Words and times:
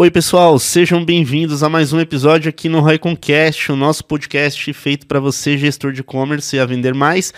Oi, 0.00 0.10
pessoal, 0.10 0.58
sejam 0.58 1.04
bem-vindos 1.04 1.62
a 1.62 1.68
mais 1.68 1.92
um 1.92 2.00
episódio 2.00 2.48
aqui 2.48 2.70
no 2.70 2.80
Royconcast, 2.80 3.70
o 3.70 3.76
nosso 3.76 4.02
podcast 4.02 4.72
feito 4.72 5.06
para 5.06 5.20
você, 5.20 5.58
gestor 5.58 5.92
de 5.92 6.00
e-commerce, 6.00 6.58
a 6.58 6.64
vender 6.64 6.94
mais. 6.94 7.34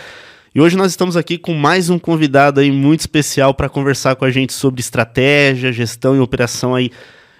E 0.55 0.61
hoje 0.61 0.77
nós 0.77 0.91
estamos 0.91 1.17
aqui 1.17 1.37
com 1.37 1.53
mais 1.53 1.89
um 1.89 1.99
convidado 1.99 2.61
aí 2.61 2.71
muito 2.71 3.01
especial 3.01 3.53
para 3.53 3.67
conversar 3.67 4.15
com 4.15 4.23
a 4.23 4.31
gente 4.31 4.53
sobre 4.53 4.79
estratégia, 4.79 5.73
gestão 5.73 6.15
e 6.15 6.19
operação 6.21 6.73
aí 6.73 6.89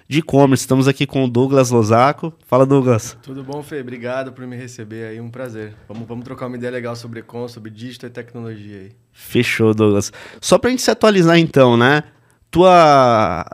de 0.06 0.18
e-commerce. 0.18 0.64
Estamos 0.64 0.86
aqui 0.86 1.06
com 1.06 1.24
o 1.24 1.26
Douglas 1.26 1.70
Lozaco. 1.70 2.30
Fala, 2.46 2.66
Douglas. 2.66 3.16
Tudo 3.22 3.42
bom, 3.42 3.62
Fê? 3.62 3.80
Obrigado 3.80 4.30
por 4.30 4.46
me 4.46 4.56
receber 4.56 5.06
aí, 5.06 5.22
um 5.22 5.30
prazer. 5.30 5.72
Vamos, 5.88 6.06
vamos 6.06 6.24
trocar 6.26 6.48
uma 6.48 6.58
ideia 6.58 6.70
legal 6.70 6.94
sobre 6.94 7.20
e-commerce, 7.20 7.54
sobre 7.54 7.70
digital 7.70 8.10
e 8.10 8.12
tecnologia 8.12 8.76
aí. 8.76 8.92
Fechou, 9.10 9.72
Douglas. 9.72 10.12
Só 10.38 10.58
para 10.58 10.68
a 10.68 10.70
gente 10.72 10.82
se 10.82 10.90
atualizar 10.90 11.38
então, 11.38 11.78
né? 11.78 12.02
Tua 12.50 13.46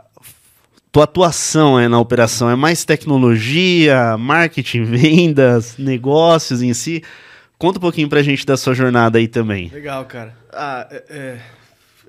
tua 0.91 1.05
atuação 1.05 1.79
é, 1.79 1.87
na 1.87 1.99
operação 1.99 2.49
é 2.49 2.55
mais 2.55 2.83
tecnologia, 2.83 4.17
marketing, 4.17 4.83
vendas, 4.85 5.77
negócios 5.77 6.61
em 6.61 6.73
si? 6.73 7.01
Conta 7.57 7.77
um 7.77 7.81
pouquinho 7.81 8.09
pra 8.09 8.21
gente 8.21 8.45
da 8.45 8.57
sua 8.57 8.73
jornada 8.73 9.17
aí 9.17 9.27
também. 9.27 9.69
Legal, 9.69 10.03
cara. 10.05 10.35
Ah, 10.51 10.87
é, 10.91 11.03
é, 11.09 11.41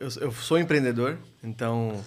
eu, 0.01 0.09
eu, 0.21 0.33
sou 0.33 0.59
empreendedor, 0.59 1.17
então 1.45 2.03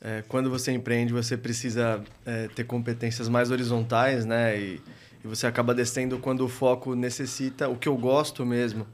é, 0.00 0.24
quando 0.26 0.50
você 0.50 0.72
empreende, 0.72 1.12
você 1.12 1.36
precisa 1.36 2.02
é, 2.26 2.48
ter 2.48 2.64
competências 2.64 3.28
mais 3.28 3.50
horizontais, 3.50 4.24
né? 4.24 4.58
E, 4.58 4.80
e, 5.22 5.28
você 5.28 5.46
acaba 5.46 5.74
descendo 5.74 6.18
quando 6.18 6.44
o 6.44 6.48
foco 6.48 6.94
necessita, 6.94 7.68
o 7.68 7.76
que 7.76 7.88
eu 7.88 7.96
gosto 7.96 8.44
mesmo. 8.44 8.86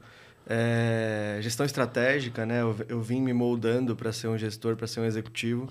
É 0.49 1.39
gestão 1.41 1.65
estratégica, 1.65 2.45
né? 2.45 2.61
Eu, 2.61 2.75
eu 2.87 3.01
vim 3.01 3.21
me 3.21 3.33
moldando 3.33 3.95
para 3.95 4.11
ser 4.11 4.27
um 4.27 4.37
gestor, 4.37 4.75
para 4.75 4.85
ser 4.85 4.99
um 4.99 5.05
executivo. 5.05 5.69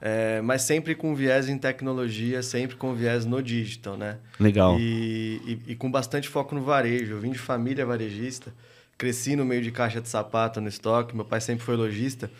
É, 0.00 0.40
mas 0.40 0.62
sempre 0.62 0.94
com 0.94 1.14
viés 1.14 1.48
em 1.48 1.58
tecnologia, 1.58 2.42
sempre 2.42 2.74
com 2.74 2.94
viés 2.94 3.26
no 3.26 3.42
digital, 3.42 3.98
né? 3.98 4.16
Legal. 4.38 4.78
E, 4.80 5.40
e, 5.66 5.72
e, 5.72 5.74
com 5.76 5.90
bastante 5.90 6.28
foco 6.28 6.54
no 6.54 6.62
varejo. 6.62 7.12
Eu 7.12 7.20
vim 7.20 7.30
de 7.30 7.38
família 7.38 7.84
varejista, 7.84 8.52
cresci 8.96 9.36
no 9.36 9.44
meio 9.44 9.60
de 9.60 9.70
caixa 9.70 10.00
de 10.00 10.08
sapato 10.08 10.60
no 10.60 10.68
estoque, 10.68 11.14
meu 11.14 11.24
pai 11.24 11.40
sempre 11.40 11.64
foi 11.64 11.76
lojista. 11.76 12.30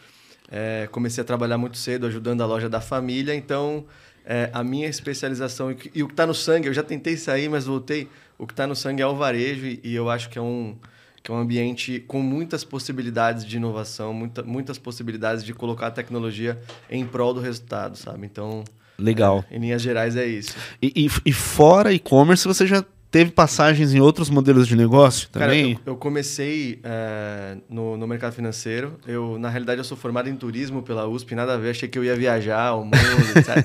É, 0.50 0.88
comecei 0.91 1.20
a 1.20 1.25
trabalhar 1.25 1.58
muito 1.58 1.77
cedo, 1.77 2.06
ajudando 2.06 2.41
a 2.41 2.47
loja 2.47 2.69
da 2.69 2.81
família, 2.81 3.34
então 3.34 3.84
é, 4.25 4.48
a 4.53 4.64
minha 4.64 4.88
especialização 4.88 5.70
e, 5.70 5.77
e 5.94 6.03
o 6.03 6.06
que 6.06 6.14
está 6.14 6.27
no 6.27 6.34
sangue, 6.34 6.66
eu 6.66 6.75
já 6.75 6.83
tentei 6.83 7.16
sair, 7.16 7.48
mas 7.48 7.66
voltei. 7.66 8.08
O 8.38 8.47
que 8.47 8.55
está 8.55 8.66
no 8.66 8.75
sangue 8.75 9.03
é 9.03 9.06
o 9.06 9.14
varejo 9.14 9.66
e, 9.66 9.81
e 9.84 9.94
eu 9.94 10.08
acho 10.08 10.31
que 10.31 10.38
é 10.38 10.42
um 10.42 10.77
que 11.22 11.30
é 11.30 11.34
um 11.34 11.38
ambiente 11.38 12.00
com 12.00 12.20
muitas 12.20 12.64
possibilidades 12.64 13.44
de 13.44 13.56
inovação, 13.56 14.12
muita, 14.14 14.42
muitas 14.42 14.78
possibilidades 14.78 15.44
de 15.44 15.52
colocar 15.52 15.88
a 15.88 15.90
tecnologia 15.90 16.58
em 16.88 17.04
prol 17.06 17.34
do 17.34 17.40
resultado, 17.40 17.96
sabe? 17.96 18.26
Então, 18.26 18.64
legal. 18.98 19.44
É, 19.50 19.56
em 19.56 19.60
linhas 19.60 19.82
gerais 19.82 20.16
é 20.16 20.26
isso. 20.26 20.56
E, 20.80 20.92
e, 20.96 21.08
e 21.26 21.32
fora 21.32 21.92
e-commerce, 21.92 22.46
você 22.46 22.66
já 22.66 22.84
teve 23.11 23.30
passagens 23.30 23.92
em 23.92 24.00
outros 24.00 24.30
modelos 24.30 24.69
de 24.69 24.77
negócio 24.77 25.28
também? 25.30 25.75
Cara, 25.75 25.84
eu, 25.86 25.92
eu 25.92 25.97
comecei 25.97 26.78
é, 26.84 27.56
no, 27.69 27.97
no 27.97 28.06
mercado 28.06 28.33
financeiro. 28.33 28.98
Eu, 29.06 29.39
na 29.39 29.48
realidade, 29.48 29.80
eu 29.80 29.84
sou 29.84 29.97
formado 29.97 30.28
em 30.28 30.36
turismo 30.36 30.83
pela 30.83 31.06
USP, 31.08 31.34
nada 31.34 31.55
a 31.55 31.56
ver. 31.56 31.70
Achei 31.70 31.88
que 31.88 31.98
eu 31.98 32.05
ia 32.05 32.14
viajar 32.14 32.75
o 32.75 32.84
mundo, 32.84 32.94
sabe? 33.44 33.64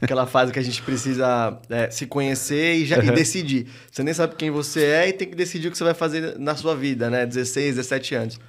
Aquela 0.00 0.26
fase 0.26 0.52
que 0.52 0.58
a 0.58 0.62
gente 0.62 0.80
precisa 0.82 1.58
é, 1.68 1.90
se 1.90 2.06
conhecer 2.06 2.76
e, 2.76 2.86
já, 2.86 2.98
uhum. 2.98 3.04
e 3.04 3.10
decidir. 3.10 3.66
Você 3.90 4.04
nem 4.04 4.14
sabe 4.14 4.36
quem 4.36 4.50
você 4.50 4.84
é 4.84 5.08
e 5.08 5.12
tem 5.12 5.28
que 5.28 5.36
decidir 5.36 5.68
o 5.68 5.70
que 5.72 5.78
você 5.78 5.84
vai 5.84 5.94
fazer 5.94 6.38
na 6.38 6.54
sua 6.54 6.76
vida, 6.76 7.10
né? 7.10 7.26
16, 7.26 7.76
17 7.76 8.14
anos. 8.14 8.40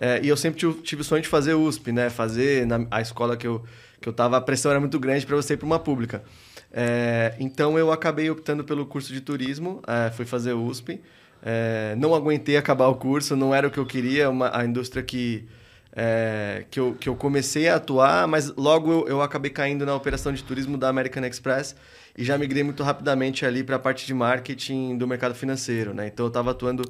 É, 0.00 0.20
e 0.22 0.28
eu 0.28 0.36
sempre 0.36 0.60
tive, 0.60 0.74
tive 0.82 1.02
o 1.02 1.04
sonho 1.04 1.22
de 1.22 1.28
fazer 1.28 1.54
USP, 1.54 1.92
né? 1.92 2.10
Fazer 2.10 2.66
na, 2.66 2.86
a 2.90 3.00
escola 3.00 3.36
que 3.36 3.46
eu, 3.46 3.64
que 4.00 4.08
eu 4.08 4.12
tava, 4.12 4.36
a 4.36 4.40
pressão 4.40 4.70
era 4.70 4.78
muito 4.80 4.98
grande 5.00 5.26
para 5.26 5.34
você 5.34 5.54
ir 5.54 5.56
para 5.56 5.66
uma 5.66 5.78
pública. 5.78 6.22
É, 6.72 7.34
então 7.38 7.78
eu 7.78 7.90
acabei 7.90 8.30
optando 8.30 8.62
pelo 8.62 8.86
curso 8.86 9.12
de 9.12 9.20
turismo, 9.20 9.82
é, 9.86 10.10
fui 10.10 10.24
fazer 10.24 10.52
USP. 10.52 11.00
É, 11.42 11.94
não 11.96 12.14
aguentei 12.14 12.56
acabar 12.56 12.88
o 12.88 12.96
curso, 12.96 13.36
não 13.36 13.54
era 13.54 13.68
o 13.68 13.70
que 13.70 13.78
eu 13.78 13.86
queria, 13.86 14.28
uma, 14.28 14.56
a 14.56 14.64
indústria 14.64 15.02
que, 15.02 15.46
é, 15.92 16.64
que, 16.70 16.80
eu, 16.80 16.94
que 16.98 17.08
eu 17.08 17.14
comecei 17.14 17.68
a 17.68 17.76
atuar, 17.76 18.26
mas 18.26 18.54
logo 18.56 18.92
eu, 18.92 19.08
eu 19.08 19.22
acabei 19.22 19.50
caindo 19.50 19.86
na 19.86 19.94
operação 19.94 20.32
de 20.32 20.42
turismo 20.42 20.76
da 20.76 20.88
American 20.88 21.24
Express 21.24 21.76
e 22.16 22.24
já 22.24 22.36
migrei 22.36 22.64
muito 22.64 22.82
rapidamente 22.82 23.46
ali 23.46 23.62
para 23.62 23.76
a 23.76 23.78
parte 23.78 24.04
de 24.04 24.12
marketing 24.12 24.98
do 24.98 25.06
mercado 25.06 25.34
financeiro. 25.34 25.94
Né? 25.94 26.08
Então 26.08 26.26
eu 26.26 26.28
estava 26.28 26.50
atuando 26.50 26.82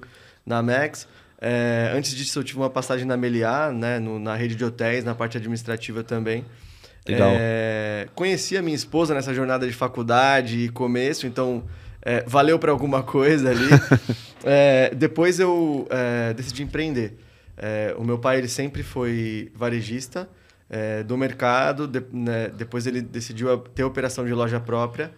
na 0.46 0.62
Max. 0.62 1.06
É, 1.40 1.92
antes 1.94 2.14
disso 2.16 2.38
eu 2.38 2.44
tive 2.44 2.58
uma 2.58 2.70
passagem 2.70 3.06
na 3.06 3.16
Meliá, 3.16 3.70
né? 3.70 4.00
No, 4.00 4.18
na 4.18 4.34
rede 4.34 4.56
de 4.56 4.64
hotéis, 4.64 5.04
na 5.04 5.14
parte 5.14 5.36
administrativa 5.36 6.02
também. 6.02 6.44
Legal. 7.08 7.32
É, 7.34 8.06
conheci 8.14 8.56
a 8.56 8.62
minha 8.62 8.76
esposa 8.76 9.14
nessa 9.14 9.32
jornada 9.32 9.66
de 9.66 9.72
faculdade 9.72 10.58
e 10.58 10.68
começo, 10.68 11.26
então 11.26 11.64
é, 12.02 12.22
valeu 12.26 12.58
para 12.58 12.70
alguma 12.70 13.02
coisa 13.02 13.50
ali. 13.50 13.68
é, 14.44 14.92
depois 14.94 15.40
eu 15.40 15.86
é, 15.90 16.34
decidi 16.34 16.62
empreender. 16.62 17.16
É, 17.56 17.94
o 17.98 18.04
meu 18.04 18.18
pai 18.18 18.38
ele 18.38 18.48
sempre 18.48 18.82
foi 18.82 19.50
varejista 19.54 20.28
é, 20.68 21.02
do 21.02 21.16
mercado, 21.16 21.86
de, 21.88 22.02
né, 22.12 22.48
depois 22.48 22.86
ele 22.86 23.00
decidiu 23.00 23.56
ter 23.58 23.84
operação 23.84 24.24
de 24.24 24.32
loja 24.34 24.60
própria. 24.60 25.10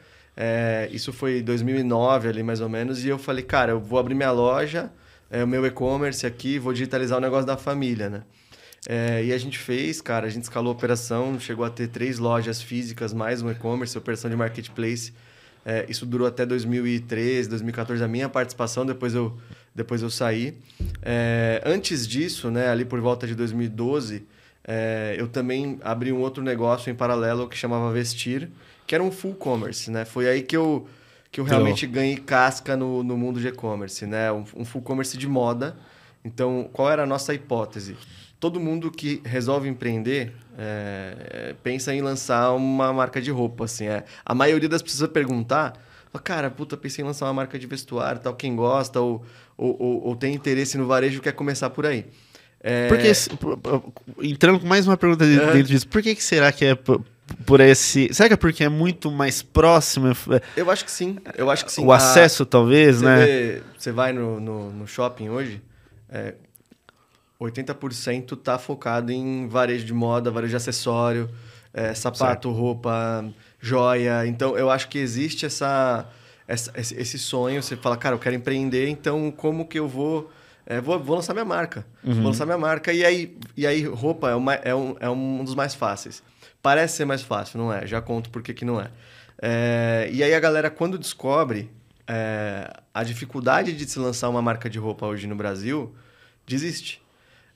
isso 0.91 1.13
foi 1.13 1.43
2009 1.43 2.29
ali 2.29 2.43
mais 2.43 2.61
ou 2.61 2.69
menos, 2.69 3.05
e 3.05 3.09
eu 3.09 3.19
falei, 3.19 3.45
cara, 3.45 3.73
eu 3.73 3.81
vou 3.81 3.99
abrir 3.99 4.15
minha 4.15 4.31
loja, 4.31 4.91
o 5.31 5.47
meu 5.47 5.67
e-commerce 5.67 6.27
aqui, 6.27 6.59
vou 6.59 6.73
digitalizar 6.73 7.19
o 7.19 7.21
negócio 7.21 7.47
da 7.47 7.57
família, 7.57 8.09
né? 8.09 8.23
É, 8.89 9.25
e 9.25 9.33
a 9.33 9.39
gente 9.39 9.59
fez, 9.59 10.01
cara, 10.01 10.27
a 10.27 10.31
gente 10.31 10.45
escalou 10.45 10.73
a 10.73 10.75
operação, 10.75 11.39
chegou 11.39 11.65
a 11.65 11.71
ter 11.71 11.89
três 11.89 12.19
lojas 12.19 12.63
físicas, 12.63 13.13
mais 13.13 13.43
um 13.43 13.51
e-commerce, 13.51 13.97
operação 13.97 14.31
de 14.31 14.37
marketplace. 14.37 15.13
É, 15.65 15.85
isso 15.89 16.07
durou 16.07 16.27
até 16.27 16.47
2013, 16.47 17.49
2014, 17.51 18.03
a 18.03 18.09
minha 18.09 18.29
participação, 18.29 18.87
depois 18.87 19.15
eu, 19.15 19.37
depois 19.75 20.01
eu 20.01 20.09
saí. 20.09 20.57
É, 21.03 21.63
antes 21.65 22.09
disso, 22.09 22.51
né, 22.51 22.69
ali 22.69 22.85
por 22.85 23.01
volta 23.01 23.27
de 23.27 23.35
2012, 23.35 24.27
é, 24.65 25.15
eu 25.19 25.29
também 25.29 25.79
abri 25.83 26.13
um 26.13 26.21
outro 26.21 26.43
negócio 26.43 26.91
em 26.91 26.95
paralelo 26.95 27.49
que 27.49 27.57
chamava 27.57 27.93
Vestir, 27.93 28.49
que 28.87 28.95
era 28.95 29.05
um 29.05 29.13
full 29.13 29.35
commerce. 29.35 29.91
Né? 29.91 30.07
Foi 30.07 30.27
aí 30.27 30.43
que 30.43 30.57
eu, 30.57 30.89
que 31.31 31.41
eu 31.41 31.45
realmente 31.45 31.87
ganhei 31.87 32.17
casca 32.17 32.77
no, 32.77 33.03
no 33.03 33.17
mundo 33.17 33.39
de 33.39 33.49
e-commerce, 33.49 34.07
né? 34.07 34.33
um, 34.33 34.45
um 34.57 34.65
full 34.65 34.83
commerce 34.83 35.17
de 35.19 35.29
moda. 35.29 35.77
Então, 36.25 36.69
qual 36.73 36.91
era 36.91 37.03
a 37.05 37.07
nossa 37.07 37.33
hipótese? 37.33 37.97
todo 38.41 38.59
mundo 38.59 38.91
que 38.91 39.21
resolve 39.23 39.69
empreender 39.69 40.33
é, 40.59 41.55
pensa 41.63 41.95
em 41.95 42.01
lançar 42.01 42.53
uma 42.53 42.91
marca 42.91 43.21
de 43.21 43.31
roupa, 43.31 43.67
assim. 43.67 43.87
É. 43.87 44.03
A 44.25 44.35
maioria 44.35 44.69
das 44.69 44.81
pessoas 44.81 45.11
perguntar, 45.11 45.75
cara, 46.25 46.51
puta, 46.51 46.77
pensei 46.77 47.05
em 47.05 47.07
lançar 47.07 47.27
uma 47.27 47.35
marca 47.35 47.59
de 47.59 47.67
vestuário, 47.67 48.21
tal, 48.21 48.35
quem 48.35 48.57
gosta 48.57 48.99
ou, 48.99 49.23
ou, 49.57 49.77
ou, 49.79 50.07
ou 50.07 50.17
tem 50.17 50.35
interesse 50.35 50.79
no 50.79 50.87
varejo 50.87 51.21
quer 51.21 51.33
começar 51.33 51.69
por 51.69 51.85
aí. 51.85 52.07
É... 52.63 52.89
Porque, 52.89 53.13
entrando 54.23 54.59
com 54.59 54.67
mais 54.67 54.87
uma 54.87 54.97
pergunta 54.97 55.27
dentro 55.27 55.63
disso, 55.63 55.87
por 55.87 56.03
que, 56.03 56.15
que 56.15 56.25
será 56.25 56.51
que 56.51 56.65
é 56.65 56.75
por 57.47 57.61
esse. 57.61 58.13
Será 58.13 58.29
que 58.29 58.35
é 58.35 58.37
porque 58.37 58.65
é 58.65 58.69
muito 58.69 59.11
mais 59.11 59.41
próximo? 59.41 60.09
Eu 60.57 60.71
acho 60.71 60.85
que 60.85 60.91
sim. 60.91 61.17
Eu 61.37 61.51
acho 61.51 61.65
que 61.65 61.73
sim. 61.73 61.85
O 61.85 61.93
acesso, 61.93 62.45
talvez, 62.45 62.97
você 62.97 63.05
né? 63.05 63.25
Vê, 63.25 63.63
você 63.79 63.93
vai 63.93 64.13
no, 64.13 64.41
no, 64.41 64.71
no 64.73 64.87
shopping 64.87 65.29
hoje, 65.29 65.63
é, 66.11 66.35
80% 67.41 68.35
está 68.35 68.59
focado 68.59 69.11
em 69.11 69.49
varejo 69.49 69.85
de 69.87 69.95
moda, 69.95 70.31
varejo 70.31 70.51
de 70.51 70.57
acessório, 70.57 71.31
é, 71.73 71.95
sapato, 71.95 72.19
certo. 72.19 72.53
roupa, 72.53 73.25
joia. 73.59 74.27
Então, 74.27 74.59
eu 74.59 74.71
acho 74.71 74.89
que 74.89 74.99
existe 74.99 75.47
essa, 75.47 76.07
essa, 76.47 76.73
esse 76.77 77.19
sonho. 77.19 77.63
Você 77.63 77.77
fala, 77.77 77.97
cara, 77.97 78.15
eu 78.15 78.19
quero 78.19 78.37
empreender, 78.37 78.89
então 78.89 79.31
como 79.31 79.67
que 79.67 79.79
eu 79.79 79.89
vou... 79.89 80.31
É, 80.67 80.81
vou, 80.81 81.01
vou 81.01 81.17
lançar 81.17 81.33
minha 81.33 81.45
marca. 81.45 81.85
Uhum. 82.05 82.15
Vou 82.15 82.25
lançar 82.27 82.45
minha 82.45 82.59
marca. 82.59 82.93
E 82.93 83.05
aí, 83.05 83.37
e 83.57 83.67
aí 83.67 83.83
roupa 83.83 84.31
é, 84.31 84.35
uma, 84.35 84.55
é, 84.55 84.75
um, 84.75 84.95
é 85.01 85.11
um 85.11 85.43
dos 85.43 85.55
mais 85.55 85.75
fáceis. 85.75 86.23
Parece 86.63 86.99
ser 86.99 87.05
mais 87.07 87.23
fácil, 87.23 87.59
não 87.59 87.73
é? 87.73 87.87
Já 87.87 88.01
conto 88.01 88.31
por 88.31 88.41
que, 88.41 88.55
que 88.55 88.65
não 88.65 88.81
é. 88.81 88.89
é. 89.43 90.09
E 90.13 90.23
aí 90.23 90.33
a 90.33 90.39
galera, 90.39 90.71
quando 90.71 90.97
descobre 90.97 91.71
é, 92.13 92.69
a 92.93 93.05
dificuldade 93.05 93.73
de 93.73 93.89
se 93.89 93.97
lançar 94.01 94.29
uma 94.29 94.43
marca 94.43 94.69
de 94.69 94.81
roupa 94.81 95.07
hoje 95.07 95.29
no 95.29 95.37
Brasil, 95.37 95.95
desiste. 96.45 97.01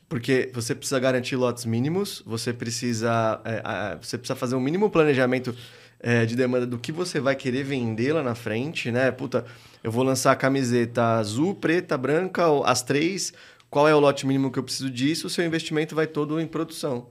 Porque 0.08 0.48
você 0.54 0.76
precisa 0.76 1.00
garantir 1.00 1.34
lotes 1.34 1.64
mínimos, 1.64 2.22
você 2.24 2.52
precisa, 2.52 3.40
é, 3.44 3.98
você 4.00 4.16
precisa 4.16 4.36
fazer 4.36 4.54
um 4.54 4.60
mínimo 4.60 4.88
planejamento 4.88 5.56
é, 5.98 6.24
de 6.24 6.36
demanda 6.36 6.66
do 6.66 6.78
que 6.78 6.92
você 6.92 7.18
vai 7.18 7.34
querer 7.34 7.64
vender 7.64 8.12
lá 8.12 8.22
na 8.22 8.36
frente, 8.36 8.92
né? 8.92 9.10
Puta, 9.10 9.44
eu 9.82 9.90
vou 9.90 10.04
lançar 10.04 10.30
a 10.30 10.36
camiseta 10.36 11.02
azul, 11.16 11.56
preta, 11.56 11.98
branca, 11.98 12.44
as 12.64 12.80
três. 12.80 13.32
Qual 13.68 13.88
é 13.88 13.94
o 13.94 13.98
lote 13.98 14.24
mínimo 14.24 14.52
que 14.52 14.58
eu 14.58 14.62
preciso 14.62 14.88
disso? 14.88 15.26
O 15.26 15.30
seu 15.30 15.44
investimento 15.44 15.96
vai 15.96 16.06
todo 16.06 16.40
em 16.40 16.46
produção. 16.46 17.08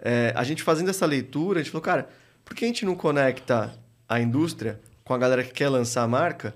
É, 0.00 0.32
a 0.34 0.44
gente 0.44 0.62
fazendo 0.62 0.88
essa 0.88 1.04
leitura, 1.04 1.60
a 1.60 1.62
gente 1.62 1.72
falou, 1.72 1.82
cara, 1.82 2.08
por 2.42 2.56
que 2.56 2.64
a 2.64 2.68
gente 2.68 2.86
não 2.86 2.94
conecta 2.94 3.74
a 4.08 4.18
indústria 4.18 4.80
com 5.04 5.12
a 5.12 5.18
galera 5.18 5.44
que 5.44 5.52
quer 5.52 5.68
lançar 5.68 6.02
a 6.02 6.08
marca? 6.08 6.54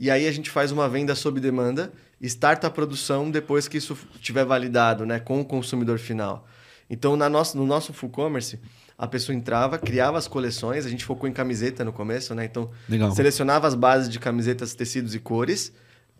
E 0.00 0.10
aí 0.10 0.26
a 0.26 0.32
gente 0.32 0.50
faz 0.50 0.70
uma 0.70 0.88
venda 0.88 1.14
sob 1.14 1.40
demanda 1.40 1.92
starta 2.20 2.66
a 2.66 2.70
produção 2.70 3.30
depois 3.30 3.68
que 3.68 3.76
isso 3.78 3.96
tiver 4.20 4.44
validado 4.44 5.06
né, 5.06 5.20
com 5.20 5.40
o 5.40 5.44
consumidor 5.44 5.98
final. 5.98 6.46
Então, 6.90 7.16
na 7.16 7.28
nossa, 7.28 7.56
no 7.56 7.66
nosso 7.66 7.92
full 7.92 8.08
commerce, 8.08 8.58
A 9.00 9.06
pessoa 9.06 9.36
entrava, 9.36 9.78
criava 9.78 10.18
as 10.18 10.26
coleções, 10.26 10.84
a 10.84 10.88
gente 10.88 11.04
focou 11.04 11.28
em 11.28 11.32
camiseta 11.32 11.84
no 11.84 11.92
começo, 11.92 12.34
né? 12.34 12.44
Então, 12.44 12.68
Legal. 12.88 13.12
selecionava 13.12 13.68
as 13.68 13.76
bases 13.76 14.08
de 14.08 14.18
camisetas, 14.18 14.74
tecidos 14.74 15.14
e 15.14 15.20
cores, 15.20 15.72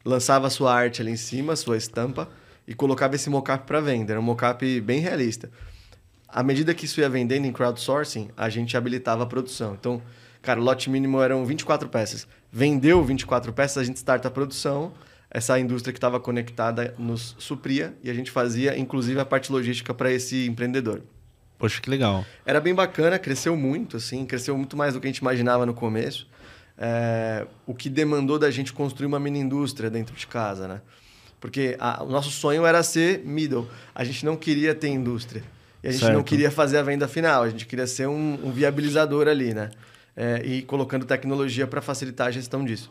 lançava 0.05 0.47
a 0.47 0.51
sua 0.51 0.73
arte 0.73 1.03
ali 1.03 1.11
em 1.11 1.17
cima, 1.17 1.57
sua 1.57 1.77
estampa, 1.77 2.29
e 2.69 2.75
colocava 2.75 3.17
esse 3.17 3.29
mockup 3.29 3.67
para 3.67 3.81
venda. 3.81 4.13
Era 4.13 4.21
um 4.21 4.23
mockup 4.23 4.81
bem 4.83 5.01
realista. 5.01 5.51
À 6.29 6.41
medida 6.45 6.73
que 6.73 6.85
isso 6.85 7.01
ia 7.01 7.09
vendendo 7.09 7.47
em 7.47 7.53
crowdsourcing, 7.53 8.31
a 8.37 8.49
gente 8.49 8.77
habilitava 8.77 9.25
a 9.25 9.27
produção. 9.27 9.75
Então, 9.75 10.01
cara, 10.43 10.61
o 10.61 10.63
lote 10.63 10.91
mínimo 10.91 11.21
eram 11.21 11.45
24 11.45 11.89
peças. 11.89 12.27
Vendeu 12.51 13.05
24 13.05 13.53
peças, 13.53 13.79
a 13.79 13.85
gente 13.85 13.97
starta 13.97 14.29
a 14.29 14.31
produção. 14.31 14.93
Essa 15.31 15.59
indústria 15.59 15.93
que 15.93 15.99
estava 15.99 16.19
conectada 16.19 16.95
nos 16.99 17.37
supria 17.39 17.95
e 18.03 18.09
a 18.11 18.15
gente 18.15 18.31
fazia, 18.31 18.79
inclusive, 18.79 19.21
a 19.21 19.25
parte 19.25 19.53
logística 19.53 19.93
para 19.93 20.11
esse 20.11 20.47
empreendedor. 20.47 21.03
Poxa, 21.59 21.81
que 21.81 21.91
legal. 21.91 22.25
Era 22.47 22.61
bem 22.61 22.75
bacana, 22.75 23.19
cresceu 23.19 23.57
muito, 23.57 23.97
assim, 23.97 24.25
cresceu 24.25 24.57
muito 24.57 24.77
mais 24.77 24.95
do 24.95 25.01
que 25.01 25.07
a 25.07 25.11
gente 25.11 25.19
imaginava 25.19 25.67
no 25.67 25.75
começo. 25.75 26.27
É, 26.79 27.47
o 27.67 27.75
que 27.75 27.91
demandou 27.91 28.39
da 28.39 28.51
gente 28.51 28.73
construir 28.73 29.07
uma 29.07 29.19
mini 29.19 29.41
indústria 29.41 29.91
dentro 29.91 30.15
de 30.15 30.27
casa, 30.27 30.69
né? 30.69 30.81
Porque 31.41 31.77
a, 31.79 32.03
o 32.05 32.09
nosso 32.09 32.31
sonho 32.31 32.65
era 32.65 32.83
ser 32.83 33.25
middle. 33.25 33.69
A 33.95 34.05
gente 34.05 34.25
não 34.25 34.37
queria 34.37 34.75
ter 34.75 34.89
indústria. 34.89 35.43
E 35.83 35.89
a 35.89 35.91
gente 35.91 36.01
Certo. 36.01 36.15
não 36.15 36.23
queria 36.23 36.51
fazer 36.51 36.79
a 36.79 36.83
venda 36.83 37.07
final. 37.07 37.43
A 37.43 37.49
gente 37.49 37.67
queria 37.67 37.87
ser 37.87 38.09
um, 38.09 38.39
um 38.45 38.51
viabilizador 38.53 39.29
ali, 39.29 39.53
né? 39.53 39.71
É, 40.21 40.43
e 40.45 40.63
colocando 40.63 41.05
tecnologia 41.07 41.65
para 41.65 41.81
facilitar 41.81 42.27
a 42.27 42.31
gestão 42.33 42.65
disso. 42.65 42.91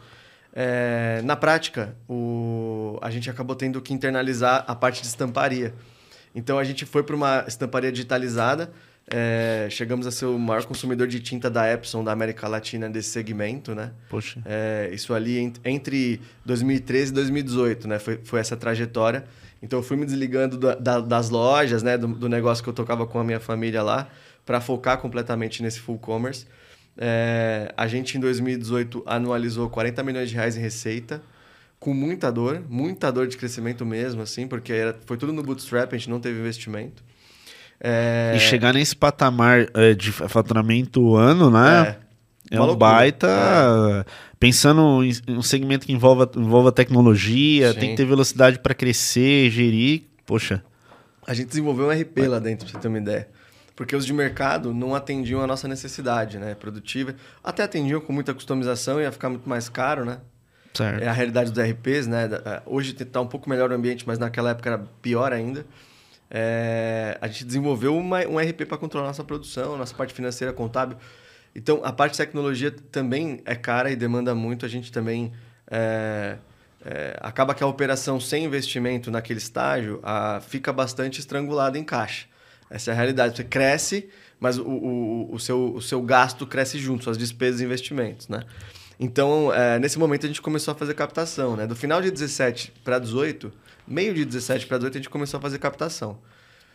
É, 0.53 1.21
na 1.25 1.35
prática, 1.35 1.93
o, 2.07 2.97
a 3.01 3.11
gente 3.11 3.29
acabou 3.29 3.53
tendo 3.53 3.81
que 3.81 3.93
internalizar 3.93 4.63
a 4.65 4.73
parte 4.73 5.01
de 5.01 5.07
estamparia. 5.07 5.73
Então 6.33 6.57
a 6.57 6.63
gente 6.63 6.85
foi 6.85 7.03
para 7.03 7.15
uma 7.15 7.43
estamparia 7.47 7.91
digitalizada. 7.91 8.71
é, 9.11 9.67
chegamos 9.69 10.07
a 10.07 10.11
ser 10.11 10.25
o 10.25 10.37
maior 10.39 10.63
consumidor 10.65 11.05
de 11.07 11.19
tinta 11.19 11.49
da 11.49 11.69
Epson 11.71 12.01
da 12.03 12.11
América 12.13 12.47
Latina 12.47 12.89
desse 12.89 13.09
segmento, 13.09 13.75
né? 13.75 13.91
Poxa. 14.09 14.41
É, 14.45 14.89
isso 14.93 15.13
ali 15.13 15.37
ent- 15.39 15.59
entre 15.65 16.21
2013 16.45 17.11
e 17.11 17.13
2018, 17.13 17.87
né? 17.89 17.99
Foi, 17.99 18.19
foi 18.23 18.39
essa 18.39 18.55
trajetória. 18.57 19.25
Então 19.61 19.79
eu 19.79 19.83
fui 19.83 19.97
me 19.97 20.05
desligando 20.05 20.57
da- 20.57 20.75
da- 20.75 20.99
das 21.01 21.29
lojas, 21.29 21.83
né? 21.83 21.97
Do, 21.97 22.07
do 22.07 22.29
negócio 22.29 22.63
que 22.63 22.69
eu 22.69 22.73
tocava 22.73 23.05
com 23.05 23.19
a 23.19 23.23
minha 23.23 23.39
família 23.39 23.81
lá, 23.83 24.07
para 24.45 24.59
focar 24.61 24.97
completamente 24.99 25.61
nesse 25.63 25.79
full 25.79 25.97
commerce. 25.97 26.45
É, 26.97 27.71
a 27.77 27.87
gente 27.87 28.17
em 28.17 28.19
2018 28.19 29.03
anualizou 29.05 29.69
40 29.69 30.03
milhões 30.03 30.29
de 30.29 30.35
reais 30.35 30.57
em 30.57 30.61
receita, 30.61 31.21
com 31.79 31.93
muita 31.93 32.31
dor, 32.31 32.63
muita 32.67 33.11
dor 33.11 33.27
de 33.27 33.37
crescimento 33.37 33.85
mesmo, 33.85 34.21
assim, 34.21 34.47
porque 34.47 34.73
era, 34.73 34.97
foi 35.05 35.15
tudo 35.15 35.31
no 35.31 35.43
bootstrap, 35.43 35.93
a 35.93 35.97
gente 35.97 36.09
não 36.09 36.19
teve 36.19 36.39
investimento. 36.39 37.03
É, 37.79 38.33
E 38.35 38.39
chegar 38.39 38.73
nesse 38.73 38.95
patamar 38.95 39.67
é, 39.75 39.93
de 39.93 40.11
faturamento 40.11 41.15
ano, 41.15 41.51
né? 41.51 41.97
É, 42.49 42.55
uma 42.55 42.63
um 42.63 42.67
loucura. 42.69 42.89
baita. 42.91 44.05
Pensando 44.39 45.03
em 45.03 45.13
um 45.29 45.41
segmento 45.41 45.85
que 45.85 45.93
envolva, 45.93 46.29
envolva 46.35 46.71
tecnologia, 46.71 47.73
Sim. 47.73 47.79
tem 47.79 47.89
que 47.91 47.97
ter 47.97 48.05
velocidade 48.05 48.59
para 48.59 48.73
crescer, 48.73 49.49
gerir. 49.51 50.03
Poxa, 50.25 50.63
A 51.25 51.33
gente 51.33 51.49
desenvolveu 51.49 51.87
um 51.87 51.91
RP 51.91 52.27
lá 52.27 52.39
dentro, 52.39 52.65
pra 52.65 52.73
você 52.73 52.79
ter 52.79 52.87
uma 52.87 52.97
ideia. 52.97 53.27
Porque 53.77 53.95
os 53.95 54.05
de 54.05 54.11
mercado 54.11 54.73
não 54.73 54.93
atendiam 54.93 55.39
a 55.39 55.47
nossa 55.47 55.67
necessidade, 55.67 56.37
né? 56.37 56.53
Produtiva. 56.55 57.13
Até 57.43 57.63
atendiam 57.63 58.01
com 58.01 58.11
muita 58.11 58.33
customização, 58.33 58.99
ia 58.99 59.11
ficar 59.11 59.29
muito 59.29 59.47
mais 59.47 59.69
caro, 59.69 60.03
né? 60.03 60.17
certo. 60.73 61.01
É 61.03 61.07
a 61.07 61.11
realidade 61.13 61.51
dos 61.51 61.63
RPs, 61.63 62.07
né? 62.07 62.27
É, 62.43 62.61
Hoje 62.65 62.93
está 62.99 63.21
um 63.21 63.27
pouco 63.27 63.49
melhor 63.49 63.71
o 63.71 63.73
ambiente, 63.75 64.03
mas 64.05 64.17
naquela 64.19 64.49
época 64.49 64.69
era 64.69 64.79
pior 65.01 65.31
ainda. 65.31 65.65
É, 66.29 67.17
a 67.21 67.27
gente 67.27 67.45
desenvolveu 67.45 67.95
uma- 67.95 68.25
um 68.27 68.37
RP 68.39 68.65
para 68.65 68.77
controlar 68.77 69.07
nossa 69.07 69.23
produção, 69.23 69.77
nossa 69.77 69.95
parte 69.95 70.13
financeira, 70.13 70.51
contábil. 70.51 70.97
Então, 71.55 71.81
a 71.83 71.91
parte 71.93 72.11
de 72.13 72.17
tecnologia 72.17 72.71
também 72.91 73.41
é 73.45 73.55
cara 73.55 73.89
e 73.91 73.95
demanda 73.95 74.35
muito. 74.35 74.65
A 74.65 74.69
gente 74.69 74.91
também... 74.91 75.31
é, 75.69 76.37
é, 76.85 77.17
acaba 77.21 77.53
que 77.53 77.63
a 77.63 77.67
operação 77.67 78.19
sem 78.19 78.45
investimento 78.45 79.09
naquele 79.11 79.39
estágio 79.39 79.99
ah, 80.03 80.39
fica 80.47 80.71
bastante 80.71 81.19
estrangulada 81.19 81.77
em 81.77 81.83
caixa. 81.83 82.27
Essa 82.69 82.91
é 82.91 82.93
a 82.93 82.95
realidade. 82.97 83.35
Você 83.37 83.43
cresce, 83.43 84.09
mas 84.39 84.57
o, 84.57 84.63
o, 84.67 85.33
o, 85.33 85.39
seu, 85.39 85.75
o 85.75 85.81
seu 85.81 86.01
gasto 86.01 86.45
cresce 86.45 86.77
junto, 86.77 87.03
suas 87.03 87.17
despesas 87.17 87.61
e 87.61 87.63
investimentos, 87.63 88.27
né? 88.27 88.43
Então, 88.99 89.53
é, 89.53 89.77
nesse 89.79 89.99
momento, 89.99 90.25
a 90.25 90.27
gente 90.27 90.41
começou 90.41 90.71
a 90.71 90.75
fazer 90.75 90.93
captação, 90.95 91.55
né? 91.55 91.67
Do 91.67 91.75
final 91.75 92.01
de 92.01 92.09
17 92.09 92.73
para 92.83 92.97
18, 92.99 93.51
meio 93.87 94.13
de 94.13 94.25
17 94.25 94.65
para 94.65 94.77
18, 94.77 94.95
a 94.95 94.97
gente 94.99 95.09
começou 95.09 95.37
a 95.37 95.41
fazer 95.41 95.59
captação. 95.59 96.17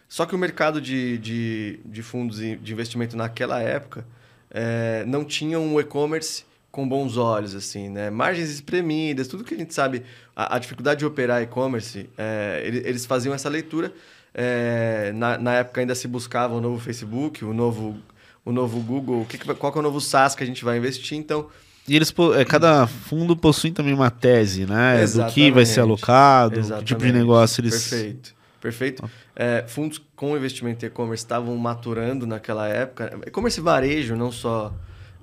Só 0.09 0.25
que 0.27 0.35
o 0.35 0.39
mercado 0.39 0.81
de, 0.81 1.19
de, 1.19 1.81
de 1.85 2.03
fundos 2.03 2.39
de 2.39 2.73
investimento 2.73 3.17
naquela 3.17 3.61
época 3.61 4.07
é, 4.51 5.05
não 5.07 5.25
tinha 5.25 5.59
um 5.59 5.81
e-commerce 5.81 6.45
com 6.71 6.89
bons 6.89 7.17
olhos, 7.17 7.55
assim, 7.55 7.89
né? 7.89 8.09
Margens 8.09 8.51
espremidas, 8.51 9.27
tudo 9.27 9.43
que 9.45 9.55
a 9.55 9.59
gente 9.59 9.75
sabe, 9.75 10.03
a, 10.37 10.57
a 10.57 10.59
dificuldade 10.59 11.01
de 11.01 11.07
operar 11.07 11.43
e-commerce, 11.43 12.09
é, 12.17 12.63
ele- 12.65 12.83
eles 12.87 13.05
faziam 13.05 13.35
essa 13.35 13.49
leitura. 13.49 13.93
É, 14.35 15.13
na, 15.15 15.39
na 15.39 15.55
época 15.55 15.81
ainda 15.81 15.95
se 15.95 16.09
buscava 16.09 16.55
o 16.55 16.61
novo 16.61 16.79
Facebook, 16.79 17.45
o 17.45 17.53
novo, 17.53 17.97
o 18.45 18.53
novo 18.53 18.81
Google, 18.81 19.23
o 19.23 19.27
que 19.27 19.39
qual 19.39 19.73
que 19.73 19.79
é 19.79 19.81
o 19.81 19.83
novo 19.83 20.01
SaaS 20.01 20.35
que 20.35 20.43
a 20.43 20.47
gente 20.47 20.65
vai 20.65 20.79
investir, 20.79 21.19
então... 21.19 21.49
E 21.87 21.97
eles, 21.97 22.15
é, 22.37 22.45
cada 22.45 22.87
fundo 22.87 23.37
possui 23.37 23.73
também 23.73 23.93
uma 23.93 24.09
tese, 24.09 24.67
né? 24.67 25.05
Do 25.05 25.27
que 25.27 25.51
vai 25.51 25.67
ser 25.67 25.73
Exatamente. 25.73 25.81
alocado, 25.81 26.55
que 26.55 26.61
tipo 26.61 26.71
de 26.71 26.85
Exatamente. 26.85 27.13
negócio 27.13 27.61
eles. 27.61 27.89
Perfeito. 27.89 28.35
Perfeito. 28.61 29.11
É, 29.35 29.65
fundos 29.67 30.01
com 30.15 30.37
investimento 30.37 30.85
em 30.85 30.89
e-commerce 30.89 31.25
estavam 31.25 31.57
maturando 31.57 32.25
naquela 32.25 32.69
época. 32.69 33.19
E-commerce 33.27 33.61
varejo, 33.61 34.15
não 34.15 34.31
só 34.31 34.73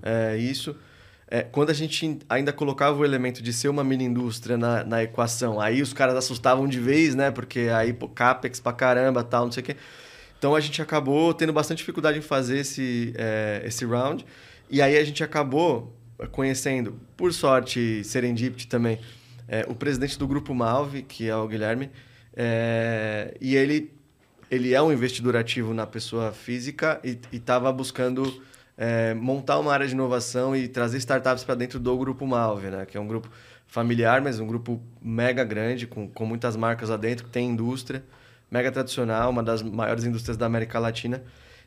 é, 0.04 0.36
isso. 0.36 0.76
É, 1.32 1.44
quando 1.44 1.70
a 1.70 1.74
gente 1.74 2.18
ainda 2.28 2.52
colocava 2.52 2.98
o 2.98 3.06
elemento 3.06 3.44
de 3.44 3.54
ser 3.54 3.68
uma 3.70 3.84
mini 3.84 4.06
indústria 4.06 4.58
na, 4.58 4.84
na 4.84 5.04
equação, 5.04 5.62
aí 5.62 5.80
os 5.80 5.94
caras 5.94 6.16
assustavam 6.16 6.68
de 6.68 6.80
vez, 6.80 7.14
né? 7.14 7.30
Porque 7.30 7.70
aí, 7.72 7.94
pô, 7.94 8.08
capex 8.08 8.60
pra 8.60 8.74
caramba, 8.74 9.24
tal, 9.24 9.46
não 9.46 9.52
sei 9.52 9.62
o 9.62 9.66
quê. 9.68 9.76
Então 10.40 10.56
a 10.56 10.60
gente 10.60 10.82
acabou 10.82 11.32
tendo 11.34 11.54
bastante 11.54 11.80
dificuldade 11.80 12.18
em 12.18 12.22
fazer 12.22 12.58
esse, 12.58 13.14
é, 13.16 13.62
esse 13.64 13.86
round. 13.86 14.26
E 14.72 14.82
aí 14.82 14.98
a 14.98 15.04
gente 15.04 15.24
acabou 15.24 15.96
conhecendo, 16.32 17.00
por 17.16 17.32
sorte, 17.32 18.04
Serendipity 18.04 18.68
também, 18.68 19.00
é, 19.48 19.66
o 19.68 19.76
presidente 19.76 20.18
do 20.18 20.28
Grupo 20.28 20.54
Malve, 20.56 21.04
que 21.04 21.30
é 21.30 21.36
o 21.36 21.48
Guilherme. 21.48 21.92
é, 22.36 23.36
e 23.40 23.56
ele, 23.56 23.92
ele 24.50 24.74
é 24.74 24.82
um 24.82 24.92
investidor 24.92 25.36
ativo 25.36 25.76
na 25.76 25.86
pessoa 25.86 26.32
física 26.32 27.00
e 27.04 27.20
estava 27.32 27.72
buscando 27.72 28.42
é, 28.82 29.14
montar 29.14 29.60
uma 29.60 29.74
área 29.74 29.86
de 29.86 29.94
inovação 29.94 30.56
e 30.56 30.66
trazer 30.70 30.98
startups 31.00 31.44
para 31.44 31.54
dentro 31.56 31.78
do 31.82 31.98
Grupo 31.98 32.26
Malve, 32.26 32.70
né? 32.70 32.86
que 32.86 32.96
é 32.96 33.00
um 33.00 33.08
grupo 33.08 33.30
familiar, 33.68 34.22
mas 34.22 34.40
um 34.40 34.48
grupo 34.48 34.82
mega 35.02 35.44
grande, 35.44 35.86
com, 35.86 36.08
com 36.08 36.26
muitas 36.26 36.56
marcas 36.56 36.88
lá 36.88 36.96
dentro, 36.96 37.26
que 37.26 37.30
tem 37.30 37.50
indústria, 37.50 38.04
mega 38.50 38.72
tradicional, 38.72 39.30
uma 39.30 39.44
das 39.44 39.62
maiores 39.62 40.06
indústrias 40.06 40.38
da 40.38 40.46
América 40.46 40.80
Latina. 40.80 41.22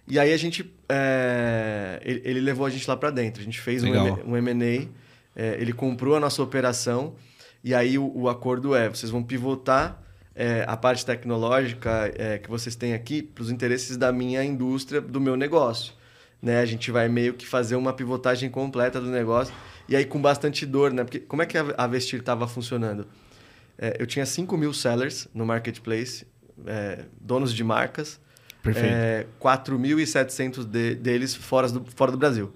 E 0.08 0.18
aí 0.18 0.32
a 0.32 0.36
gente. 0.38 0.74
é, 0.88 2.00
ele, 2.02 2.22
ele 2.24 2.40
levou 2.40 2.64
a 2.66 2.70
gente 2.70 2.88
lá 2.88 2.96
para 2.96 3.10
dentro. 3.10 3.40
A 3.42 3.44
gente 3.44 3.60
fez 3.60 3.84
um, 3.84 3.90
Legal. 3.90 4.06
M- 4.06 4.22
um 4.26 4.36
M&A, 4.36 4.88
é, 5.36 5.56
ele 5.60 5.72
comprou 5.72 6.16
a 6.16 6.20
nossa 6.20 6.42
operação, 6.42 7.14
e 7.62 7.74
aí 7.74 7.98
o, 7.98 8.10
o 8.16 8.28
acordo 8.28 8.74
é: 8.74 8.88
vocês 8.88 9.10
vão 9.12 9.22
pivotar 9.22 10.02
é, 10.34 10.64
a 10.66 10.76
parte 10.76 11.04
tecnológica 11.06 12.10
é, 12.16 12.38
que 12.38 12.48
vocês 12.48 12.74
têm 12.74 12.94
aqui 12.94 13.22
para 13.22 13.42
os 13.42 13.50
interesses 13.50 13.96
da 13.96 14.10
minha 14.10 14.42
indústria, 14.42 15.00
do 15.00 15.20
meu 15.20 15.36
negócio. 15.36 15.92
Né? 16.42 16.58
A 16.58 16.64
gente 16.66 16.90
vai 16.90 17.08
meio 17.08 17.34
que 17.34 17.46
fazer 17.46 17.76
uma 17.76 17.92
pivotagem 17.92 18.50
completa 18.50 19.00
do 19.00 19.06
negócio, 19.08 19.54
e 19.88 19.94
aí 19.94 20.04
com 20.04 20.20
bastante 20.20 20.66
dor, 20.66 20.92
né? 20.92 21.04
Porque 21.04 21.20
como 21.20 21.40
é 21.40 21.46
que 21.46 21.56
a 21.56 21.86
Vestir 21.86 22.18
estava 22.20 22.48
funcionando? 22.48 23.06
É, 23.78 23.96
eu 23.98 24.06
tinha 24.06 24.26
5 24.26 24.56
mil 24.56 24.72
sellers 24.72 25.28
no 25.32 25.46
marketplace, 25.46 26.26
é, 26.66 27.04
donos 27.20 27.54
de 27.54 27.62
marcas. 27.64 28.20
Perfeito. 28.62 28.92
É, 28.94 29.26
4.700 29.40 30.64
de, 30.64 30.94
deles 30.94 31.34
fora 31.34 31.68
do, 31.68 31.84
fora 31.94 32.12
do 32.12 32.18
Brasil. 32.18 32.52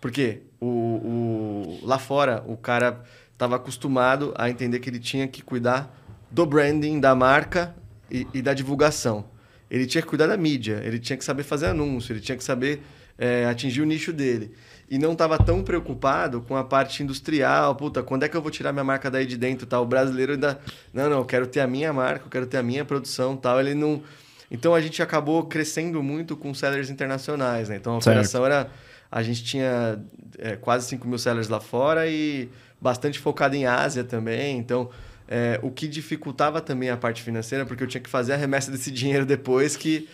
Por 0.00 0.10
quê? 0.10 0.42
O, 0.60 0.66
o- 0.66 1.80
lá 1.82 1.98
fora, 1.98 2.42
o 2.46 2.56
cara 2.56 3.02
estava 3.32 3.56
acostumado 3.56 4.32
a 4.36 4.48
entender 4.48 4.78
que 4.80 4.88
ele 4.88 5.00
tinha 5.00 5.26
que 5.26 5.42
cuidar 5.42 5.92
do 6.30 6.46
branding 6.46 7.00
da 7.00 7.14
marca 7.14 7.74
e, 8.10 8.26
e 8.34 8.42
da 8.42 8.54
divulgação. 8.54 9.24
Ele 9.70 9.86
tinha 9.86 10.02
que 10.02 10.08
cuidar 10.08 10.26
da 10.26 10.36
mídia, 10.36 10.80
ele 10.84 10.98
tinha 10.98 11.16
que 11.16 11.24
saber 11.24 11.42
fazer 11.42 11.66
anúncio, 11.66 12.12
ele 12.12 12.20
tinha 12.20 12.36
que 12.36 12.44
saber 12.44 12.82
é, 13.18 13.46
atingir 13.46 13.80
o 13.82 13.86
nicho 13.86 14.12
dele. 14.12 14.52
E 14.90 14.98
não 14.98 15.12
estava 15.12 15.38
tão 15.38 15.62
preocupado 15.62 16.42
com 16.42 16.56
a 16.56 16.62
parte 16.62 17.02
industrial. 17.02 17.74
Puta, 17.74 18.02
quando 18.02 18.22
é 18.24 18.28
que 18.28 18.36
eu 18.36 18.42
vou 18.42 18.50
tirar 18.50 18.72
minha 18.72 18.84
marca 18.84 19.10
daí 19.10 19.24
de 19.26 19.36
dentro? 19.36 19.66
Tal? 19.66 19.82
O 19.82 19.86
brasileiro 19.86 20.32
ainda. 20.32 20.60
Não, 20.92 21.08
não, 21.08 21.18
eu 21.18 21.24
quero 21.24 21.46
ter 21.46 21.60
a 21.60 21.66
minha 21.66 21.92
marca, 21.92 22.26
eu 22.26 22.30
quero 22.30 22.46
ter 22.46 22.58
a 22.58 22.62
minha 22.62 22.84
produção 22.84 23.36
tal. 23.36 23.58
Ele 23.58 23.74
não. 23.74 24.02
Então 24.50 24.74
a 24.74 24.80
gente 24.80 25.02
acabou 25.02 25.44
crescendo 25.46 26.02
muito 26.02 26.36
com 26.36 26.52
sellers 26.52 26.90
internacionais, 26.90 27.68
né? 27.68 27.76
Então 27.76 27.96
a 27.96 28.00
Certo. 28.00 28.14
operação 28.16 28.44
era. 28.44 28.70
A 29.10 29.22
gente 29.22 29.42
tinha 29.44 29.98
é, 30.38 30.56
quase 30.56 30.88
5 30.88 31.06
mil 31.08 31.18
sellers 31.18 31.48
lá 31.48 31.60
fora 31.60 32.06
e 32.06 32.48
bastante 32.80 33.18
focado 33.18 33.54
em 33.56 33.64
Ásia 33.64 34.04
também. 34.04 34.58
Então 34.58 34.90
É, 35.26 35.58
o 35.62 35.70
que 35.70 35.88
dificultava 35.88 36.60
também 36.60 36.90
a 36.90 36.98
parte 36.98 37.22
financeira, 37.22 37.64
porque 37.64 37.82
eu 37.82 37.86
tinha 37.86 38.00
que 38.00 38.10
fazer 38.10 38.34
a 38.34 38.36
remessa 38.36 38.70
desse 38.70 38.90
dinheiro 38.90 39.24
depois 39.24 39.74
que 39.74 40.06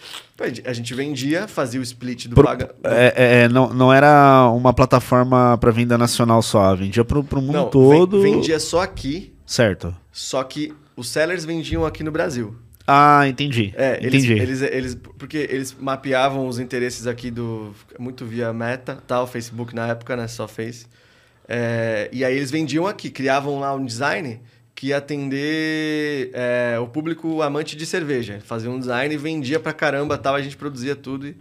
a 0.64 0.72
gente 0.72 0.94
vendia, 0.94 1.48
fazia 1.48 1.80
o 1.80 1.82
split 1.82 2.28
do 2.28 2.36
Pro, 2.36 2.44
paga. 2.44 2.72
É, 2.84 3.42
é, 3.42 3.48
não, 3.48 3.74
não 3.74 3.92
era 3.92 4.48
uma 4.50 4.72
plataforma 4.72 5.58
para 5.58 5.72
venda 5.72 5.98
nacional 5.98 6.40
só, 6.42 6.76
vendia 6.76 7.04
para 7.04 7.18
o 7.18 7.42
mundo 7.42 7.52
não, 7.52 7.68
todo. 7.68 8.22
Vendia 8.22 8.60
só 8.60 8.82
aqui. 8.82 9.34
Certo. 9.44 9.94
Só 10.12 10.44
que 10.44 10.72
os 10.96 11.08
sellers 11.08 11.44
vendiam 11.44 11.84
aqui 11.84 12.04
no 12.04 12.12
Brasil. 12.12 12.54
Ah, 12.86 13.26
entendi. 13.28 13.72
É, 13.76 13.98
entendi. 13.98 14.32
Eles, 14.32 14.62
eles, 14.62 14.62
eles, 14.62 14.94
porque 14.94 15.38
eles 15.50 15.76
mapeavam 15.78 16.46
os 16.46 16.58
interesses 16.58 17.06
aqui 17.06 17.30
do. 17.30 17.74
Muito 17.98 18.24
via 18.24 18.52
Meta, 18.52 19.02
tal, 19.06 19.26
Facebook 19.26 19.74
na 19.74 19.88
época, 19.88 20.16
né? 20.16 20.28
Só 20.28 20.46
Face. 20.46 20.86
É, 21.48 22.08
e 22.12 22.24
aí 22.24 22.36
eles 22.36 22.50
vendiam 22.50 22.86
aqui, 22.86 23.10
criavam 23.10 23.58
lá 23.58 23.74
um 23.74 23.84
design 23.84 24.40
que 24.80 24.86
ia 24.86 24.96
atender 24.96 26.30
é, 26.32 26.78
o 26.80 26.86
público 26.86 27.42
amante 27.42 27.76
de 27.76 27.84
cerveja. 27.84 28.40
Fazia 28.42 28.70
um 28.70 28.78
design 28.78 29.14
e 29.14 29.18
vendia 29.18 29.60
pra 29.60 29.74
caramba, 29.74 30.16
tal, 30.16 30.34
a 30.34 30.40
gente 30.40 30.56
produzia 30.56 30.96
tudo. 30.96 31.28
E... 31.28 31.36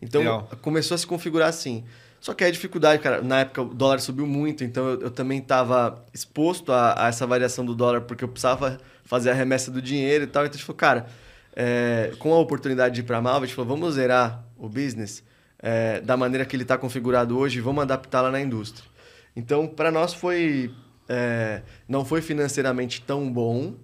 Então 0.00 0.22
Legal. 0.22 0.50
começou 0.62 0.94
a 0.94 0.98
se 0.98 1.06
configurar 1.06 1.50
assim. 1.50 1.84
Só 2.18 2.32
que 2.32 2.42
a 2.42 2.50
dificuldade, 2.50 3.02
cara, 3.02 3.20
na 3.20 3.40
época 3.40 3.60
o 3.60 3.74
dólar 3.74 4.00
subiu 4.00 4.26
muito, 4.26 4.64
então 4.64 4.88
eu, 4.88 5.02
eu 5.02 5.10
também 5.10 5.38
estava 5.38 6.02
exposto 6.14 6.72
a, 6.72 7.04
a, 7.04 7.08
essa 7.08 7.26
variação 7.26 7.62
do 7.62 7.74
dólar, 7.74 8.00
porque 8.00 8.24
eu 8.24 8.28
precisava 8.28 8.80
fazer 9.04 9.32
a 9.32 9.34
remessa 9.34 9.70
do 9.70 9.82
dinheiro 9.82 10.24
e 10.24 10.26
tal. 10.26 10.44
Então 10.44 10.54
a 10.54 10.56
gente 10.56 10.64
falou, 10.64 10.78
cara, 10.78 11.06
é, 11.54 12.12
com 12.18 12.32
a 12.32 12.38
oportunidade 12.38 12.94
de 12.94 13.00
ir 13.02 13.04
para 13.04 13.18
a 13.18 13.20
Malva, 13.20 13.44
a 13.44 13.46
gente 13.46 13.54
falou, 13.54 13.76
vamos 13.76 13.96
zerar 13.96 14.42
o 14.56 14.66
business 14.66 15.22
é, 15.58 16.00
da 16.00 16.16
maneira 16.16 16.46
que 16.46 16.56
ele 16.56 16.62
está 16.62 16.78
configurado 16.78 17.38
hoje 17.38 17.58
e 17.58 17.60
vamos 17.60 17.82
adaptar 17.82 18.22
lá 18.22 18.30
na 18.30 18.40
indústria. 18.40 18.88
Então, 19.36 19.66
para 19.66 19.90
nós 19.90 20.14
foi. 20.14 20.70
É, 21.08 21.62
não 21.88 22.04
foi 22.04 22.20
financeiramente 22.20 23.00
tão 23.00 23.32
bom, 23.32 23.74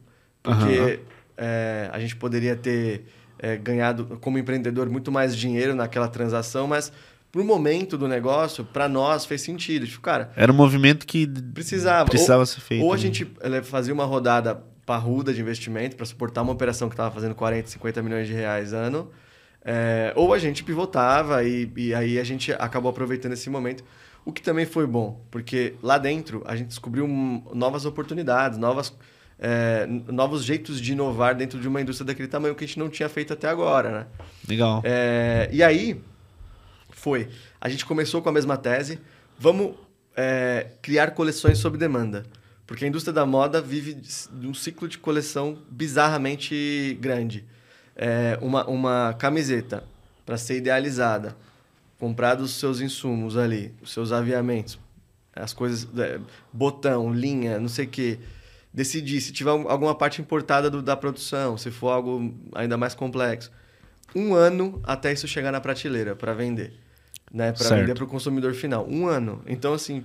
porque 0.43 0.79
uhum. 0.79 0.99
é, 1.39 1.89
a 1.93 1.99
gente 1.99 2.17
poderia 2.17 2.55
ter 2.55 3.07
é, 3.39 3.57
ganhado, 3.57 4.19
como 4.21 4.39
empreendedor, 4.39 4.89
muito 4.91 5.11
mais 5.11 5.37
dinheiro 5.37 5.75
naquela 5.75 6.09
transação, 6.09 6.67
mas 6.67 6.93
para 7.33 7.41
o 7.41 7.45
momento 7.45 7.99
do 7.99 8.07
negócio, 8.07 8.65
para 8.65 8.89
nós 8.89 9.25
fez 9.25 9.41
sentido. 9.41 9.87
Tipo, 9.87 10.01
cara. 10.03 10.31
Era 10.37 10.53
um 10.53 10.55
movimento 10.55 11.05
que 11.05 11.27
precisava, 11.53 12.09
precisava 12.09 12.41
ou, 12.41 12.47
ser 12.47 12.61
feito. 12.61 12.85
Ou 12.85 12.93
a 12.93 12.97
né? 12.97 13.03
gente 13.03 13.27
fazia 13.65 13.93
uma 13.93 14.05
rodada 14.05 14.63
parruda 14.87 15.33
de 15.33 15.41
investimento 15.41 15.97
para 15.97 16.07
suportar 16.07 16.43
uma 16.43 16.53
operação 16.53 16.89
que 16.89 16.93
estava 16.93 17.13
fazendo 17.13 17.35
40, 17.35 17.69
50 17.71 18.03
milhões 18.03 18.27
de 18.29 18.33
reais 18.33 18.73
ano. 18.73 19.11
É, 19.65 20.13
ou 20.15 20.35
a 20.35 20.39
gente 20.39 20.63
pivotava 20.63 21.43
e, 21.43 21.69
e 21.77 21.95
aí 21.95 22.19
a 22.19 22.25
gente 22.25 22.53
acabou 22.53 22.91
aproveitando 22.91 23.33
esse 23.33 23.49
momento. 23.51 23.83
O 24.25 24.33
que 24.33 24.41
também 24.41 24.65
foi 24.65 24.87
bom, 24.87 25.21
porque 25.31 25.75
lá 25.83 25.99
dentro 25.99 26.43
a 26.47 26.57
gente 26.57 26.69
descobriu 26.69 27.07
novas 27.53 27.85
oportunidades, 27.85 28.59
novas, 28.59 28.95
é, 29.39 29.87
novos 29.87 30.43
jeitos 30.45 30.81
de 30.81 30.93
inovar 30.93 31.35
dentro 31.35 31.61
de 31.61 31.69
uma 31.69 31.81
indústria 31.81 32.07
daquele 32.07 32.29
tamanho 32.29 32.55
que 32.55 32.65
a 32.65 32.67
gente 32.67 32.79
não 32.79 32.89
tinha 32.89 33.09
feito 33.09 33.35
até 33.35 33.49
agora, 33.49 33.91
né? 33.91 34.07
Legal. 34.49 34.81
É, 34.83 35.51
e 35.53 35.63
aí 35.63 36.01
foi, 36.91 37.29
a 37.61 37.69
gente 37.69 37.85
começou 37.85 38.23
com 38.23 38.31
a 38.31 38.33
mesma 38.33 38.57
tese, 38.57 38.99
vamos 39.39 39.75
é, 40.17 40.69
criar 40.81 41.11
coleções 41.11 41.59
sob 41.59 41.77
demanda. 41.77 42.25
Porque 42.67 42.85
a 42.85 42.89
indústria 42.89 43.13
da 43.13 43.27
moda 43.27 43.61
vive 43.61 43.93
de 43.95 44.47
um 44.47 44.55
ciclo 44.55 44.89
de 44.89 44.97
coleção 44.97 45.59
bizarramente 45.71 46.97
grande. 47.01 47.45
É, 47.95 48.39
uma, 48.41 48.67
uma 48.67 49.15
camiseta 49.19 49.85
para 50.25 50.39
ser 50.39 50.57
idealizada 50.57 51.37
comprados 51.99 52.51
os 52.51 52.57
seus 52.59 52.81
insumos 52.81 53.37
ali, 53.37 53.75
os 53.83 53.93
seus 53.93 54.13
aviamentos, 54.13 54.79
as 55.35 55.53
coisas, 55.53 55.89
é, 55.99 56.21
botão, 56.53 57.13
linha, 57.13 57.59
não 57.59 57.69
sei 57.69 57.87
o 57.87 57.89
quê. 57.89 58.19
Decidir 58.73 59.21
se 59.21 59.33
tiver 59.33 59.51
alguma 59.51 59.95
parte 59.95 60.21
importada 60.21 60.69
do, 60.69 60.83
da 60.83 60.97
produção, 60.97 61.57
se 61.57 61.71
for 61.71 61.91
algo 61.91 62.35
ainda 62.55 62.77
mais 62.77 62.95
complexo. 62.95 63.51
Um 64.15 64.35
ano 64.35 64.81
até 64.85 65.13
isso 65.13 65.27
chegar 65.27 65.53
na 65.53 65.61
prateleira 65.61 66.15
para 66.15 66.33
vender. 66.35 66.73
Né? 67.33 67.53
Para 67.53 67.77
vender 67.77 67.95
para 67.95 68.05
o 68.05 68.07
consumidor 68.07 68.55
final. 68.55 68.87
Um 68.89 69.07
ano. 69.07 69.43
Então, 69.47 69.73
assim, 69.73 70.05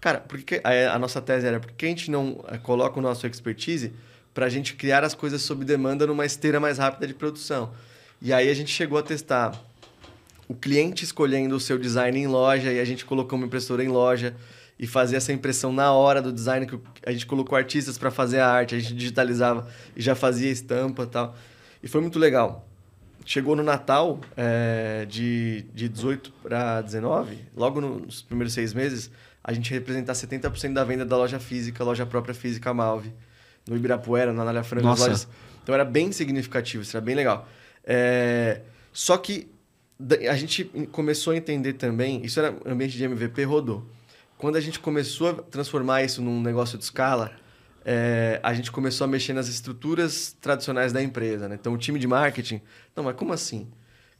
cara, 0.00 0.20
porque 0.20 0.60
a, 0.64 0.94
a 0.94 0.98
nossa 0.98 1.20
tese 1.20 1.46
era 1.46 1.60
porque 1.60 1.86
a 1.86 1.88
gente 1.88 2.10
não 2.10 2.44
é, 2.48 2.58
coloca 2.58 2.98
o 2.98 3.02
nosso 3.02 3.26
expertise 3.26 3.92
para 4.32 4.46
a 4.46 4.48
gente 4.48 4.74
criar 4.74 5.04
as 5.04 5.14
coisas 5.14 5.42
sob 5.42 5.64
demanda 5.64 6.06
numa 6.06 6.24
esteira 6.24 6.60
mais 6.60 6.78
rápida 6.78 7.06
de 7.06 7.14
produção. 7.14 7.72
E 8.20 8.32
aí 8.32 8.48
a 8.48 8.54
gente 8.54 8.70
chegou 8.70 8.98
a 8.98 9.02
testar 9.02 9.52
o 10.48 10.54
cliente 10.54 11.04
escolhendo 11.04 11.54
o 11.54 11.60
seu 11.60 11.78
design 11.78 12.18
em 12.18 12.26
loja 12.26 12.72
e 12.72 12.80
a 12.80 12.84
gente 12.84 13.04
colocou 13.04 13.38
uma 13.38 13.46
impressora 13.46 13.84
em 13.84 13.88
loja 13.88 14.34
e 14.78 14.86
fazia 14.86 15.18
essa 15.18 15.32
impressão 15.32 15.72
na 15.72 15.92
hora 15.92 16.22
do 16.22 16.32
design 16.32 16.66
que 16.66 16.78
a 17.04 17.12
gente 17.12 17.26
colocou 17.26 17.56
artistas 17.56 17.98
para 17.98 18.10
fazer 18.10 18.40
a 18.40 18.48
arte, 18.48 18.74
a 18.74 18.78
gente 18.78 18.94
digitalizava 18.94 19.68
e 19.94 20.00
já 20.00 20.14
fazia 20.14 20.50
estampa 20.50 21.02
e 21.02 21.06
tal. 21.06 21.36
E 21.82 21.88
foi 21.88 22.00
muito 22.00 22.18
legal. 22.18 22.66
Chegou 23.26 23.54
no 23.54 23.62
Natal 23.62 24.20
é, 24.36 25.04
de, 25.06 25.66
de 25.74 25.88
18 25.88 26.32
para 26.42 26.80
19, 26.80 27.36
logo 27.54 27.80
nos 27.80 28.22
primeiros 28.22 28.54
seis 28.54 28.72
meses, 28.72 29.10
a 29.44 29.52
gente 29.52 29.70
representar 29.70 30.14
70% 30.14 30.72
da 30.72 30.84
venda 30.84 31.04
da 31.04 31.16
loja 31.16 31.38
física, 31.38 31.84
loja 31.84 32.06
própria 32.06 32.34
física 32.34 32.72
Malve, 32.72 33.12
no 33.68 33.76
Ibirapuera, 33.76 34.32
na 34.32 34.42
Anália 34.42 34.62
Franca. 34.62 34.88
Então 35.62 35.74
era 35.74 35.84
bem 35.84 36.10
significativo, 36.10 36.82
isso 36.82 36.96
era 36.96 37.04
bem 37.04 37.14
legal. 37.14 37.46
É, 37.84 38.62
só 38.92 39.18
que 39.18 39.48
a 40.28 40.36
gente 40.36 40.64
começou 40.92 41.32
a 41.32 41.36
entender 41.36 41.72
também, 41.74 42.24
isso 42.24 42.38
era 42.38 42.56
ambiente 42.64 42.96
de 42.96 43.04
MVP, 43.04 43.42
rodou. 43.44 43.84
Quando 44.36 44.56
a 44.56 44.60
gente 44.60 44.78
começou 44.78 45.30
a 45.30 45.34
transformar 45.34 46.04
isso 46.04 46.22
num 46.22 46.40
negócio 46.40 46.78
de 46.78 46.84
escala, 46.84 47.32
é, 47.84 48.38
a 48.42 48.54
gente 48.54 48.70
começou 48.70 49.04
a 49.04 49.08
mexer 49.08 49.32
nas 49.32 49.48
estruturas 49.48 50.36
tradicionais 50.40 50.92
da 50.92 51.02
empresa. 51.02 51.48
Né? 51.48 51.56
Então, 51.58 51.72
o 51.72 51.78
time 51.78 51.98
de 51.98 52.06
marketing, 52.06 52.60
não, 52.94 53.02
mas 53.02 53.16
como 53.16 53.32
assim? 53.32 53.66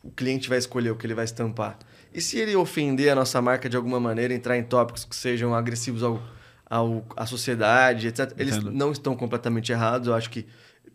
O 0.02 0.10
cliente 0.10 0.48
vai 0.48 0.58
escolher 0.58 0.90
o 0.90 0.96
que 0.96 1.06
ele 1.06 1.14
vai 1.14 1.24
estampar. 1.24 1.78
E 2.12 2.20
se 2.20 2.38
ele 2.38 2.56
ofender 2.56 3.10
a 3.10 3.14
nossa 3.14 3.40
marca 3.40 3.68
de 3.68 3.76
alguma 3.76 4.00
maneira, 4.00 4.34
entrar 4.34 4.56
em 4.56 4.64
tópicos 4.64 5.04
que 5.04 5.14
sejam 5.14 5.54
agressivos 5.54 6.02
ao, 6.02 6.20
ao, 6.68 7.06
à 7.16 7.26
sociedade, 7.26 8.08
etc., 8.08 8.32
eles 8.36 8.56
Entendo. 8.56 8.72
não 8.72 8.90
estão 8.90 9.14
completamente 9.14 9.70
errados. 9.70 10.08
Eu 10.08 10.14
acho 10.14 10.30
que 10.30 10.46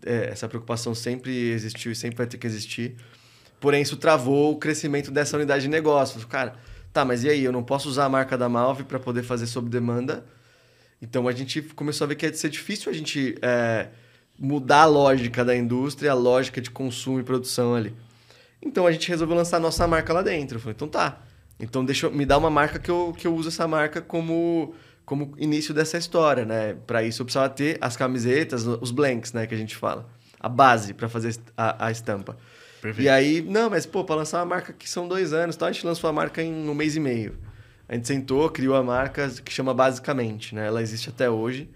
é, 0.06 0.30
essa 0.32 0.50
preocupação 0.50 0.94
sempre 0.94 1.52
existiu 1.52 1.92
e 1.92 1.96
sempre 1.96 2.18
vai 2.18 2.28
ter 2.28 2.38
que 2.38 2.48
existir. 2.48 2.96
Porém, 3.64 3.82
isso 3.82 3.96
travou 3.96 4.52
o 4.52 4.58
crescimento 4.58 5.10
dessa 5.10 5.38
unidade 5.38 5.64
de 5.64 5.70
negócios. 5.70 6.26
Cara, 6.26 6.56
tá, 6.92 7.06
mas 7.06 7.24
e 7.24 7.30
aí? 7.30 7.46
Eu 7.46 7.52
não 7.54 7.64
posso 7.64 7.88
usar 7.88 8.04
a 8.04 8.10
marca 8.10 8.38
da 8.38 8.50
Malve 8.50 8.84
para 8.84 9.00
poder 9.00 9.24
fazer 9.24 9.48
sob 9.48 9.70
demanda. 9.70 10.26
Então, 11.02 11.30
a 11.30 11.32
gente 11.32 11.62
começou 11.62 12.04
a 12.04 12.10
ver 12.10 12.16
que 12.16 12.26
ia 12.26 12.34
ser 12.34 12.50
difícil 12.50 12.92
a 12.92 12.94
gente 12.94 13.38
é, 13.42 13.88
mudar 14.38 14.82
a 14.82 14.86
lógica 14.86 15.46
da 15.46 15.56
indústria, 15.56 16.12
a 16.12 16.14
lógica 16.14 16.60
de 16.60 16.70
consumo 16.70 17.22
e 17.22 17.24
produção 17.24 17.74
ali. 17.74 17.96
Então, 18.62 18.86
a 18.86 18.92
gente 18.92 19.08
resolveu 19.08 19.38
lançar 19.38 19.56
a 19.56 19.62
nossa 19.62 19.88
marca 19.88 20.12
lá 20.12 20.22
dentro. 20.22 20.58
Eu 20.58 20.60
falei, 20.60 20.76
então 20.76 20.90
tá. 20.90 21.22
Então, 21.58 21.86
deixa 21.86 22.08
eu, 22.08 22.12
me 22.12 22.26
dá 22.26 22.38
uma 22.38 22.50
marca 22.50 22.78
que 22.78 22.92
eu, 22.92 23.16
que 23.18 23.26
eu 23.26 23.34
uso 23.34 23.48
essa 23.48 23.66
marca 23.66 24.02
como, 24.02 24.76
como 25.06 25.34
início 25.38 25.74
dessa 25.74 25.98
história, 25.98 26.44
né? 26.44 26.76
Para 26.86 27.02
isso, 27.02 27.22
eu 27.22 27.26
precisava 27.26 27.48
ter 27.48 27.78
as 27.80 27.96
camisetas, 27.96 28.68
os 28.68 28.92
blanks, 28.92 29.32
né? 29.32 29.48
Que 29.48 29.56
a 29.56 29.58
gente 29.58 29.74
fala. 29.74 30.06
A 30.38 30.50
base 30.50 30.94
para 30.94 31.08
fazer 31.08 31.34
a, 31.56 31.86
a 31.86 31.92
estampa. 31.92 32.38
Perfeito. 32.84 33.06
E 33.06 33.10
aí, 33.10 33.42
não, 33.42 33.70
mas 33.70 33.86
pô, 33.86 34.04
para 34.04 34.16
lançar 34.16 34.40
uma 34.40 34.46
marca 34.46 34.74
que 34.74 34.90
são 34.90 35.08
dois 35.08 35.32
anos, 35.32 35.56
então 35.56 35.70
a 35.70 35.72
gente 35.72 35.86
lançou 35.86 36.10
a 36.10 36.14
marca 36.14 36.44
em 36.44 36.68
um 36.68 36.76
mês 36.76 36.98
e 36.98 37.00
meio. 37.00 37.38
A 37.88 37.96
gente 37.96 38.06
sentou, 38.06 38.50
criou 38.50 38.76
a 38.76 38.84
marca 38.84 39.30
que 39.30 39.54
chama 39.54 39.74
Basicamente, 39.74 40.54
né? 40.54 40.68
Ela 40.68 40.82
existe 40.82 41.08
até 41.08 41.30
hoje. 41.30 41.70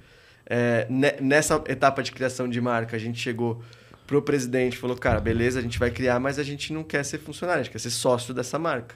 É, 0.46 0.86
nessa 1.22 1.64
etapa 1.70 2.04
de 2.04 2.12
criação 2.12 2.50
de 2.50 2.60
marca, 2.60 2.98
a 2.98 3.00
gente 3.00 3.18
chegou 3.18 3.64
pro 4.06 4.22
presidente 4.22 4.78
falou, 4.78 4.98
cara, 4.98 5.22
beleza, 5.22 5.60
a 5.60 5.62
gente 5.62 5.80
vai 5.80 5.92
criar, 5.92 6.20
mas 6.20 6.38
a 6.40 6.44
gente 6.44 6.74
não 6.74 6.84
quer 6.84 7.04
ser 7.04 7.20
funcionário, 7.20 7.62
a 7.62 7.64
gente 7.64 7.72
quer 7.72 7.80
ser 7.80 7.90
sócio 7.90 8.34
dessa 8.34 8.60
marca. 8.60 8.96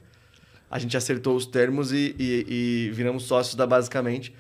A 0.70 0.80
gente 0.80 0.96
acertou 0.98 1.36
os 1.36 1.46
termos 1.46 1.94
e, 1.94 2.16
e, 2.20 2.46
e 2.88 2.92
viramos 2.92 3.24
sócios 3.24 3.56
da 3.56 3.66
Basicamente 3.66 4.34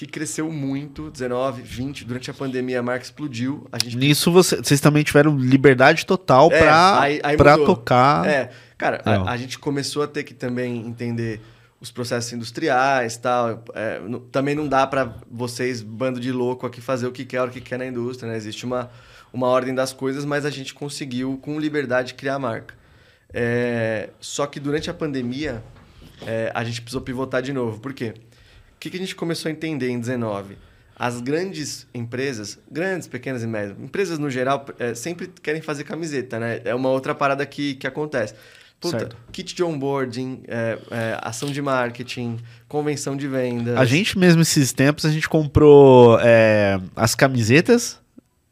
que 0.00 0.06
cresceu 0.06 0.50
muito, 0.50 1.10
19, 1.10 1.60
20, 1.60 2.06
durante 2.06 2.30
a 2.30 2.34
pandemia 2.34 2.80
a 2.80 2.82
marca 2.82 3.04
explodiu. 3.04 3.66
A 3.70 3.78
gente... 3.78 3.98
Nisso 3.98 4.32
você, 4.32 4.56
vocês 4.56 4.80
também 4.80 5.02
tiveram 5.02 5.36
liberdade 5.36 6.06
total 6.06 6.50
é, 6.50 7.36
para 7.36 7.58
tocar. 7.58 8.26
É, 8.26 8.50
cara, 8.78 9.02
a, 9.04 9.30
a, 9.30 9.36
gente 9.36 9.58
começou 9.58 10.02
a 10.02 10.06
ter 10.06 10.24
que 10.24 10.32
também 10.32 10.86
entender 10.86 11.42
os 11.78 11.90
processos 11.90 12.32
industriais 12.32 13.18
tal. 13.18 13.62
É, 13.74 14.00
também 14.32 14.54
não 14.54 14.66
dá 14.66 14.86
para 14.86 15.16
vocês, 15.30 15.82
bando 15.82 16.18
de 16.18 16.32
louco, 16.32 16.66
aqui 16.66 16.80
fazer 16.80 17.06
o 17.06 17.12
que 17.12 17.26
quer, 17.26 17.42
o 17.42 17.50
que 17.50 17.60
quer 17.60 17.78
na 17.78 17.84
indústria, 17.84 18.30
né? 18.30 18.38
Existe 18.38 18.64
uma, 18.64 18.90
uma 19.30 19.48
ordem 19.48 19.74
das 19.74 19.92
coisas, 19.92 20.24
mas 20.24 20.46
a 20.46 20.50
gente 20.50 20.72
conseguiu, 20.72 21.38
com 21.42 21.60
liberdade, 21.60 22.14
criar 22.14 22.36
a 22.36 22.38
marca. 22.38 22.74
É, 23.34 24.08
só 24.18 24.46
que 24.46 24.58
durante 24.58 24.88
a 24.88 24.94
pandemia, 24.94 25.62
é, 26.26 26.50
a 26.54 26.64
gente 26.64 26.80
precisou 26.80 27.02
pivotar 27.02 27.42
de 27.42 27.52
novo. 27.52 27.78
Por 27.80 27.92
quê? 27.92 28.14
Que, 28.80 28.90
que 28.90 28.96
a 28.96 29.00
gente 29.00 29.14
começou 29.14 29.48
a 29.48 29.52
entender 29.52 29.90
em 29.90 30.00
19? 30.00 30.56
As 30.96 31.20
grandes 31.20 31.86
empresas, 31.94 32.58
grandes, 32.70 33.06
pequenas 33.06 33.42
e 33.42 33.46
médias, 33.46 33.78
empresas 33.78 34.18
no 34.18 34.28
geral, 34.28 34.66
é, 34.78 34.94
sempre 34.94 35.28
querem 35.42 35.62
fazer 35.62 35.84
camiseta, 35.84 36.38
né? 36.38 36.60
É 36.64 36.74
uma 36.74 36.88
outra 36.88 37.14
parada 37.14 37.44
que, 37.46 37.74
que 37.74 37.86
acontece. 37.86 38.34
Puta, 38.80 38.98
Certo. 38.98 39.16
kit 39.30 39.54
de 39.54 39.62
onboarding, 39.62 40.42
é, 40.48 40.78
é, 40.90 41.18
ação 41.20 41.50
de 41.50 41.60
marketing, 41.60 42.38
convenção 42.66 43.14
de 43.14 43.28
vendas. 43.28 43.76
A 43.76 43.84
gente 43.84 44.18
mesmo, 44.18 44.40
esses 44.40 44.72
tempos, 44.72 45.04
a 45.04 45.10
gente 45.10 45.28
comprou 45.28 46.18
é, 46.20 46.80
as 46.96 47.14
camisetas. 47.14 48.00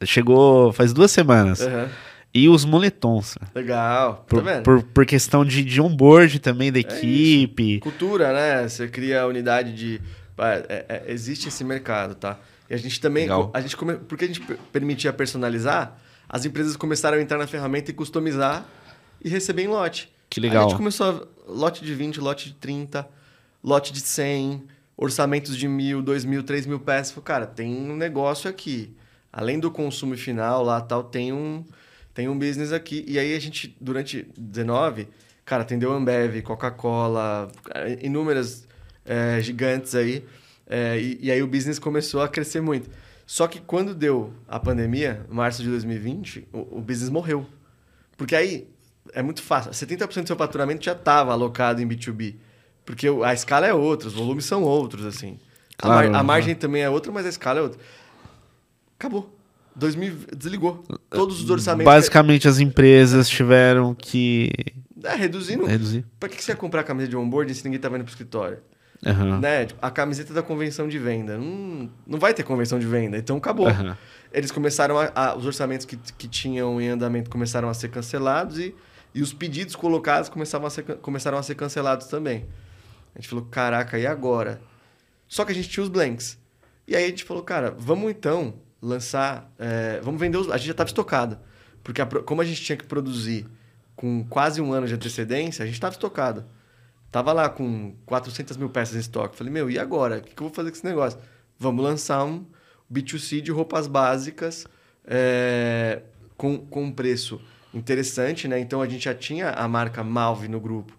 Chegou 0.05 0.71
faz 0.71 0.93
duas 0.93 1.11
semanas. 1.11 1.61
Aham. 1.61 1.89
E 2.33 2.47
os 2.47 2.63
moletons. 2.63 3.37
Legal. 3.55 4.23
Por, 4.27 4.43
tá 4.43 4.51
vendo? 4.53 4.63
por, 4.63 4.83
por 4.83 5.05
questão 5.05 5.43
de, 5.43 5.63
de 5.63 5.81
onboard 5.81 6.39
também 6.39 6.71
da 6.71 6.79
equipe. 6.79 7.79
Cultura, 7.79 8.31
né? 8.31 8.67
Você 8.67 8.87
cria 8.87 9.21
a 9.21 9.27
unidade 9.27 9.73
de. 9.73 9.99
É, 10.41 10.85
é, 10.89 11.03
existe 11.11 11.47
esse 11.47 11.63
mercado, 11.63 12.15
tá? 12.15 12.37
E 12.69 12.73
a 12.73 12.77
gente 12.77 12.99
também. 13.01 13.23
Legal. 13.23 13.49
A 13.53 13.61
gente 13.61 13.75
come, 13.75 13.97
porque 13.97 14.25
a 14.25 14.27
gente 14.27 14.41
per- 14.41 14.57
permitia 14.71 15.11
personalizar, 15.11 15.97
as 16.27 16.45
empresas 16.45 16.75
começaram 16.75 17.17
a 17.17 17.21
entrar 17.21 17.37
na 17.37 17.47
ferramenta 17.47 17.91
e 17.91 17.93
customizar 17.93 18.65
e 19.23 19.29
receber 19.29 19.63
em 19.63 19.67
lote. 19.67 20.11
Que 20.29 20.39
Aí 20.39 20.47
legal. 20.47 20.65
a 20.65 20.69
gente 20.69 20.77
começou 20.77 21.27
a, 21.47 21.51
lote 21.51 21.83
de 21.83 21.93
20, 21.95 22.19
lote 22.19 22.49
de 22.49 22.55
30, 22.55 23.07
lote 23.63 23.91
de 23.91 23.99
100, 23.99 24.63
orçamentos 24.95 25.57
de 25.57 25.67
mil, 25.67 26.01
dois 26.01 26.23
mil, 26.23 26.43
três 26.43 26.65
mil 26.65 26.79
peças. 26.79 27.11
Falei, 27.11 27.25
cara, 27.25 27.47
tem 27.47 27.73
um 27.73 27.95
negócio 27.95 28.49
aqui. 28.49 28.95
Além 29.33 29.59
do 29.59 29.71
consumo 29.71 30.15
final 30.17 30.63
lá 30.63 30.79
tal, 30.81 31.03
tem 31.03 31.33
um, 31.33 31.63
tem 32.13 32.27
um 32.27 32.37
business 32.37 32.71
aqui. 32.71 33.03
E 33.07 33.17
aí 33.17 33.35
a 33.35 33.39
gente, 33.39 33.75
durante 33.81 34.27
19, 34.37 35.07
cara, 35.45 35.63
atendeu 35.63 35.91
Ambev, 35.91 36.41
Coca-Cola, 36.43 37.51
inúmeras 38.01 38.67
é, 39.09 39.41
gigantes 39.41 39.95
aí. 39.95 40.23
É, 40.67 40.99
e, 40.99 41.17
e 41.23 41.31
aí 41.31 41.41
o 41.41 41.47
business 41.47 41.79
começou 41.79 42.21
a 42.21 42.27
crescer 42.29 42.61
muito. 42.61 42.89
Só 43.25 43.47
que 43.47 43.59
quando 43.59 43.93
deu 43.95 44.31
a 44.47 44.59
pandemia, 44.59 45.25
março 45.29 45.61
de 45.63 45.69
2020, 45.69 46.47
o, 46.53 46.77
o 46.77 46.81
business 46.81 47.09
morreu. 47.09 47.45
Porque 48.15 48.35
aí 48.35 48.67
é 49.13 49.21
muito 49.23 49.41
fácil. 49.41 49.71
70% 49.71 50.21
do 50.23 50.27
seu 50.27 50.35
faturamento 50.35 50.83
já 50.85 50.91
estava 50.93 51.31
alocado 51.31 51.81
em 51.81 51.87
B2B. 51.87 52.35
Porque 52.85 53.07
a 53.23 53.33
escala 53.33 53.65
é 53.67 53.73
outra, 53.73 54.07
os 54.07 54.13
volumes 54.13 54.45
são 54.45 54.63
outros, 54.63 55.05
assim. 55.05 55.39
A, 55.77 55.81
Claro, 55.83 56.07
mar- 56.09 56.15
a 56.15 56.19
aham. 56.19 56.23
margem 56.27 56.55
também 56.55 56.81
é 56.83 56.89
outra, 56.89 57.11
mas 57.11 57.25
a 57.25 57.29
escala 57.29 57.59
é 57.59 57.61
outra. 57.63 57.79
Acabou. 58.97 59.35
2000, 59.75 60.13
desligou. 60.35 60.83
Todos 61.09 61.41
os 61.41 61.49
orçamentos... 61.49 61.85
Basicamente, 61.85 62.47
as 62.47 62.59
empresas 62.59 63.29
tiveram 63.29 63.93
que 63.95 64.49
É, 65.03 65.15
reduzindo. 65.15 65.65
reduzir. 65.65 66.03
Pra 66.19 66.27
que 66.27 66.43
você 66.43 66.51
ia 66.51 66.55
comprar 66.55 66.81
a 66.81 66.83
camiseta 66.83 67.11
de 67.11 67.15
onboarding 67.15 67.53
se 67.53 67.63
ninguém 67.63 67.79
tava 67.79 67.95
indo 67.95 68.03
pro 68.03 68.11
escritório? 68.11 68.57
Aham. 69.05 69.39
Né? 69.39 69.65
Tipo, 69.65 69.79
A 69.85 69.89
camiseta 69.91 70.33
da 70.33 70.41
convenção 70.43 70.87
de 70.87 70.99
venda. 70.99 71.37
Não, 71.37 71.89
não 72.05 72.19
vai 72.19 72.33
ter 72.33 72.43
convenção 72.43 72.77
de 72.79 72.85
venda, 72.85 73.17
então 73.17 73.37
acabou. 73.37 73.67
Aham. 73.67 73.97
Eles 74.31 74.51
começaram 74.51 74.99
a, 74.99 75.11
a- 75.15 75.35
Os 75.35 75.45
orçamentos 75.45 75.85
que, 75.85 75.95
que 75.97 76.27
tinham 76.27 76.79
em 76.81 76.89
andamento 76.89 77.29
começaram 77.29 77.69
a 77.69 77.73
ser 77.73 77.89
cancelados 77.89 78.59
e, 78.59 78.75
e 79.15 79.21
os 79.21 79.33
pedidos 79.33 79.75
colocados 79.75 80.29
começavam 80.29 80.67
a 80.67 80.69
ser, 80.69 80.83
começaram 80.97 81.37
a 81.37 81.43
ser 81.43 81.55
cancelados 81.55 82.07
também. 82.07 82.45
A 83.15 83.19
gente 83.19 83.29
falou, 83.29 83.45
caraca, 83.45 83.97
e 83.97 84.05
agora? 84.05 84.61
Só 85.27 85.43
que 85.45 85.51
a 85.51 85.55
gente 85.55 85.69
tinha 85.69 85.83
os 85.83 85.89
blanks. 85.89 86.37
E 86.87 86.95
aí 86.95 87.05
a 87.05 87.07
gente 87.07 87.23
falou, 87.23 87.41
cara, 87.43 87.73
vamos 87.77 88.11
então 88.11 88.53
lançar. 88.81 89.51
é, 89.57 89.99
vamos 90.03 90.19
vender 90.19 90.37
os. 90.37 90.49
A 90.49 90.57
gente 90.57 90.67
já 90.67 90.71
estava 90.71 90.87
estocado. 90.87 91.39
Porque 91.83 92.01
a 92.01 92.05
como 92.05 92.41
a 92.41 92.45
gente 92.45 92.61
tinha 92.61 92.75
que 92.77 92.85
produzir 92.85 93.45
com 93.95 94.23
quase 94.29 94.61
um 94.61 94.73
ano 94.73 94.85
de 94.87 94.93
antecedência, 94.93 95.63
a 95.63 95.65
gente 95.65 95.75
estava 95.75 95.93
estocado. 95.93 96.45
Tava 97.11 97.33
lá 97.33 97.49
com 97.49 97.95
400 98.05 98.57
mil 98.57 98.69
peças 98.69 98.95
em 98.95 98.99
estoque. 98.99 99.35
Falei, 99.35 99.51
meu, 99.51 99.69
e 99.69 99.79
agora? 99.79 100.19
O 100.19 100.21
que, 100.21 100.35
que 100.35 100.41
eu 100.41 100.47
vou 100.47 100.53
fazer 100.53 100.69
com 100.69 100.77
esse 100.77 100.85
negócio? 100.85 101.19
Vamos 101.57 101.83
lançar 101.83 102.23
um 102.23 102.45
B2C 102.91 103.41
de 103.41 103.51
roupas 103.51 103.87
básicas 103.87 104.65
é, 105.05 106.03
com, 106.37 106.57
com 106.57 106.85
um 106.85 106.91
preço 106.91 107.41
interessante, 107.73 108.47
né? 108.47 108.59
Então 108.59 108.81
a 108.81 108.87
gente 108.87 109.05
já 109.05 109.13
tinha 109.13 109.49
a 109.49 109.67
marca 109.67 110.03
Malve 110.03 110.47
no 110.47 110.59
grupo, 110.59 110.97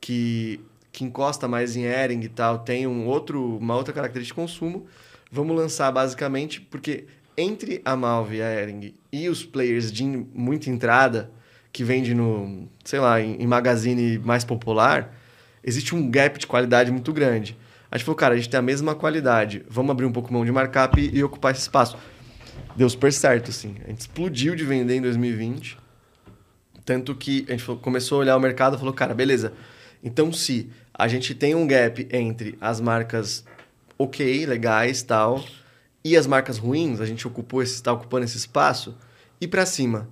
que, 0.00 0.60
que 0.92 1.04
encosta 1.04 1.48
mais 1.48 1.76
em 1.76 1.82
Ering 1.82 2.20
e 2.20 2.28
tal, 2.28 2.60
tem 2.60 2.86
um 2.86 3.06
outro, 3.06 3.56
uma 3.58 3.76
outra 3.76 3.92
característica 3.92 4.40
de 4.40 4.46
consumo. 4.46 4.86
Vamos 5.30 5.56
lançar 5.56 5.90
basicamente, 5.92 6.60
porque 6.60 7.06
entre 7.36 7.80
a 7.84 7.94
Malve 7.96 8.36
e 8.36 8.42
a 8.42 8.62
Ering 8.62 8.94
e 9.12 9.28
os 9.28 9.44
players 9.44 9.92
de 9.92 10.04
muita 10.04 10.70
entrada, 10.70 11.30
que 11.72 11.84
vende 11.84 12.14
no, 12.14 12.68
sei 12.84 12.98
lá, 12.98 13.20
em, 13.20 13.42
em 13.42 13.46
magazine 13.46 14.18
mais 14.18 14.44
popular, 14.44 15.14
existe 15.62 15.94
um 15.94 16.10
gap 16.10 16.38
de 16.38 16.46
qualidade 16.46 16.90
muito 16.90 17.12
grande. 17.12 17.56
A 17.90 17.96
gente 17.96 18.04
falou, 18.04 18.16
cara, 18.16 18.34
a 18.34 18.36
gente 18.36 18.48
tem 18.50 18.58
a 18.58 18.62
mesma 18.62 18.94
qualidade, 18.94 19.64
vamos 19.68 19.90
abrir 19.90 20.04
um 20.04 20.12
pouco 20.12 20.32
mão 20.32 20.44
de 20.44 20.52
markup 20.52 21.00
e, 21.00 21.16
e 21.18 21.24
ocupar 21.24 21.52
esse 21.52 21.62
espaço. 21.62 21.96
Deu 22.76 22.88
super 22.88 23.12
certo, 23.12 23.50
assim. 23.50 23.76
A 23.84 23.88
gente 23.88 24.00
explodiu 24.00 24.54
de 24.54 24.64
vender 24.64 24.96
em 24.96 25.00
2020. 25.02 25.78
Tanto 26.84 27.14
que 27.14 27.44
a 27.48 27.52
gente 27.52 27.62
falou- 27.62 27.80
começou 27.80 28.18
a 28.18 28.20
olhar 28.20 28.36
o 28.36 28.40
mercado 28.40 28.76
e 28.76 28.78
falou, 28.78 28.92
cara, 28.94 29.14
beleza. 29.14 29.52
Então, 30.02 30.32
se 30.32 30.70
a 30.94 31.08
gente 31.08 31.34
tem 31.34 31.54
um 31.54 31.66
gap 31.66 32.06
entre 32.12 32.56
as 32.60 32.80
marcas 32.80 33.44
ok, 33.98 34.46
legais 34.46 35.02
tal, 35.02 35.44
e 36.04 36.16
as 36.16 36.26
marcas 36.26 36.56
ruins, 36.58 37.00
a 37.00 37.06
gente 37.06 37.26
ocupou 37.26 37.62
esse, 37.62 37.74
está 37.74 37.92
ocupando 37.92 38.24
esse 38.24 38.36
espaço, 38.36 38.96
e 39.40 39.46
para 39.46 39.66
cima. 39.66 40.08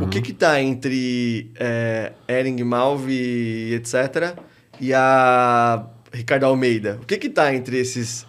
O 0.00 0.08
que 0.08 0.22
que 0.22 0.32
tá 0.32 0.62
entre 0.62 1.50
é, 1.56 2.12
Ering, 2.28 2.62
Malve, 2.62 3.74
etc., 3.74 4.36
e 4.80 4.92
a 4.92 5.86
Ricardo 6.12 6.44
Almeida? 6.44 6.98
O 7.02 7.06
que 7.06 7.16
que 7.18 7.28
tá 7.28 7.54
entre 7.54 7.78
esses... 7.78 8.26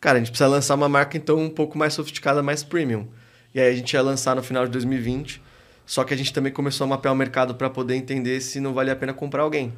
Cara, 0.00 0.16
a 0.16 0.20
gente 0.20 0.30
precisa 0.30 0.48
lançar 0.48 0.74
uma 0.74 0.88
marca, 0.88 1.16
então, 1.16 1.38
um 1.38 1.48
pouco 1.48 1.78
mais 1.78 1.94
sofisticada, 1.94 2.42
mais 2.42 2.62
premium. 2.62 3.06
E 3.54 3.60
aí 3.60 3.72
a 3.72 3.76
gente 3.76 3.92
ia 3.92 4.02
lançar 4.02 4.36
no 4.36 4.42
final 4.42 4.66
de 4.66 4.72
2020, 4.72 5.40
só 5.86 6.04
que 6.04 6.12
a 6.12 6.16
gente 6.16 6.32
também 6.32 6.52
começou 6.52 6.84
a 6.84 6.88
mapear 6.88 7.14
o 7.14 7.16
mercado 7.16 7.54
para 7.54 7.70
poder 7.70 7.94
entender 7.94 8.40
se 8.40 8.60
não 8.60 8.74
valia 8.74 8.92
a 8.92 8.96
pena 8.96 9.14
comprar 9.14 9.42
alguém. 9.42 9.72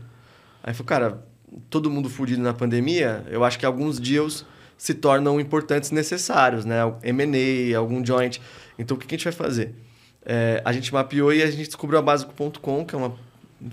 Aí 0.63 0.75
falou, 0.75 0.87
cara, 0.87 1.23
todo 1.71 1.91
mundo 1.91 2.09
fudido 2.09 2.43
na 2.43 2.53
pandemia, 2.53 3.25
eu 3.29 3.45
acho 3.45 3.59
que 3.59 3.67
alguns 3.67 4.01
deals 4.01 4.45
se 4.77 4.95
tornam 4.95 5.41
importantes 5.41 5.91
necessários, 5.91 6.65
né? 6.65 6.79
M&A, 7.03 7.79
algum 7.79 8.05
joint. 8.05 8.41
Então, 8.79 8.97
o 8.97 9.01
que 9.01 9.07
a 9.07 9.17
gente 9.17 9.25
vai 9.25 9.33
fazer? 9.33 9.75
É, 10.25 10.61
a 10.65 10.73
gente 10.73 10.93
mapeou 10.93 11.33
e 11.33 11.43
a 11.43 11.51
gente 11.51 11.67
descobriu 11.67 11.99
a 11.99 12.03
Básico.com, 12.03 12.85
que 12.85 12.95
é 12.95 12.99
uma 12.99 13.15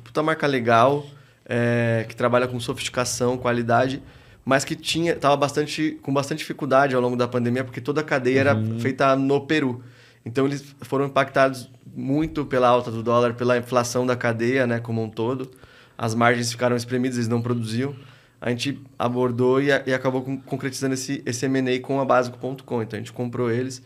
puta 0.04 0.22
marca 0.22 0.46
legal, 0.48 1.06
é, 1.46 2.06
que 2.08 2.16
trabalha 2.16 2.48
com 2.48 2.60
sofisticação, 2.60 3.38
qualidade, 3.38 4.02
mas 4.46 4.64
que 4.66 4.76
tinha 4.76 5.16
tava 5.16 5.36
bastante, 5.38 5.98
com 6.02 6.14
bastante 6.14 6.40
dificuldade 6.40 6.96
ao 6.96 7.02
longo 7.02 7.16
da 7.16 7.28
pandemia, 7.28 7.64
porque 7.64 7.80
toda 7.82 8.02
a 8.02 8.04
cadeia 8.04 8.40
era 8.40 8.56
feita 8.80 9.16
no 9.16 9.42
Peru. 9.42 9.82
Então, 10.26 10.46
eles 10.46 10.64
foram 10.82 11.06
impactados 11.06 11.70
muito 11.96 12.46
pela 12.46 12.68
alta 12.68 12.90
do 12.90 13.04
dólar, 13.04 13.34
pela 13.34 13.58
inflação 13.58 14.06
da 14.06 14.16
cadeia 14.16 14.66
né, 14.66 14.80
como 14.80 15.04
um 15.04 15.10
todo. 15.10 15.52
As 15.98 16.16
margens 16.16 16.52
ficaram 16.52 16.76
espremidas, 16.76 17.18
eles 17.18 17.28
não 17.28 17.42
produziam. 17.42 17.94
A 18.42 18.50
gente 18.50 18.82
abordou 18.98 19.62
e, 19.62 19.72
a- 19.72 19.84
e 19.86 19.94
acabou 19.94 20.22
com- 20.22 20.38
concretizando 20.42 20.94
esse, 20.94 21.22
esse 21.26 21.46
M&A 21.46 21.80
com 21.80 22.00
a 22.02 22.06
Básico.com. 22.06 22.82
Então, 22.82 22.98
a 22.98 23.00
gente 23.02 23.14
comprou 23.14 23.52
eles. 23.52 23.82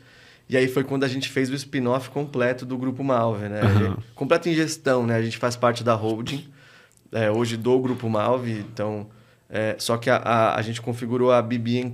E 0.50 0.56
aí 0.56 0.68
foi 0.68 0.84
quando 0.84 1.04
a 1.04 1.08
gente 1.08 1.28
fez 1.30 1.50
o 1.50 1.56
spin-off 1.56 2.10
completo 2.10 2.66
do 2.66 2.78
Grupo 2.78 3.04
Malve, 3.04 3.50
né? 3.50 3.62
Aham. 3.62 3.98
Completo 4.16 4.48
em 4.48 4.54
gestão, 4.54 5.06
né? 5.06 5.16
A 5.16 5.22
gente 5.22 5.38
faz 5.38 5.56
parte 5.56 5.84
da 5.84 5.94
holding, 5.94 6.48
é, 7.12 7.32
hoje 7.32 7.58
do 7.58 7.80
Grupo 7.80 8.10
Malve. 8.10 8.60
Então, 8.74 9.08
é, 9.50 9.76
só 9.80 9.98
que 9.98 10.10
a, 10.10 10.18
a, 10.18 10.56
a 10.56 10.62
gente 10.62 10.82
configurou 10.82 11.32
a 11.32 11.42
BB 11.42 11.92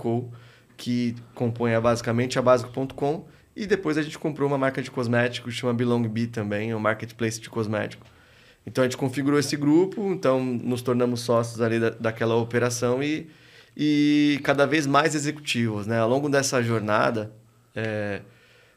que 0.76 1.16
compõe 1.34 1.80
basicamente 1.80 2.38
a 2.40 2.42
Básico.com. 2.42 3.26
E 3.56 3.68
depois 3.68 3.98
a 3.98 4.02
gente 4.02 4.18
comprou 4.18 4.48
uma 4.48 4.58
marca 4.58 4.82
de 4.82 4.90
cosméticos, 4.90 5.54
chama 5.54 5.74
Belong 5.74 6.08
Bee 6.08 6.26
também, 6.26 6.72
é 6.72 6.76
um 6.76 6.80
marketplace 6.80 7.40
de 7.40 7.50
cosmético. 7.50 8.06
Então 8.66 8.84
a 8.84 8.88
gente 8.88 8.98
configurou 8.98 9.40
esse 9.40 9.56
grupo, 9.56 10.12
então 10.12 10.44
nos 10.44 10.82
tornamos 10.82 11.22
sócios 11.22 11.62
ali 11.62 11.80
da, 11.80 11.92
daquela 11.92 12.36
operação 12.36 13.04
e, 13.04 13.30
e 13.78 14.40
cada 14.44 14.66
vez 14.66 14.88
mais 14.88 15.14
executivos. 15.14 15.86
Né? 15.86 16.00
Ao 16.00 16.10
longo 16.10 16.30
dessa 16.30 16.64
jornada, 16.64 17.32
é, 17.76 18.22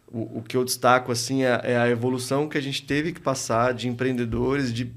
o, 0.09 0.39
o 0.39 0.43
que 0.43 0.57
eu 0.57 0.65
destaco 0.65 1.11
assim 1.11 1.45
é, 1.45 1.61
é 1.63 1.79
a 1.79 1.89
evolução 1.89 2.49
que 2.49 2.59
a 2.59 2.61
gente 2.61 2.83
teve 2.83 3.13
que 3.13 3.21
passar 3.21 3.73
de 3.73 3.89
empreendedores, 3.89 4.73
de, 4.73 4.93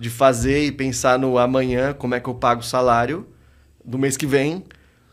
de 0.00 0.08
fazer 0.10 0.64
e 0.64 0.72
pensar 0.72 1.18
no 1.18 1.36
amanhã, 1.38 1.92
como 1.92 2.14
é 2.14 2.20
que 2.20 2.28
eu 2.28 2.34
pago 2.34 2.62
o 2.62 2.64
salário 2.64 3.26
do 3.84 3.98
mês 3.98 4.16
que 4.16 4.26
vem, 4.26 4.64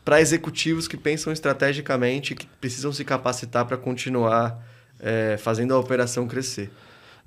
para 0.04 0.20
executivos 0.20 0.88
que 0.88 0.96
pensam 0.96 1.30
estrategicamente, 1.32 2.34
que 2.34 2.46
precisam 2.60 2.90
se 2.92 3.04
capacitar 3.04 3.66
para 3.66 3.76
continuar 3.76 4.66
é, 5.00 5.36
fazendo 5.38 5.74
a 5.74 5.78
operação 5.78 6.26
crescer. 6.26 6.70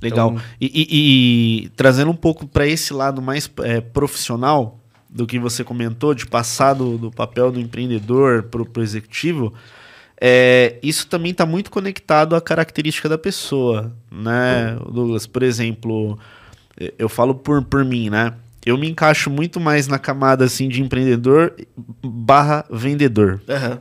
Legal. 0.02 0.32
Então- 0.32 0.44
E, 0.60 0.66
e- 0.66 1.66
e 1.66 1.70
trazendo 1.70 2.10
um 2.12 2.16
pouco 2.16 2.48
para 2.48 2.66
esse 2.68 2.92
lado 2.94 3.22
mais 3.22 3.50
é, 3.60 3.80
profissional 3.80 4.80
do 5.10 5.28
que 5.28 5.38
você 5.40 5.64
comentou, 5.64 6.14
de 6.16 6.26
passar 6.26 6.74
do, 6.74 6.98
do 6.98 7.12
papel 7.12 7.52
do 7.52 7.60
empreendedor 7.60 8.44
para 8.44 8.62
o 8.62 8.82
executivo, 8.84 9.54
é, 10.20 10.78
isso 10.82 11.06
também 11.08 11.32
está 11.32 11.46
muito 11.46 11.70
conectado 11.72 12.36
à 12.36 12.42
característica 12.42 13.08
da 13.08 13.18
pessoa, 13.18 13.96
né, 14.12 14.76
Douglas? 14.92 15.28
Por 15.28 15.44
exemplo, 15.44 16.18
eu 16.98 17.10
falo 17.10 17.36
por, 17.36 17.64
por 17.64 17.84
mim, 17.86 18.10
né? 18.10 18.34
Eu 18.66 18.78
me 18.78 18.90
encaixo 18.90 19.30
muito 19.30 19.60
mais 19.60 19.88
na 19.88 19.98
camada 19.98 20.46
assim 20.46 20.68
de 20.70 20.82
empreendedor 20.82 21.54
barra 22.04 22.64
vendedor. 22.70 23.42
Aham. 23.50 23.80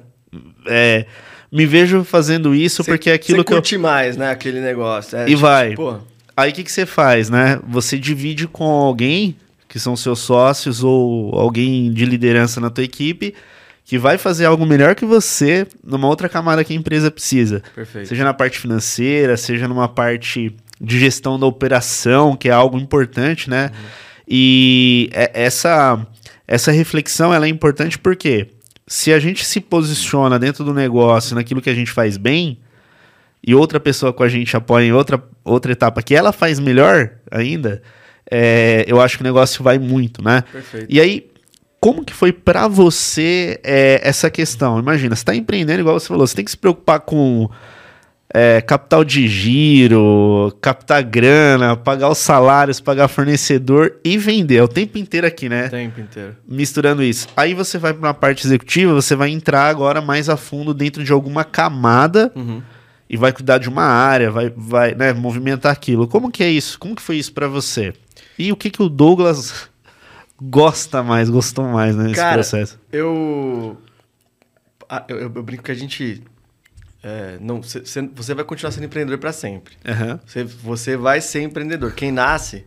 É, 0.67 1.07
me 1.51 1.67
vejo 1.67 2.05
fazendo 2.05 2.55
isso 2.55 2.83
Cê- 2.85 2.91
porque 2.93 3.11
é 3.11 3.15
aquilo 3.15 3.45
que 3.45 3.53
eu 3.53 3.57
curte 3.57 3.77
mais, 3.77 4.17
né, 4.17 4.31
aquele 4.31 4.61
negócio. 4.61 5.19
É, 5.19 5.29
E 5.29 5.35
vai. 5.35 5.75
Pô, 5.75 5.97
Aí 6.37 6.51
o 6.51 6.55
que, 6.55 6.63
que 6.65 6.73
você 6.73 6.87
faz, 6.87 7.29
né? 7.29 7.61
Você 7.69 7.99
divide 7.99 8.47
com 8.49 8.65
alguém, 8.65 9.37
que 9.69 9.79
são 9.79 9.95
seus 9.97 10.21
sócios 10.21 10.83
ou 10.83 11.35
alguém 11.39 11.93
de 11.93 12.07
liderança 12.07 12.61
na 12.61 12.71
tua 12.71 12.83
equipe, 12.85 13.35
que 13.85 13.99
vai 13.99 14.17
fazer 14.17 14.47
algo 14.47 14.65
melhor 14.65 14.95
que 14.95 15.05
você 15.05 15.67
numa 15.85 16.07
outra 16.09 16.29
camada 16.29 16.65
que 16.65 16.73
a 16.73 16.77
empresa 16.77 17.11
precisa. 17.11 17.63
Perfeito. 17.75 18.09
Seja 18.09 18.25
na 18.25 18.33
parte 18.33 18.59
financeira, 18.59 19.37
seja 19.37 19.69
numa 19.69 19.89
parte 19.89 20.55
de 20.81 20.99
gestão 20.99 21.39
da 21.39 21.47
operação, 21.47 22.37
que 22.37 22.49
é 22.49 22.53
algo 22.53 22.79
importante, 22.79 23.51
né? 23.51 23.67
Uhum. 23.67 23.89
E 24.27 25.11
é, 25.13 25.31
essa, 25.35 26.07
essa 26.47 26.73
reflexão 26.73 27.35
ela 27.35 27.47
é 27.47 27.49
importante 27.49 27.99
porque 27.99 28.49
se 28.87 29.13
a 29.13 29.19
gente 29.19 29.45
se 29.45 29.61
posiciona 29.61 30.39
dentro 30.39 30.65
do 30.65 30.73
negócio, 30.73 31.37
naquilo 31.37 31.61
que 31.61 31.71
a 31.71 31.75
gente 31.75 31.91
faz 31.91 32.17
bem, 32.17 32.59
e 33.47 33.55
outra 33.55 33.81
pessoa 33.81 34.13
com 34.13 34.23
a 34.23 34.29
gente 34.29 34.57
apoia 34.57 34.87
em 34.87 34.93
outra, 34.93 35.23
outra 35.45 35.73
etapa 35.73 36.03
que 36.03 36.15
ela 36.15 36.33
faz 36.33 36.59
melhor 36.59 37.11
ainda, 37.31 37.83
é, 38.31 38.85
eu 38.87 39.01
acho 39.01 39.17
que 39.17 39.23
o 39.23 39.25
negócio 39.25 39.63
vai 39.63 39.79
muito, 39.79 40.23
né? 40.23 40.45
Perfeito. 40.53 40.87
E 40.89 41.01
aí, 41.01 41.31
como 41.81 42.05
que 42.05 42.13
foi 42.13 42.33
para 42.33 42.69
você 42.69 43.59
é, 43.65 44.01
essa 44.03 44.31
questão? 44.31 44.79
Imagina, 44.79 45.17
você 45.17 45.23
está 45.23 45.35
empreendendo, 45.35 45.81
igual 45.81 45.99
você 45.99 46.09
falou, 46.09 46.27
você 46.27 46.37
tem 46.37 46.45
que 46.45 46.51
se 46.51 46.57
preocupar 46.57 47.01
com 47.01 47.49
é, 48.33 48.61
capital 48.61 49.05
de 49.05 49.27
giro, 49.27 50.57
captar 50.61 51.03
grana, 51.03 51.77
pagar 51.77 52.09
os 52.09 52.19
salários, 52.19 52.81
pagar 52.81 53.09
fornecedor 53.09 53.97
e 54.05 54.17
vender. 54.17 54.57
É 54.57 54.63
o 54.63 54.69
tempo 54.69 54.99
inteiro 54.99 55.27
aqui, 55.27 55.49
né? 55.49 55.67
O 55.67 55.71
tempo 55.71 56.01
inteiro. 56.01 56.37
Misturando 56.47 57.03
isso. 57.03 57.29
Aí 57.37 57.55
você 57.55 57.77
vai 57.77 57.93
para 57.93 58.09
uma 58.09 58.15
parte 58.15 58.47
executiva, 58.47 58.95
você 58.95 59.17
vai 59.17 59.31
entrar 59.31 59.69
agora 59.69 60.01
mais 60.01 60.29
a 60.29 60.37
fundo 60.37 60.73
dentro 60.73 61.03
de 61.03 61.13
alguma 61.13 61.45
camada. 61.45 62.33
Uhum 62.35 62.63
e 63.13 63.17
vai 63.17 63.33
cuidar 63.33 63.59
de 63.59 63.69
uma 63.69 63.83
área, 63.83 64.31
vai, 64.31 64.55
vai 64.57 64.95
né, 64.95 65.13
movimentar 65.13 65.73
aquilo. 65.73 66.07
Como 66.07 66.31
que 66.31 66.45
é 66.45 66.49
isso? 66.49 66.79
Como 66.79 66.95
que 66.95 67.03
foi 67.03 67.17
isso 67.17 67.33
para 67.33 67.49
você? 67.49 67.93
E 68.39 68.53
o 68.53 68.57
que, 68.57 68.71
que 68.71 68.81
o 68.81 68.89
Douglas 68.89 69.69
gosta 70.41 71.03
mais, 71.03 71.29
gostou 71.29 71.65
mais 71.67 71.97
né, 71.97 72.05
nesse 72.05 72.15
Cara, 72.15 72.35
processo? 72.35 72.79
Eu, 72.93 73.77
eu, 75.09 75.17
eu, 75.17 75.33
eu 75.35 75.43
brinco 75.43 75.65
que 75.65 75.73
a 75.73 75.75
gente 75.75 76.23
é, 77.03 77.39
não, 77.41 77.63
cê, 77.63 77.85
cê, 77.85 78.03
você 78.15 78.35
vai 78.35 78.45
continuar 78.45 78.73
sendo 78.73 78.85
empreendedor 78.85 79.19
para 79.19 79.33
sempre. 79.33 79.75
Uhum. 79.87 80.19
Você, 80.27 80.45
você 80.45 80.97
vai 80.97 81.21
ser 81.21 81.43
empreendedor. 81.43 81.93
Quem 81.93 82.13
nasce, 82.13 82.65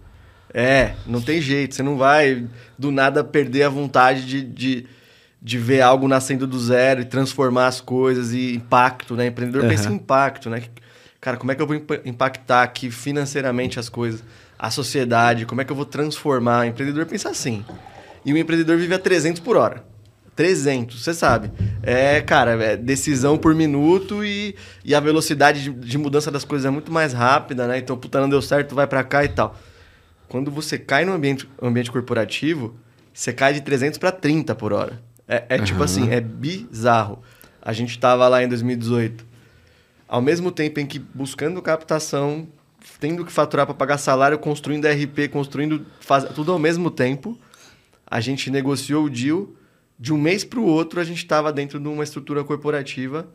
é, 0.54 0.94
não 1.06 1.22
tem 1.22 1.42
jeito. 1.42 1.76
Você 1.76 1.84
não 1.84 1.98
vai 1.98 2.48
do 2.78 2.92
nada 2.92 3.24
perder 3.24 3.64
a 3.64 3.70
vontade 3.70 4.26
de, 4.26 4.42
de 4.44 4.88
de 5.44 5.58
ver 5.58 5.82
algo 5.82 6.08
nascendo 6.08 6.48
do 6.48 6.58
zero 6.58 7.02
e 7.02 7.06
transformar 7.06 7.68
as 7.68 7.82
coisas 7.82 8.32
e 8.32 8.56
impacto, 8.56 9.14
né? 9.14 9.28
Empreendedor 9.28 9.64
uhum. 9.64 9.70
pensa 9.70 9.90
em 9.90 9.96
impacto, 9.96 10.50
né? 10.50 10.64
Cara, 11.20 11.36
como 11.36 11.52
é 11.52 11.56
que 11.56 11.62
eu 11.62 11.68
vou 11.68 11.76
impactar 12.06 12.64
aqui 12.64 12.90
financeiramente 12.90 13.78
as 13.78 13.90
coisas, 13.90 14.24
a 14.58 14.72
sociedade, 14.72 15.46
como 15.46 15.60
é 15.60 15.66
que 15.66 15.72
eu 15.72 15.76
vou 15.76 15.86
transformar? 15.86 16.62
O 16.62 16.64
empreendedor 16.64 17.06
pensa 17.06 17.30
assim. 17.30 17.66
E 18.24 18.32
o 18.32 18.38
empreendedor 18.38 18.78
vive 18.78 18.94
a 18.94 19.00
300 19.00 19.42
por 19.42 19.58
hora. 19.58 19.84
300, 20.36 21.04
você 21.04 21.14
sabe. 21.14 21.52
É, 21.82 22.22
cara, 22.22 22.52
é 22.64 22.78
decisão 22.78 23.38
por 23.38 23.54
minuto 23.54 24.24
e, 24.24 24.56
e 24.84 24.96
a 24.96 25.00
velocidade 25.00 25.64
de, 25.64 25.70
de 25.72 25.98
mudança 25.98 26.32
das 26.32 26.44
coisas 26.44 26.66
é 26.66 26.70
muito 26.70 26.92
mais 26.92 27.14
rápida, 27.14 27.68
né? 27.68 27.78
Então, 27.78 27.98
puta, 27.98 28.20
não 28.20 28.30
deu 28.30 28.42
certo, 28.42 28.74
vai 28.74 28.88
para 28.88 29.04
cá 29.04 29.24
e 29.24 29.30
tal. 29.30 29.56
Quando 30.28 30.50
você 30.50 30.78
cai 30.80 31.06
no 31.06 31.14
ambiente, 31.14 31.48
ambiente 31.62 31.92
corporativo, 31.92 32.76
você 33.14 33.32
cai 33.32 33.54
de 33.54 33.62
300 33.62 34.00
para 34.00 34.12
30 34.12 34.56
por 34.56 34.74
hora. 34.74 35.00
É, 35.28 35.46
é 35.50 35.58
uhum. 35.58 35.64
tipo 35.64 35.84
assim, 35.84 36.12
é 36.12 36.20
bizarro. 36.20 37.22
A 37.62 37.72
gente 37.72 37.98
tava 38.00 38.28
lá 38.28 38.44
em 38.44 38.48
2018. 38.48 39.26
Ao 40.08 40.22
mesmo 40.22 40.52
tempo 40.52 40.80
em 40.80 40.86
que 40.86 41.00
buscando 41.00 41.62
captação, 41.62 42.48
tendo 43.00 43.24
que 43.26 43.32
faturar 43.32 43.66
para 43.66 43.76
pagar 43.76 43.98
salário, 43.98 44.38
construindo 44.38 44.86
RP, 44.86 45.30
construindo 45.32 45.86
faz, 46.00 46.26
tudo 46.34 46.52
ao 46.52 46.60
mesmo 46.60 46.92
tempo, 46.92 47.38
a 48.06 48.20
gente 48.20 48.52
negociou 48.52 49.06
o 49.06 49.10
deal. 49.10 49.48
De 50.00 50.14
um 50.14 50.18
mês 50.18 50.44
para 50.44 50.60
o 50.60 50.66
outro, 50.66 51.00
a 51.00 51.04
gente 51.04 51.18
estava 51.18 51.52
dentro 51.54 51.80
de 51.80 51.88
uma 51.88 52.04
estrutura 52.04 52.44
corporativa 52.44 53.28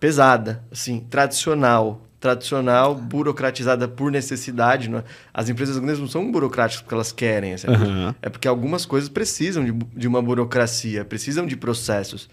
pesada, 0.00 0.62
assim, 0.70 1.00
tradicional, 1.00 2.06
tradicional, 2.20 2.94
burocratizada 2.94 3.86
por 3.86 4.10
necessidade. 4.10 4.88
Não 4.88 4.98
é? 4.98 5.04
As 5.32 5.48
empresas 5.48 5.78
grandes 5.78 6.00
não 6.00 6.08
são 6.08 6.30
burocráticas 6.30 6.82
porque 6.82 6.94
elas 6.94 7.12
querem. 7.12 7.54
Assim, 7.54 7.68
uhum. 7.68 8.14
É 8.20 8.28
porque 8.28 8.48
algumas 8.48 8.86
coisas 8.86 9.08
precisam 9.08 9.64
de, 9.64 9.72
de 9.72 10.08
uma 10.08 10.22
burocracia, 10.22 11.04
precisam 11.04 11.46
de 11.46 11.56
processos, 11.56 12.28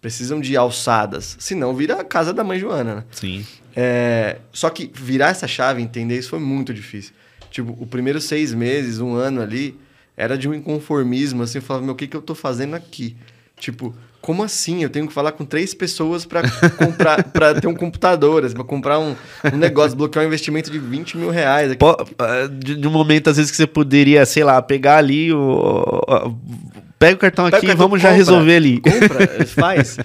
precisam 0.00 0.40
de 0.40 0.56
alçadas. 0.56 1.36
Senão 1.38 1.74
vira 1.74 2.00
a 2.00 2.04
casa 2.04 2.32
da 2.32 2.42
mãe 2.42 2.58
Joana. 2.58 2.96
Né? 2.96 3.04
Sim. 3.12 3.46
É, 3.74 4.38
só 4.52 4.70
que 4.70 4.90
virar 4.94 5.28
essa 5.28 5.46
chave, 5.46 5.82
entender 5.82 6.18
isso 6.18 6.30
foi 6.30 6.40
muito 6.40 6.74
difícil. 6.74 7.12
Tipo, 7.50 7.76
o 7.80 7.86
primeiro 7.86 8.20
seis 8.20 8.52
meses, 8.52 9.00
um 9.00 9.14
ano 9.14 9.40
ali, 9.40 9.78
era 10.16 10.38
de 10.38 10.48
um 10.48 10.54
inconformismo. 10.54 11.42
Assim, 11.42 11.58
eu 11.58 11.62
falava, 11.62 11.84
meu, 11.84 11.94
o 11.94 11.96
que, 11.96 12.06
que 12.06 12.16
eu 12.16 12.22
tô 12.22 12.34
fazendo 12.34 12.74
aqui? 12.74 13.16
Tipo, 13.58 13.94
como 14.20 14.42
assim? 14.42 14.82
Eu 14.82 14.90
tenho 14.90 15.06
que 15.06 15.14
falar 15.14 15.32
com 15.32 15.44
três 15.44 15.72
pessoas 15.72 16.24
para 16.26 16.42
comprar, 16.76 17.22
para 17.30 17.60
ter 17.60 17.66
um 17.66 17.74
computador, 17.74 18.44
assim, 18.44 18.54
para 18.54 18.64
comprar 18.64 18.98
um, 18.98 19.14
um 19.52 19.56
negócio, 19.56 19.96
bloquear 19.96 20.24
um 20.24 20.28
investimento 20.28 20.70
de 20.70 20.78
20 20.78 21.16
mil 21.16 21.30
reais. 21.30 21.70
Aqui. 21.70 21.84
Ah, 22.18 22.48
de, 22.50 22.86
um 22.86 22.90
momento, 22.90 23.30
às 23.30 23.36
vezes, 23.36 23.50
que 23.50 23.56
você 23.56 23.66
poderia, 23.66 24.26
sei 24.26 24.42
lá, 24.42 24.60
pegar 24.60 24.96
ali 24.98 25.32
o. 25.32 26.34
pega 26.98 27.14
o 27.14 27.18
cartão 27.18 27.44
pega 27.44 27.58
aqui 27.58 27.66
e 27.68 27.74
vamos 27.74 28.02
já 28.02 28.10
resolver 28.10 28.56
ali. 28.56 28.80
Compra, 28.80 29.46
faz. 29.46 29.96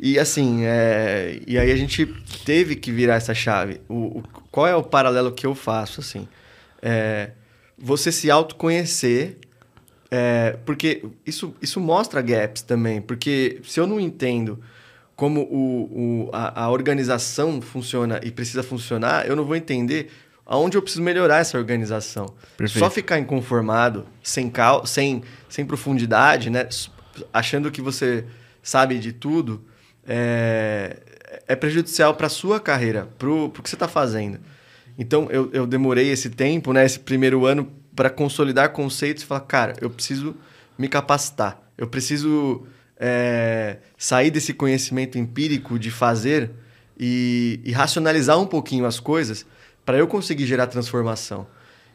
E 0.00 0.18
assim, 0.18 0.64
é, 0.64 1.40
e 1.46 1.58
aí 1.58 1.70
a 1.70 1.76
gente 1.76 2.06
teve 2.44 2.76
que 2.76 2.90
virar 2.90 3.14
essa 3.14 3.34
chave. 3.34 3.80
O, 3.88 4.18
o, 4.18 4.24
qual 4.50 4.66
é 4.66 4.74
o 4.74 4.82
paralelo 4.82 5.32
que 5.32 5.46
eu 5.46 5.54
faço, 5.54 6.00
assim? 6.00 6.26
É, 6.82 7.30
você 7.78 8.10
se 8.10 8.30
autoconhecer 8.30 9.38
é, 10.10 10.56
porque 10.64 11.04
isso, 11.24 11.54
isso 11.60 11.80
mostra 11.80 12.22
gaps 12.22 12.62
também. 12.62 13.00
Porque 13.00 13.60
se 13.64 13.80
eu 13.80 13.86
não 13.86 13.98
entendo 13.98 14.60
como 15.14 15.40
o, 15.42 16.26
o, 16.26 16.30
a, 16.32 16.64
a, 16.64 16.70
organização 16.70 17.60
funciona 17.60 18.20
e 18.22 18.30
precisa 18.30 18.62
funcionar, 18.62 19.26
eu 19.26 19.34
não 19.34 19.44
vou 19.44 19.56
entender 19.56 20.10
aonde 20.44 20.76
eu 20.76 20.82
preciso 20.82 21.02
melhorar 21.02 21.38
essa 21.38 21.58
organização. 21.58 22.26
Perfeito. 22.56 22.78
Só 22.78 22.90
ficar 22.90 23.18
inconformado, 23.18 24.06
sem, 24.22 24.48
cal, 24.50 24.86
sem, 24.86 25.22
sem 25.48 25.64
profundidade, 25.64 26.50
né? 26.50 26.68
achando 27.32 27.70
que 27.70 27.80
você 27.80 28.24
sabe 28.62 28.98
de 28.98 29.12
tudo, 29.12 29.64
é, 30.06 30.98
é 31.48 31.56
prejudicial 31.56 32.14
para 32.14 32.26
a 32.26 32.30
sua 32.30 32.60
carreira, 32.60 33.08
para 33.18 33.28
o 33.28 33.50
que 33.50 33.68
você 33.68 33.74
está 33.74 33.88
fazendo. 33.88 34.38
Então, 34.98 35.28
eu, 35.30 35.50
eu 35.52 35.66
demorei 35.66 36.10
esse 36.10 36.30
tempo, 36.30 36.72
né, 36.72 36.84
esse 36.84 36.98
primeiro 36.98 37.44
ano, 37.44 37.70
para 37.96 38.10
consolidar 38.10 38.70
conceitos 38.70 39.22
e 39.22 39.26
falar, 39.26 39.40
cara, 39.40 39.74
eu 39.80 39.90
preciso 39.90 40.36
me 40.78 40.86
capacitar, 40.86 41.58
eu 41.76 41.88
preciso 41.88 42.66
é, 42.98 43.78
sair 43.96 44.30
desse 44.30 44.52
conhecimento 44.52 45.18
empírico 45.18 45.78
de 45.78 45.90
fazer 45.90 46.50
e, 46.98 47.60
e 47.64 47.72
racionalizar 47.72 48.38
um 48.38 48.46
pouquinho 48.46 48.84
as 48.84 49.00
coisas 49.00 49.46
para 49.84 49.96
eu 49.96 50.06
conseguir 50.06 50.46
gerar 50.46 50.66
transformação. 50.66 51.46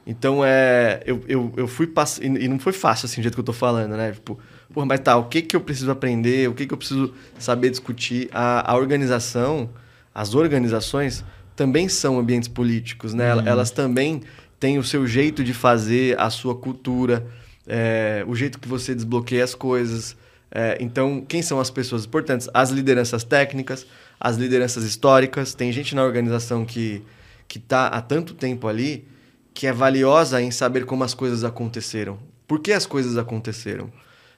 Então, 0.05 0.43
é, 0.43 1.01
eu, 1.05 1.21
eu, 1.27 1.53
eu 1.55 1.67
fui 1.67 1.85
pass... 1.85 2.19
e 2.19 2.47
não 2.47 2.57
foi 2.57 2.73
fácil 2.73 3.05
assim, 3.05 3.21
do 3.21 3.23
jeito 3.23 3.35
que 3.35 3.39
eu 3.39 3.45
tô 3.45 3.53
falando, 3.53 3.95
né? 3.95 4.11
Tipo, 4.11 4.39
porra, 4.73 4.85
mas 4.87 4.99
tá, 4.99 5.15
o 5.15 5.25
que, 5.25 5.43
que 5.43 5.55
eu 5.55 5.61
preciso 5.61 5.91
aprender? 5.91 6.49
O 6.49 6.55
que, 6.55 6.65
que 6.65 6.73
eu 6.73 6.77
preciso 6.77 7.13
saber 7.37 7.69
discutir? 7.69 8.27
A, 8.31 8.71
a 8.71 8.75
organização, 8.75 9.69
as 10.13 10.33
organizações 10.33 11.23
também 11.55 11.87
são 11.87 12.17
ambientes 12.17 12.49
políticos, 12.49 13.13
né? 13.13 13.35
Uhum. 13.35 13.45
Elas 13.45 13.69
também 13.69 14.21
tem 14.61 14.77
o 14.77 14.83
seu 14.83 15.05
jeito 15.05 15.43
de 15.43 15.53
fazer, 15.53 16.17
a 16.17 16.29
sua 16.29 16.55
cultura, 16.55 17.27
é, 17.67 18.23
o 18.25 18.33
jeito 18.33 18.59
que 18.59 18.67
você 18.69 18.95
desbloqueia 18.95 19.43
as 19.43 19.53
coisas. 19.53 20.15
É, 20.49 20.77
então, 20.79 21.25
quem 21.27 21.41
são 21.41 21.59
as 21.59 21.69
pessoas 21.69 22.05
importantes? 22.05 22.47
As 22.53 22.69
lideranças 22.69 23.25
técnicas, 23.25 23.85
as 24.17 24.37
lideranças 24.37 24.85
históricas. 24.85 25.53
Tem 25.53 25.69
gente 25.73 25.93
na 25.93 26.03
organização 26.03 26.63
que 26.63 27.03
que 27.51 27.57
está 27.57 27.87
há 27.87 28.01
tanto 28.01 28.33
tempo 28.33 28.65
ali 28.65 29.05
que 29.53 29.67
é 29.67 29.73
valiosa 29.73 30.41
em 30.41 30.51
saber 30.51 30.85
como 30.85 31.03
as 31.03 31.13
coisas 31.13 31.43
aconteceram. 31.43 32.17
Por 32.47 32.61
que 32.61 32.71
as 32.71 32.85
coisas 32.85 33.17
aconteceram? 33.17 33.91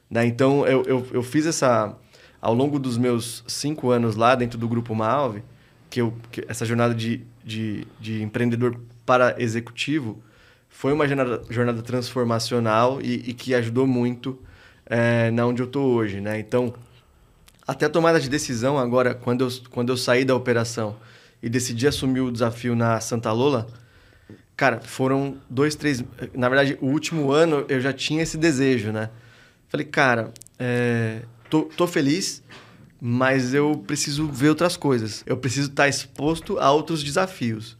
Né? 0.09 0.25
Então, 0.25 0.65
eu, 0.65 0.81
eu, 0.87 1.07
eu 1.11 1.21
fiz 1.21 1.45
essa... 1.45 1.95
Ao 2.41 2.55
longo 2.55 2.79
dos 2.79 2.97
meus 2.97 3.43
cinco 3.47 3.91
anos 3.91 4.15
lá 4.15 4.33
dentro 4.33 4.57
do 4.57 4.67
Grupo 4.67 4.95
Malve, 4.95 5.43
que, 5.91 6.01
eu, 6.01 6.11
que 6.31 6.43
essa 6.47 6.65
jornada 6.65 6.95
de, 6.95 7.21
de, 7.45 7.85
de 7.99 8.23
empreendedor 8.23 8.79
para 9.05 9.35
executivo 9.41 10.21
foi 10.69 10.91
uma 10.91 11.07
jornada, 11.07 11.41
jornada 11.49 11.81
transformacional 11.81 12.99
e, 13.01 13.29
e, 13.29 13.33
que 13.33 13.53
ajudou 13.53 13.85
muito 13.85 14.39
é, 14.85 15.29
na 15.31 15.45
onde 15.45 15.61
eu 15.61 15.67
estou 15.67 15.91
hoje, 15.91 16.19
né? 16.19 16.39
Então, 16.39 16.73
até 17.65 17.85
a 17.85 17.89
tomada 17.89 18.19
de 18.19 18.27
decisão 18.27 18.77
agora, 18.77 19.13
quando 19.13 19.45
eu, 19.45 19.49
quando 19.69 19.91
eu 19.91 19.97
saí 19.97 20.25
da 20.25 20.35
operação 20.35 20.97
e 21.41 21.47
decidi 21.47 21.87
assumir 21.87 22.21
o 22.21 22.31
desafio 22.31 22.75
na 22.75 22.99
Santa 22.99 23.31
Lola, 23.31 23.67
cara, 24.57 24.81
foram 24.81 25.37
dois, 25.49 25.75
três... 25.75 26.03
Na 26.33 26.49
verdade, 26.49 26.77
o 26.81 26.87
último 26.87 27.31
ano 27.31 27.65
eu 27.69 27.79
já 27.79 27.93
tinha 27.93 28.23
esse 28.23 28.37
desejo, 28.37 28.91
né? 28.91 29.09
Falei, 29.69 29.85
cara, 29.85 30.33
é, 30.59 31.21
tô, 31.49 31.63
tô 31.63 31.87
feliz, 31.87 32.43
mas 32.99 33.53
eu 33.53 33.83
preciso 33.87 34.27
ver 34.27 34.49
outras 34.49 34.75
coisas. 34.75 35.23
Eu 35.25 35.37
preciso 35.37 35.69
estar 35.69 35.87
exposto 35.87 36.57
a 36.59 36.71
outros 36.71 37.03
desafios. 37.03 37.77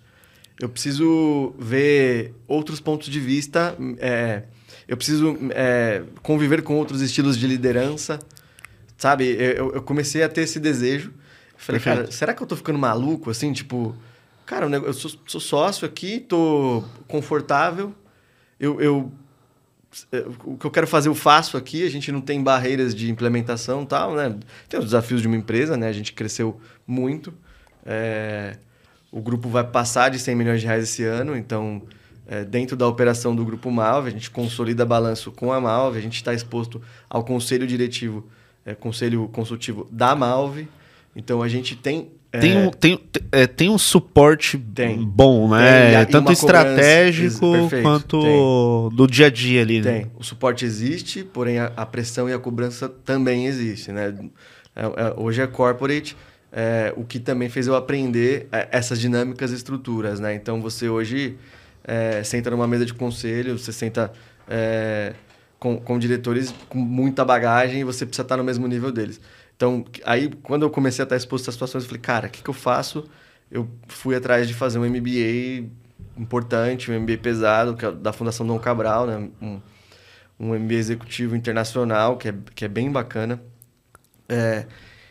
Eu 0.59 0.69
preciso 0.69 1.53
ver 1.57 2.33
outros 2.47 2.79
pontos 2.79 3.07
de 3.09 3.19
vista, 3.19 3.75
é, 3.97 4.43
eu 4.87 4.95
preciso 4.97 5.37
é, 5.51 6.03
conviver 6.21 6.61
com 6.61 6.75
outros 6.75 7.01
estilos 7.01 7.37
de 7.37 7.47
liderança, 7.47 8.19
sabe? 8.97 9.25
Eu, 9.39 9.73
eu 9.73 9.81
comecei 9.81 10.23
a 10.23 10.29
ter 10.29 10.41
esse 10.41 10.59
desejo. 10.59 11.13
Falei, 11.57 11.79
Perfeito. 11.79 12.05
cara, 12.05 12.11
será 12.11 12.33
que 12.33 12.43
eu 12.43 12.47
tô 12.47 12.55
ficando 12.55 12.79
maluco, 12.79 13.29
assim, 13.29 13.51
tipo... 13.53 13.95
Cara, 14.45 14.67
eu 14.67 14.93
sou, 14.93 15.09
sou 15.25 15.39
sócio 15.39 15.87
aqui, 15.87 16.19
tô 16.19 16.83
confortável, 17.07 17.93
eu, 18.59 18.79
eu 18.81 19.11
é, 20.11 20.25
o 20.43 20.57
que 20.57 20.65
eu 20.65 20.71
quero 20.71 20.87
fazer 20.87 21.09
eu 21.09 21.15
faço 21.15 21.55
aqui, 21.55 21.85
a 21.85 21.89
gente 21.89 22.11
não 22.11 22.21
tem 22.21 22.41
barreiras 22.41 22.95
de 22.95 23.11
implementação 23.11 23.85
tal, 23.85 24.15
né? 24.15 24.35
Tem 24.67 24.79
os 24.79 24.87
desafios 24.87 25.21
de 25.21 25.27
uma 25.27 25.37
empresa, 25.37 25.77
né? 25.77 25.87
A 25.87 25.93
gente 25.93 26.13
cresceu 26.13 26.59
muito. 26.87 27.33
É... 27.85 28.57
O 29.13 29.21
grupo 29.21 29.47
vai 29.47 29.63
passar 29.63 30.09
de 30.09 30.17
100 30.17 30.35
milhões 30.35 30.59
de 30.59 30.65
reais 30.65 30.83
esse 30.83 31.03
ano, 31.03 31.37
então, 31.37 31.83
é, 32.27 32.43
dentro 32.43 32.75
da 32.75 32.87
operação 32.87 33.35
do 33.35 33.45
Grupo 33.45 33.69
Malve, 33.69 34.09
a 34.09 34.11
gente 34.11 34.31
consolida 34.31 34.83
balanço 34.83 35.31
com 35.31 35.53
a 35.53 35.61
Malve, 35.61 35.99
a 35.99 36.01
gente 36.01 36.15
está 36.15 36.33
exposto 36.33 36.81
ao 37.07 37.23
conselho 37.23 37.67
diretivo, 37.67 38.27
é, 38.65 38.73
conselho 38.73 39.27
consultivo 39.27 39.87
da 39.91 40.15
Malve. 40.15 40.67
Então, 41.15 41.43
a 41.43 41.47
gente 41.47 41.75
tem 41.75 42.11
tem, 42.39 42.57
um, 42.57 42.71
tem, 42.71 42.99
é, 43.31 43.45
tem 43.45 43.69
um 43.69 43.77
suporte 43.77 44.57
tem. 44.57 45.05
bom, 45.05 45.47
né? 45.47 46.03
Tem, 46.05 46.11
Tanto 46.11 46.31
estratégico 46.31 47.51
perfeito, 47.51 47.83
quanto 47.83 48.19
tem. 48.19 48.97
do 48.97 49.05
dia 49.05 49.27
a 49.27 49.29
dia 49.29 49.61
ali. 49.61 49.81
Né? 49.81 49.91
Tem. 49.99 50.11
O 50.17 50.23
suporte 50.23 50.65
existe, 50.65 51.23
porém 51.23 51.59
a, 51.59 51.71
a, 51.77 51.85
pressão 51.85 52.27
e 52.27 52.33
a 52.33 52.39
cobrança 52.39 52.89
também 52.89 53.45
existe, 53.45 53.91
né? 53.91 54.15
É, 54.75 54.83
é, 54.83 55.13
hoje 55.15 55.43
é 55.43 55.47
corporate, 55.47 56.17
é, 56.53 56.93
o 56.95 57.03
que 57.03 57.19
também 57.19 57.49
fez 57.49 57.65
eu 57.65 57.75
aprender 57.75 58.47
é, 58.51 58.69
essas 58.71 58.99
dinâmicas 58.99 59.51
e 59.51 59.55
estruturas, 59.55 60.19
né? 60.19 60.35
Então 60.35 60.61
você 60.61 60.87
hoje 60.87 61.35
é, 61.83 62.23
senta 62.23 62.51
numa 62.51 62.67
mesa 62.67 62.85
de 62.85 62.93
conselho, 62.93 63.57
você 63.57 63.73
senta 63.73 64.13
com, 65.57 65.77
com 65.77 65.97
diretores 65.97 66.53
com 66.67 66.77
muita 66.77 67.23
bagagem 67.23 67.81
e 67.81 67.83
você 67.83 68.05
precisa 68.05 68.23
estar 68.23 68.37
no 68.37 68.43
mesmo 68.43 68.67
nível 68.67 68.91
deles. 68.91 69.19
Então, 69.55 69.85
aí, 70.03 70.29
quando 70.43 70.63
eu 70.63 70.69
comecei 70.69 71.01
a 71.01 71.05
estar 71.05 71.15
exposto 71.15 71.49
a 71.49 71.51
situações, 71.53 71.83
eu 71.83 71.87
falei, 71.87 72.01
cara, 72.01 72.27
o 72.27 72.29
que, 72.29 72.43
que 72.43 72.49
eu 72.49 72.53
faço? 72.53 73.09
Eu 73.49 73.69
fui 73.87 74.15
atrás 74.15 74.47
de 74.47 74.53
fazer 74.53 74.77
um 74.77 74.85
MBA 74.85 75.69
importante, 76.17 76.91
um 76.91 76.99
MBA 76.99 77.17
pesado, 77.17 77.75
que 77.75 77.85
é 77.85 77.91
da 77.91 78.11
Fundação 78.11 78.45
Dom 78.45 78.59
Cabral, 78.59 79.07
né? 79.07 79.29
Um, 79.41 79.61
um 80.39 80.59
MBA 80.59 80.73
executivo 80.73 81.35
internacional, 81.35 82.17
que 82.17 82.29
é, 82.29 82.35
que 82.53 82.65
é 82.65 82.67
bem 82.67 82.91
bacana. 82.91 83.41
É, 84.27 84.65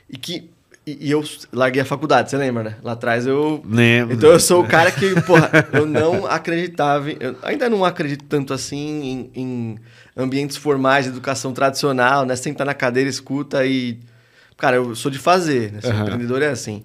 e 0.09 0.19
que 0.19 0.51
e, 0.87 1.09
e, 1.09 1.11
eu 1.11 1.23
larguei 1.53 1.83
a 1.83 1.85
faculdade, 1.85 2.31
você 2.31 2.37
lembra, 2.37 2.63
né? 2.63 2.77
Lá 2.83 2.93
atrás 2.93 3.27
eu. 3.27 3.63
Lembro. 3.65 4.15
Então 4.15 4.31
eu 4.31 4.41
sou 4.41 4.63
o 4.63 4.69
cara 4.69 4.91
que, 4.91 5.21
porra, 5.23 5.51
eu 5.73 5.87
não 5.87 6.27
acreditava. 6.27 7.11
Eu 7.11 7.37
ainda 7.43 7.71
não 7.71 7.85
acredito 7.85 8.25
tanto 8.25 8.53
assim 8.53 9.31
em, 9.35 9.41
em 9.41 9.79
ambientes 10.17 10.57
formais 10.57 11.05
de 11.05 11.11
educação 11.11 11.53
tradicional, 11.53 12.27
né? 12.27 12.35
Sentar 12.37 12.67
na 12.67 12.75
cadeira, 12.75 13.09
escuta 13.09 13.65
e 13.65 14.01
Cara, 14.63 14.77
eu 14.77 14.95
sou 14.95 15.11
de 15.11 15.19
fazer, 15.19 15.73
né? 15.73 15.81
Ser 15.81 15.93
uhum. 15.93 16.03
empreendedor 16.03 16.41
é 16.41 16.47
assim. 16.47 16.85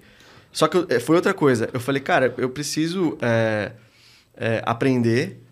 Só 0.51 0.67
que 0.67 0.77
eu, 0.77 0.87
é, 0.89 0.99
foi 0.99 1.15
outra 1.15 1.31
coisa. 1.31 1.69
Eu 1.71 1.79
falei, 1.79 2.01
cara, 2.01 2.33
eu 2.35 2.49
preciso 2.49 3.15
é, 3.21 3.71
é, 4.35 4.63
aprender 4.65 5.43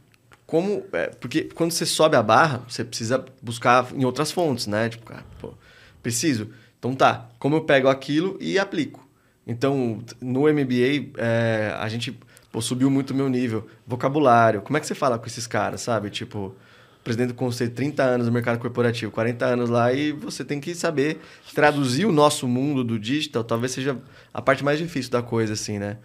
como. 0.48 0.84
É, 0.92 1.12
porque 1.20 1.44
quando 1.44 1.70
você 1.70 1.86
sobe 1.86 2.16
a 2.16 2.24
barra, 2.24 2.64
você 2.68 2.84
precisa 2.84 3.24
buscar 3.44 3.94
em 3.94 4.06
outras 4.06 4.32
fontes, 4.32 4.66
né? 4.66 4.90
Tipo, 4.90 5.06
cara, 5.06 5.24
pô, 5.40 5.54
preciso. 6.02 6.50
Então 6.86 6.93
tá, 6.93 7.30
como 7.39 7.56
eu 7.56 7.62
pego 7.62 7.88
aquilo 7.88 8.38
e 8.39 8.60
aplico. 8.60 9.04
Então, 9.48 10.04
no 10.21 10.41
MBA, 10.41 11.17
é, 11.17 11.76
a 11.80 11.89
gente 11.89 12.15
pô, 12.52 12.62
subiu 12.62 12.91
muito 12.91 13.10
o 13.10 13.15
meu 13.15 13.28
nível. 13.28 13.65
Vocabulário. 13.88 14.62
Como 14.62 14.78
é 14.78 14.80
que 14.80 14.86
você 14.86 14.93
fala 14.93 15.17
com 15.17 15.26
esses 15.26 15.48
caras, 15.48 15.82
sabe? 15.82 16.12
Tipo, 16.12 16.56
presidente 17.04 17.30
do 17.30 17.34
conselho, 17.34 17.71
30 17.71 18.04
anos 18.04 18.28
no 18.28 18.32
mercado 18.32 18.60
corporativo, 18.60 19.12
40 19.12 19.45
anos 19.48 19.67
lá, 19.67 19.91
e 19.91 20.12
você 20.12 20.45
tem 20.45 20.60
que 20.60 20.76
saber 20.76 21.19
traduzir 21.56 22.06
o 22.06 22.12
nosso 22.12 22.48
mundo 22.48 22.84
do 22.84 23.00
digital, 23.00 23.43
talvez 23.43 23.71
seja 23.71 23.98
a 24.32 24.39
parte 24.39 24.63
mais 24.63 24.78
difícil 24.78 25.12
da 25.12 25.24
coisa, 25.24 25.54
assim, 25.54 25.80
né? 25.80 25.98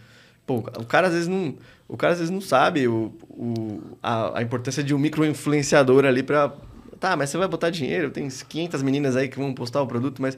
Pô, 0.47 0.61
o 0.61 0.87
cara 0.87 1.09
às 1.09 1.13
vezes 1.13 1.29
não, 1.29 1.57
o 1.87 1.97
cara 1.97 2.15
às 2.15 2.21
vezes 2.21 2.33
não 2.33 2.41
sabe 2.41 2.89
o, 2.89 3.13
o, 3.29 3.83
a, 4.03 4.39
a 4.39 4.43
importância 4.43 4.83
de 4.83 4.95
um 4.95 4.99
micro-influenciador 4.99 6.07
ali 6.07 6.23
para 6.23 6.51
Tá, 7.01 7.17
mas 7.17 7.31
você 7.31 7.39
vai 7.39 7.49
botar 7.49 7.71
dinheiro, 7.71 8.11
tem 8.11 8.29
500 8.29 8.83
meninas 8.83 9.17
aí 9.17 9.27
que 9.27 9.39
vão 9.39 9.55
postar 9.55 9.81
o 9.81 9.87
produto, 9.87 10.21
mas 10.21 10.37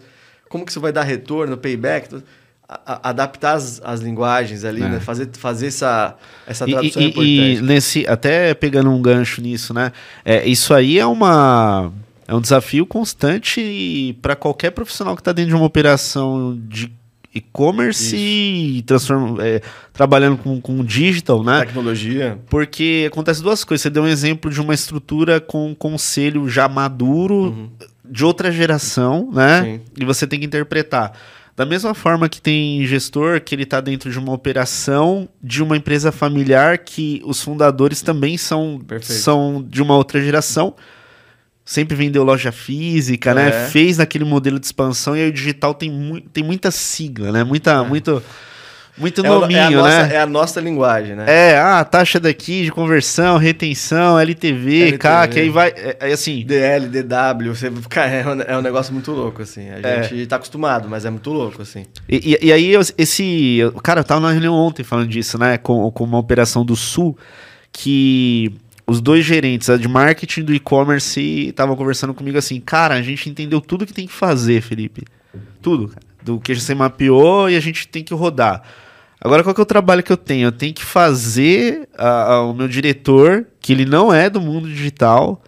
como 0.53 0.67
que 0.67 0.71
isso 0.71 0.81
vai 0.81 0.93
dar 0.93 1.03
retorno, 1.03 1.57
payback? 1.57 2.23
a, 2.69 3.11
adaptar 3.11 3.55
as, 3.55 3.81
as 3.85 4.01
linguagens 4.01 4.65
ali, 4.65 4.83
é. 4.83 4.89
né? 4.89 5.01
Fazer, 5.01 5.29
fazer 5.33 5.69
essa, 5.69 6.15
essa 6.47 6.67
tradução 6.67 7.03
e, 7.03 7.05
e, 7.07 7.09
importante. 7.09 7.59
E 7.59 7.63
nesse, 7.63 8.07
até 8.07 8.53
pegando 8.55 8.91
um 8.91 9.01
gancho 9.01 9.41
nisso, 9.41 9.73
né? 9.73 9.93
É, 10.25 10.47
isso 10.47 10.75
aí 10.75 10.99
é 10.99 11.07
uma... 11.07 11.91
É 12.29 12.35
um 12.35 12.41
desafio 12.41 12.87
constante 12.87 14.17
para 14.23 14.37
qualquer 14.37 14.71
profissional 14.71 15.15
que 15.17 15.21
está 15.21 15.33
dentro 15.33 15.51
de 15.51 15.57
uma 15.57 15.67
operação 15.67 16.59
de 16.69 16.91
e-commerce 17.35 18.17
e 18.17 18.83
transforma, 18.83 19.45
é, 19.45 19.61
trabalhando 19.93 20.37
com, 20.39 20.61
com 20.61 20.85
digital, 20.85 21.43
né? 21.43 21.61
Tecnologia. 21.61 22.39
Porque 22.49 23.09
acontece 23.11 23.43
duas 23.43 23.65
coisas. 23.65 23.83
Você 23.83 23.91
deu 23.91 24.05
um 24.05 24.07
exemplo 24.07 24.51
de 24.51 24.61
uma 24.61 24.73
estrutura 24.73 25.41
com 25.41 25.71
um 25.71 25.75
conselho 25.75 26.49
já 26.49 26.69
maduro, 26.69 27.35
uhum. 27.35 27.71
De 28.13 28.25
outra 28.27 28.53
geração, 28.53 29.31
né? 29.33 29.63
Sim. 29.63 29.81
E 29.99 30.05
você 30.05 30.27
tem 30.27 30.39
que 30.39 30.45
interpretar. 30.45 31.13
Da 31.57 31.65
mesma 31.65 31.95
forma 31.95 32.29
que 32.29 32.41
tem 32.41 32.85
gestor 32.87 33.41
que 33.41 33.55
ele 33.55 33.63
está 33.63 33.81
dentro 33.81 34.11
de 34.11 34.19
uma 34.19 34.33
operação 34.33 35.29
de 35.43 35.63
uma 35.63 35.77
empresa 35.77 36.13
familiar 36.13 36.79
que 36.79 37.23
os 37.25 37.43
fundadores 37.43 38.03
também 38.03 38.37
são, 38.37 38.81
são 39.01 39.65
de 39.67 39.83
uma 39.83 39.97
outra 39.97 40.23
geração. 40.23 40.75
Sempre 41.65 41.95
vendeu 41.95 42.23
loja 42.23 42.53
física, 42.53 43.33
né? 43.35 43.49
é. 43.49 43.51
né? 43.51 43.67
Fez 43.69 43.99
naquele 43.99 44.25
modelo 44.25 44.59
de 44.59 44.67
expansão 44.67 45.17
e 45.17 45.21
aí 45.21 45.29
o 45.29 45.33
digital 45.33 45.73
tem, 45.73 45.91
mu 45.91 46.21
tem 46.21 46.45
muita 46.45 46.71
sigla, 46.71 47.33
né? 47.33 47.45
Muita, 47.45 47.73
é. 47.73 47.89
muito 47.89 48.23
muito 48.97 49.25
é 49.25 49.29
nominho, 49.29 49.59
é 49.59 49.71
nossa, 49.71 50.07
né? 50.07 50.15
É 50.15 50.21
a 50.21 50.27
nossa 50.27 50.61
linguagem, 50.61 51.17
né? 51.17 51.25
É, 51.27 51.59
ah, 51.59 51.83
taxa 51.83 52.21
daqui 52.21 52.65
de 52.65 52.71
conversão, 52.71 53.39
retenção, 53.39 54.19
LTV, 54.19 54.83
LTV. 54.83 54.99
CAC, 54.99 55.41
aí 55.41 55.49
vai, 55.49 55.69
é, 55.71 55.97
é, 55.99 56.13
assim... 56.13 56.45
DL, 56.45 56.89
DW, 56.89 57.55
você, 57.55 57.73
cara, 57.89 58.11
é, 58.13 58.27
um, 58.27 58.41
é 58.43 58.59
um 58.59 58.63
negócio 58.63 58.93
muito 58.93 59.11
louco, 59.11 59.41
assim. 59.43 59.71
A 59.71 59.79
é. 59.79 60.03
gente 60.03 60.27
tá 60.27 60.37
acostumado, 60.37 60.89
mas 60.89 61.07
é 61.07 61.11
muito 61.11 61.31
louco, 61.31 61.63
assim. 61.63 61.87
E, 62.09 62.37
e, 62.43 62.47
e 62.47 62.53
aí, 62.53 62.75
esse... 62.99 63.59
Cara, 63.83 64.01
eu 64.01 64.05
tava 64.05 64.21
na 64.21 64.31
reunião 64.31 64.55
ontem 64.55 64.85
falando 64.85 65.09
disso, 65.09 65.39
né? 65.39 65.57
Com, 65.57 65.91
com 65.91 66.05
uma 66.05 66.19
operação 66.19 66.65
do 66.65 66.77
Sul, 66.77 67.17
que 67.73 68.53
os 68.87 69.01
dois 69.01 69.25
gerentes, 69.25 69.71
a 69.71 69.79
de 69.79 69.89
marketing 69.89 70.43
do 70.43 70.55
e-commerce, 70.55 71.49
estavam 71.49 71.75
conversando 71.77 72.13
comigo 72.13 72.37
assim, 72.37 72.61
cara, 72.61 72.95
a 72.95 73.03
gente 73.03 73.31
entendeu 73.31 73.61
tudo 73.61 73.87
que 73.87 73.93
tem 73.93 74.07
que 74.07 74.13
fazer, 74.13 74.61
Felipe. 74.61 75.03
Tudo, 75.63 75.89
cara. 75.89 76.12
Do 76.23 76.39
que 76.39 76.55
você 76.55 76.75
mapeou 76.75 77.51
e 77.51 77.57
a 77.57 77.61
gente 77.61 77.89
tem 77.89 78.05
que 78.05 78.15
rodar. 78.15 78.63
Agora, 79.21 79.45
qual 79.45 79.55
que 79.55 79.61
é 79.61 79.63
o 79.63 79.67
trabalho 79.67 80.03
que 80.03 80.11
eu 80.11 80.17
tenho? 80.17 80.49
Eu 80.49 80.53
tenho 80.53 80.75
que 80.75 80.85
fazer 80.85 81.89
a, 81.97 82.35
a, 82.35 82.43
o 82.43 82.53
meu 82.53 82.67
diretor, 82.67 83.47
que 83.61 83.73
ele 83.73 83.85
não 83.85 84.13
é 84.13 84.29
do 84.29 84.41
mundo 84.41 84.69
digital, 84.69 85.41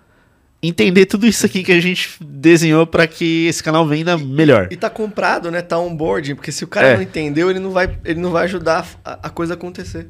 entender 0.62 1.06
tudo 1.06 1.26
isso 1.26 1.44
aqui 1.44 1.64
que 1.64 1.72
a 1.72 1.80
gente 1.80 2.16
desenhou 2.20 2.86
para 2.86 3.06
que 3.06 3.46
esse 3.46 3.62
canal 3.62 3.86
venda 3.86 4.16
melhor. 4.16 4.68
E, 4.70 4.74
e 4.74 4.76
tá 4.76 4.88
comprado, 4.88 5.50
né? 5.50 5.60
Tá 5.60 5.78
onboarding, 5.78 6.36
porque 6.36 6.52
se 6.52 6.62
o 6.62 6.68
cara 6.68 6.88
é. 6.88 6.94
não 6.94 7.02
entendeu, 7.02 7.50
ele 7.50 7.58
não 7.58 7.70
vai, 7.70 7.98
ele 8.04 8.20
não 8.20 8.30
vai 8.30 8.44
ajudar 8.44 8.86
a, 9.04 9.18
a 9.24 9.30
coisa 9.30 9.54
a 9.54 9.56
acontecer. 9.56 10.08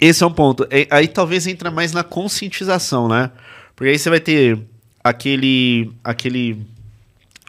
Esse 0.00 0.22
é 0.22 0.26
um 0.26 0.32
ponto. 0.32 0.66
É, 0.70 0.86
aí 0.90 1.08
talvez 1.08 1.46
entra 1.46 1.70
mais 1.70 1.92
na 1.92 2.02
conscientização, 2.02 3.08
né? 3.08 3.30
Porque 3.74 3.90
aí 3.90 3.98
você 3.98 4.08
vai 4.08 4.20
ter 4.20 4.58
aquele 5.02 5.90
aquele 6.02 6.64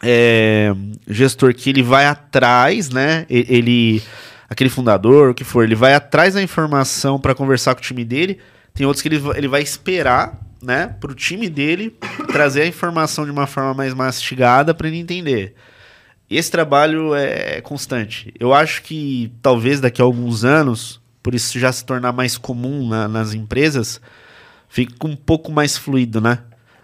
é, 0.04 0.74
gestor 1.08 1.54
que 1.56 1.70
ele 1.70 1.82
vai 1.82 2.06
atrás, 2.06 2.90
né? 2.90 3.26
Ele 3.30 4.04
aquele 4.50 4.70
fundador, 4.70 5.32
o 5.32 5.34
que 5.34 5.44
for, 5.44 5.64
ele 5.64 5.74
vai 5.74 5.96
atrás 5.96 6.36
da 6.36 6.42
informação 6.42 7.20
para 7.20 7.34
conversar 7.34 7.74
com 7.74 7.80
o 7.80 7.84
time 7.84 8.06
dele. 8.06 8.40
Tem 8.74 8.86
outros 8.86 9.02
que 9.02 9.08
ele, 9.08 9.22
ele 9.36 9.48
vai 9.48 9.62
esperar, 9.62 10.40
né, 10.62 10.96
para 11.00 11.12
o 11.12 11.16
time 11.16 11.50
dele 11.50 11.98
trazer 12.32 12.62
a 12.62 12.68
informação 12.68 13.26
de 13.26 13.32
uma 13.32 13.48
forma 13.48 13.74
mais 13.74 13.94
mastigada 13.94 14.74
para 14.74 14.88
ele 14.88 14.98
entender. 14.98 15.56
Esse 16.30 16.52
trabalho 16.52 17.14
é 17.16 17.62
constante. 17.62 18.34
Eu 18.40 18.54
acho 18.54 18.82
que 18.84 19.32
talvez 19.42 19.80
daqui 19.80 20.02
a 20.02 20.06
alguns 20.06 20.46
anos, 20.46 21.02
por 21.22 21.36
isso 21.36 21.60
já 21.60 21.72
se 21.72 21.84
tornar 21.86 22.12
mais 22.14 22.38
comum 22.38 22.88
na, 22.88 23.08
nas 23.08 23.34
empresas, 23.34 24.00
fique 24.70 24.94
um 25.04 25.16
pouco 25.16 25.52
mais 25.52 25.78
fluido, 25.78 26.22
né? 26.22 26.40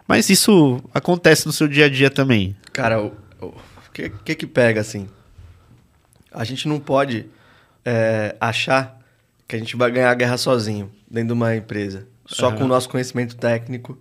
Mas 0.09 0.27
isso 0.27 0.81
acontece 0.91 1.45
no 1.45 1.53
seu 1.53 1.67
dia 1.67 1.85
a 1.85 1.89
dia 1.89 2.09
também. 2.09 2.57
Cara, 2.73 2.99
o, 2.99 3.13
o 3.39 3.53
que, 3.93 4.09
que 4.09 4.33
que 4.33 4.47
pega 4.47 4.81
assim? 4.81 5.07
A 6.31 6.43
gente 6.43 6.67
não 6.67 6.79
pode 6.79 7.27
é, 7.85 8.35
achar 8.41 8.99
que 9.47 9.55
a 9.55 9.59
gente 9.59 9.75
vai 9.75 9.91
ganhar 9.91 10.09
a 10.09 10.15
guerra 10.15 10.35
sozinho, 10.35 10.91
dentro 11.07 11.27
de 11.27 11.33
uma 11.33 11.55
empresa. 11.55 12.07
Só 12.25 12.49
uhum. 12.49 12.55
com 12.55 12.63
o 12.63 12.67
nosso 12.67 12.89
conhecimento 12.89 13.35
técnico, 13.35 13.99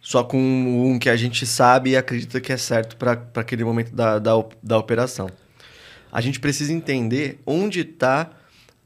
só 0.00 0.24
com 0.24 0.38
um 0.38 0.98
que 0.98 1.08
a 1.08 1.14
gente 1.14 1.46
sabe 1.46 1.90
e 1.90 1.96
acredita 1.96 2.40
que 2.40 2.52
é 2.52 2.56
certo 2.56 2.96
para 2.96 3.12
aquele 3.36 3.62
momento 3.62 3.94
da, 3.94 4.18
da, 4.18 4.32
da 4.60 4.76
operação. 4.76 5.30
A 6.10 6.20
gente 6.20 6.40
precisa 6.40 6.72
entender 6.72 7.40
onde 7.46 7.82
está 7.82 8.28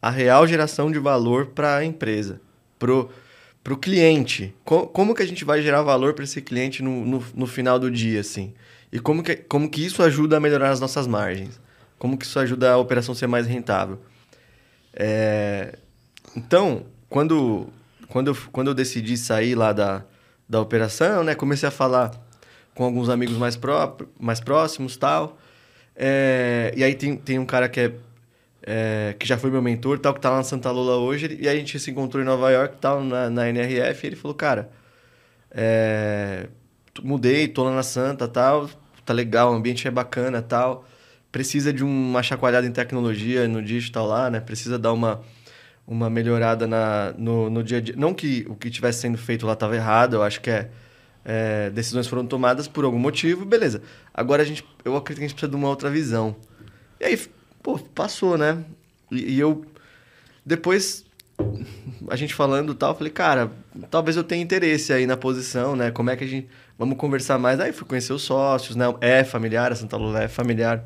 a 0.03 0.11
real 0.11 0.47
geração 0.47 0.93
de 0.93 0.99
valor 0.99 1.47
para 1.47 1.79
a 1.79 1.85
empresa, 1.85 2.43
pro 2.79 3.11
para 3.63 3.75
o 3.75 3.77
cliente. 3.77 4.55
Co 4.65 4.87
como 4.87 5.15
que 5.15 5.23
a 5.23 5.27
gente 5.27 5.45
vai 5.45 5.63
gerar 5.63 5.83
valor 5.83 6.15
para 6.15 6.25
esse 6.25 6.41
cliente 6.41 6.83
no, 6.83 7.05
no, 7.05 7.25
no, 7.35 7.47
final 7.47 7.79
do 7.79 7.91
dia, 7.91 8.21
assim? 8.21 8.55
E 8.93 8.99
como 8.99 9.23
que, 9.23 9.37
como 9.37 9.69
que 9.69 9.85
isso 9.85 10.03
ajuda 10.03 10.37
a 10.37 10.41
melhorar 10.41 10.71
as 10.71 10.81
nossas 10.81 11.07
margens? 11.07 11.61
Como 11.99 12.17
que 12.17 12.25
isso 12.25 12.39
ajuda 12.39 12.73
a 12.73 12.79
operação 12.79 13.15
ser 13.15 13.27
mais 13.27 13.47
rentável? 13.47 13.99
É... 14.95 15.77
Então, 16.37 16.87
quando, 17.09 17.69
quando, 18.09 18.29
eu, 18.29 18.37
quando 18.53 18.69
eu 18.69 18.75
decidi 18.75 19.17
sair 19.17 19.55
lá 19.55 19.73
da, 19.73 20.05
da 20.49 20.61
operação, 20.61 21.25
né? 21.25 21.35
Comecei 21.35 21.69
a 21.69 21.73
falar 21.73 22.13
com 22.75 22.85
alguns 22.85 23.09
amigos 23.09 23.37
mais, 23.37 23.57
pró 23.57 23.97
mais 24.19 24.41
próximos 24.41 24.97
tal. 24.97 25.39
É... 25.95 26.73
E 26.77 26.85
aí 26.85 26.95
tem, 26.95 27.17
tem 27.17 27.39
um 27.39 27.47
cara 27.47 27.69
que 27.69 27.81
é 27.81 27.93
é, 28.63 29.15
que 29.19 29.27
já 29.27 29.39
foi 29.39 29.51
meu 29.51 29.63
mentor, 29.63 29.99
tal, 29.99 30.15
que 30.15 30.21
tá 30.21 30.31
lá 30.31 30.39
na 30.39 30.43
Santa 30.43 30.71
Lula 30.71 30.97
hoje, 30.97 31.39
e 31.41 31.49
a 31.49 31.55
gente 31.55 31.79
se 31.79 31.91
encontrou 31.91 32.23
em 32.23 32.27
Nova 32.27 32.51
York, 32.51 32.77
tal, 32.81 33.03
na, 33.03 33.31
na 33.31 33.49
NRF, 33.49 34.05
e 34.05 34.07
ele 34.09 34.17
falou, 34.17 34.35
cara, 34.35 34.71
é, 35.51 36.49
mudei, 37.03 37.49
tô 37.49 37.65
lá 37.65 37.75
na 37.75 37.83
Santa, 37.83 38.29
tal, 38.29 38.69
tá 39.05 39.13
legal, 39.13 39.53
o 39.53 39.55
ambiente 39.55 39.87
é 39.87 39.91
bacana, 39.91 40.43
tal, 40.43 40.85
precisa 41.31 41.73
de 41.73 41.85
uma 41.85 42.23
chacoalhada 42.23 42.67
em 42.67 42.73
tecnologia, 42.73 43.47
no 43.49 43.63
digital 43.63 44.07
lá, 44.07 44.31
né, 44.31 44.41
precisa 44.41 44.79
dar 44.79 44.93
uma, 44.93 45.21
uma 45.87 46.11
melhorada 46.11 46.67
na, 46.67 47.15
no, 47.17 47.49
no 47.49 47.63
dia 47.63 47.79
a 47.79 47.81
dia. 47.81 47.95
Não 47.97 48.13
que 48.13 48.45
o 48.49 48.55
que 48.55 48.69
estivesse 48.69 49.01
sendo 49.01 49.19
feito 49.19 49.47
lá 49.47 49.55
estava 49.55 49.75
errado, 49.77 50.15
eu 50.15 50.23
acho 50.23 50.41
que 50.41 50.51
é, 50.51 50.71
é, 51.25 51.71
decisões 51.71 52.07
foram 52.07 52.27
tomadas 52.27 52.69
por 52.69 52.85
algum 52.85 52.99
motivo, 52.99 53.45
beleza. 53.45 53.83
Agora 54.13 54.43
a 54.43 54.45
gente, 54.45 54.65
eu 54.85 54.97
acredito 54.97 55.19
que 55.19 55.25
a 55.25 55.29
gente 55.29 55.35
precisa 55.35 55.51
de 55.51 55.57
uma 55.57 55.69
outra 55.69 55.91
visão. 55.91 56.37
E 57.01 57.05
aí 57.05 57.19
pô, 57.69 57.79
passou, 57.79 58.39
né? 58.39 58.65
E, 59.11 59.35
e 59.35 59.41
eu. 59.41 59.63
Depois, 60.45 61.05
a 62.09 62.17
gente 62.17 62.33
falando 62.33 62.75
tal, 62.75 62.95
falei, 62.95 63.13
cara, 63.13 63.51
talvez 63.91 64.17
eu 64.17 64.25
tenha 64.25 64.43
interesse 64.43 64.91
aí 64.91 65.07
na 65.07 65.19
posição, 65.19 65.77
né? 65.77 65.91
Como 65.91 66.09
é 66.09 66.17
que 66.17 66.25
a 66.25 66.27
gente. 66.27 66.49
Vamos 66.79 66.97
conversar 66.97 67.39
mais. 67.39 67.61
Aí 67.61 67.73
fui 67.73 67.87
conhecer 67.87 68.15
os 68.15 68.23
sócios, 68.23 68.75
né? 68.75 68.87
É 69.03 69.23
familiar, 69.23 69.71
a 69.71 69.77
Santa 69.77 69.99
Lula 69.99 70.23
é 70.23 70.29
familiar. 70.29 70.83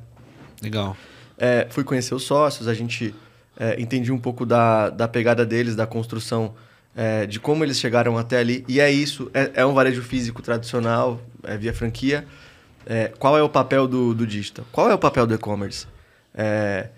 Legal. 0.61 0.97
É, 1.38 1.68
fui 1.71 1.85
conhecer 1.85 2.14
os 2.14 2.25
sócios, 2.25 2.66
a 2.66 2.75
gente 2.75 3.14
é, 3.57 3.81
entendi 3.81 4.11
um 4.11 4.18
pouco 4.18 4.45
da, 4.45 4.90
da 4.90 5.07
pegada 5.07 5.45
deles, 5.47 5.77
da 5.77 5.87
construção, 5.87 6.55
é, 6.97 7.27
de 7.27 7.38
como 7.38 7.62
eles 7.64 7.79
chegaram 7.79 8.18
até 8.18 8.38
ali. 8.38 8.64
E 8.66 8.81
é 8.81 8.90
isso, 8.90 9.31
é, 9.35 9.51
é 9.55 9.66
um 9.66 9.75
varejo 9.75 10.03
físico 10.03 10.42
tradicional, 10.42 11.21
é 11.45 11.57
via 11.57 11.73
franquia. 11.75 12.27
É, 12.85 13.12
qual 13.18 13.38
é 13.38 13.42
o 13.42 13.49
papel 13.49 13.87
do, 13.87 14.14
do 14.14 14.27
digital? 14.27 14.64
Qual 14.73 14.90
é 14.90 14.95
o 14.95 14.99
papel 14.99 15.27
do 15.27 15.35
e-commerce? 15.35 15.87
É, 16.35 16.88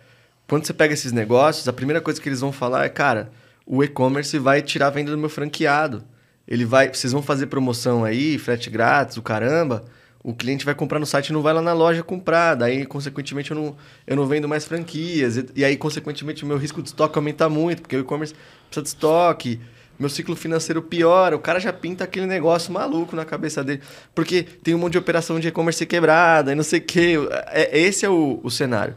quando 0.46 0.66
você 0.66 0.72
pega 0.72 0.94
esses 0.94 1.12
negócios, 1.12 1.66
a 1.66 1.72
primeira 1.72 2.00
coisa 2.00 2.20
que 2.20 2.28
eles 2.28 2.40
vão 2.40 2.52
falar 2.52 2.84
é, 2.84 2.88
cara, 2.88 3.30
o 3.66 3.82
e-commerce 3.82 4.38
vai 4.38 4.60
tirar 4.62 4.88
a 4.88 4.90
venda 4.90 5.10
do 5.10 5.18
meu 5.18 5.28
franqueado. 5.28 6.04
Ele 6.46 6.64
vai, 6.64 6.92
vocês 6.92 7.12
vão 7.12 7.22
fazer 7.22 7.46
promoção 7.46 8.04
aí, 8.04 8.38
frete 8.38 8.68
grátis, 8.68 9.16
o 9.16 9.22
caramba. 9.22 9.84
O 10.22 10.34
cliente 10.34 10.64
vai 10.64 10.74
comprar 10.74 10.98
no 10.98 11.06
site 11.06 11.28
e 11.28 11.32
não 11.32 11.42
vai 11.42 11.52
lá 11.52 11.60
na 11.60 11.72
loja 11.72 12.02
comprar. 12.02 12.54
Daí, 12.54 12.86
consequentemente, 12.86 13.50
eu 13.50 13.56
não, 13.56 13.76
eu 14.06 14.16
não 14.16 14.26
vendo 14.26 14.48
mais 14.48 14.64
franquias. 14.64 15.36
E, 15.36 15.46
e 15.56 15.64
aí, 15.64 15.76
consequentemente, 15.76 16.44
o 16.44 16.46
meu 16.46 16.56
risco 16.56 16.82
de 16.82 16.88
estoque 16.88 17.18
aumenta 17.18 17.48
muito, 17.48 17.82
porque 17.82 17.96
o 17.96 18.00
e-commerce 18.00 18.34
precisa 18.66 18.82
de 18.82 18.88
estoque. 18.88 19.60
Meu 19.98 20.08
ciclo 20.08 20.34
financeiro 20.34 20.82
piora. 20.82 21.36
O 21.36 21.38
cara 21.38 21.60
já 21.60 21.72
pinta 21.72 22.04
aquele 22.04 22.26
negócio 22.26 22.72
maluco 22.72 23.14
na 23.14 23.24
cabeça 23.24 23.62
dele. 23.62 23.80
Porque 24.14 24.42
tem 24.42 24.74
um 24.74 24.78
monte 24.78 24.92
de 24.92 24.98
operação 24.98 25.38
de 25.38 25.48
e-commerce 25.48 25.84
quebrada 25.86 26.52
e 26.52 26.54
não 26.54 26.64
sei 26.64 26.80
o 26.80 26.82
quê. 26.82 27.14
É, 27.48 27.78
esse 27.78 28.04
é 28.04 28.08
o, 28.08 28.40
o 28.42 28.50
cenário. 28.50 28.96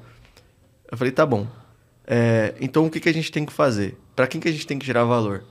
Eu 0.90 0.98
falei, 0.98 1.12
tá 1.12 1.26
bom. 1.26 1.48
É, 2.06 2.54
então 2.62 2.86
o 2.86 2.90
que, 2.90 3.00
que 3.00 3.10
a 3.10 3.14
gente 3.14 3.32
tem 3.32 3.46
que 3.46 3.52
fazer? 3.52 3.98
Para 4.16 4.28
quem 4.28 4.40
que 4.40 4.48
a 4.48 4.52
gente 4.52 4.66
tem 4.66 4.80
que 4.80 4.86
gerar 4.86 5.04
valor? 5.04 5.44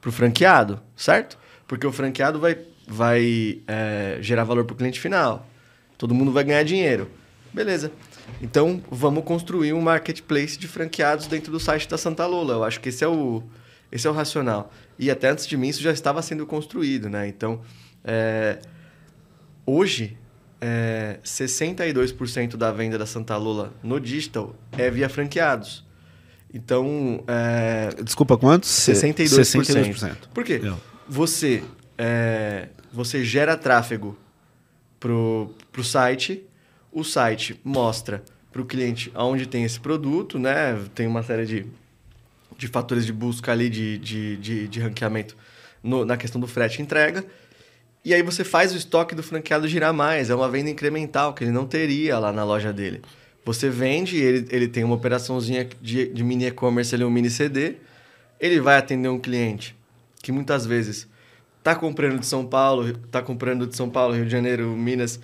Para 0.00 0.08
o 0.08 0.12
franqueado, 0.12 0.80
certo? 0.96 1.38
Porque 1.66 1.86
o 1.86 1.92
franqueado 1.92 2.40
vai, 2.40 2.58
vai 2.86 3.60
é, 3.66 4.18
gerar 4.20 4.44
valor 4.44 4.64
para 4.64 4.74
o 4.74 4.76
cliente 4.76 4.98
final. 4.98 5.46
Todo 5.98 6.14
mundo 6.14 6.32
vai 6.32 6.44
ganhar 6.44 6.62
dinheiro. 6.62 7.10
Beleza. 7.52 7.92
Então 8.40 8.82
vamos 8.90 9.24
construir 9.24 9.72
um 9.72 9.80
marketplace 9.80 10.58
de 10.58 10.68
franqueados 10.68 11.26
dentro 11.26 11.52
do 11.52 11.60
site 11.60 11.88
da 11.88 11.98
Santa 11.98 12.26
Lula. 12.26 12.54
Eu 12.54 12.64
acho 12.64 12.80
que 12.80 12.88
esse 12.88 13.04
é 13.04 13.08
o, 13.08 13.42
esse 13.92 14.06
é 14.06 14.10
o 14.10 14.12
racional. 14.12 14.72
E 14.98 15.10
até 15.10 15.28
antes 15.28 15.46
de 15.46 15.56
mim 15.56 15.68
isso 15.68 15.82
já 15.82 15.92
estava 15.92 16.22
sendo 16.22 16.46
construído, 16.46 17.08
né? 17.10 17.28
Então, 17.28 17.60
é, 18.04 18.58
hoje 19.66 20.16
é, 20.60 21.18
62% 21.24 22.56
da 22.56 22.72
venda 22.72 22.98
da 22.98 23.06
Santa 23.06 23.36
Lula 23.36 23.72
no 23.82 24.00
digital 24.00 24.54
é 24.76 24.90
via 24.90 25.08
franqueados. 25.08 25.86
Então. 26.52 27.22
É, 27.26 27.90
Desculpa, 28.02 28.36
quantos? 28.36 28.68
62%. 28.68 29.26
62%. 29.26 30.16
Por 30.32 30.44
quê? 30.44 30.60
Você, 31.08 31.62
é, 31.96 32.68
você 32.92 33.24
gera 33.24 33.56
tráfego 33.56 34.18
pro, 34.98 35.54
pro 35.70 35.84
site, 35.84 36.44
o 36.92 37.04
site 37.04 37.60
mostra 37.62 38.22
para 38.50 38.62
o 38.62 38.64
cliente 38.64 39.12
onde 39.14 39.46
tem 39.46 39.64
esse 39.64 39.78
produto, 39.78 40.38
né? 40.38 40.78
Tem 40.94 41.06
uma 41.06 41.22
série 41.22 41.46
de, 41.46 41.66
de 42.56 42.66
fatores 42.66 43.06
de 43.06 43.12
busca 43.12 43.52
ali, 43.52 43.68
de, 43.68 43.98
de, 43.98 44.36
de, 44.38 44.68
de 44.68 44.80
ranqueamento 44.80 45.36
no, 45.82 46.04
na 46.04 46.16
questão 46.16 46.40
do 46.40 46.46
frete 46.46 46.80
e 46.80 46.82
entrega. 46.82 47.24
E 48.04 48.14
aí 48.14 48.22
você 48.22 48.44
faz 48.44 48.72
o 48.72 48.76
estoque 48.76 49.14
do 49.14 49.22
franqueado 49.22 49.68
girar 49.68 49.92
mais. 49.92 50.30
É 50.30 50.34
uma 50.34 50.48
venda 50.48 50.70
incremental 50.70 51.34
que 51.34 51.44
ele 51.44 51.50
não 51.50 51.66
teria 51.66 52.18
lá 52.18 52.32
na 52.32 52.44
loja 52.44 52.72
dele. 52.72 53.02
Você 53.44 53.68
vende, 53.68 54.16
ele, 54.16 54.46
ele 54.50 54.68
tem 54.68 54.84
uma 54.84 54.94
operaçãozinha 54.94 55.68
de, 55.80 56.08
de 56.08 56.24
mini 56.24 56.46
e-commerce, 56.46 56.94
ele 56.94 57.02
é 57.02 57.06
um 57.06 57.10
mini 57.10 57.30
CD. 57.30 57.76
Ele 58.38 58.60
vai 58.60 58.76
atender 58.76 59.08
um 59.08 59.18
cliente 59.18 59.76
que 60.22 60.30
muitas 60.30 60.66
vezes 60.66 61.08
está 61.58 61.74
comprando 61.74 62.18
de 62.18 62.26
São 62.26 62.46
Paulo, 62.46 62.88
está 62.88 63.20
comprando 63.20 63.66
de 63.66 63.76
São 63.76 63.90
Paulo, 63.90 64.14
Rio 64.14 64.24
de 64.24 64.30
Janeiro, 64.30 64.68
Minas, 64.70 65.20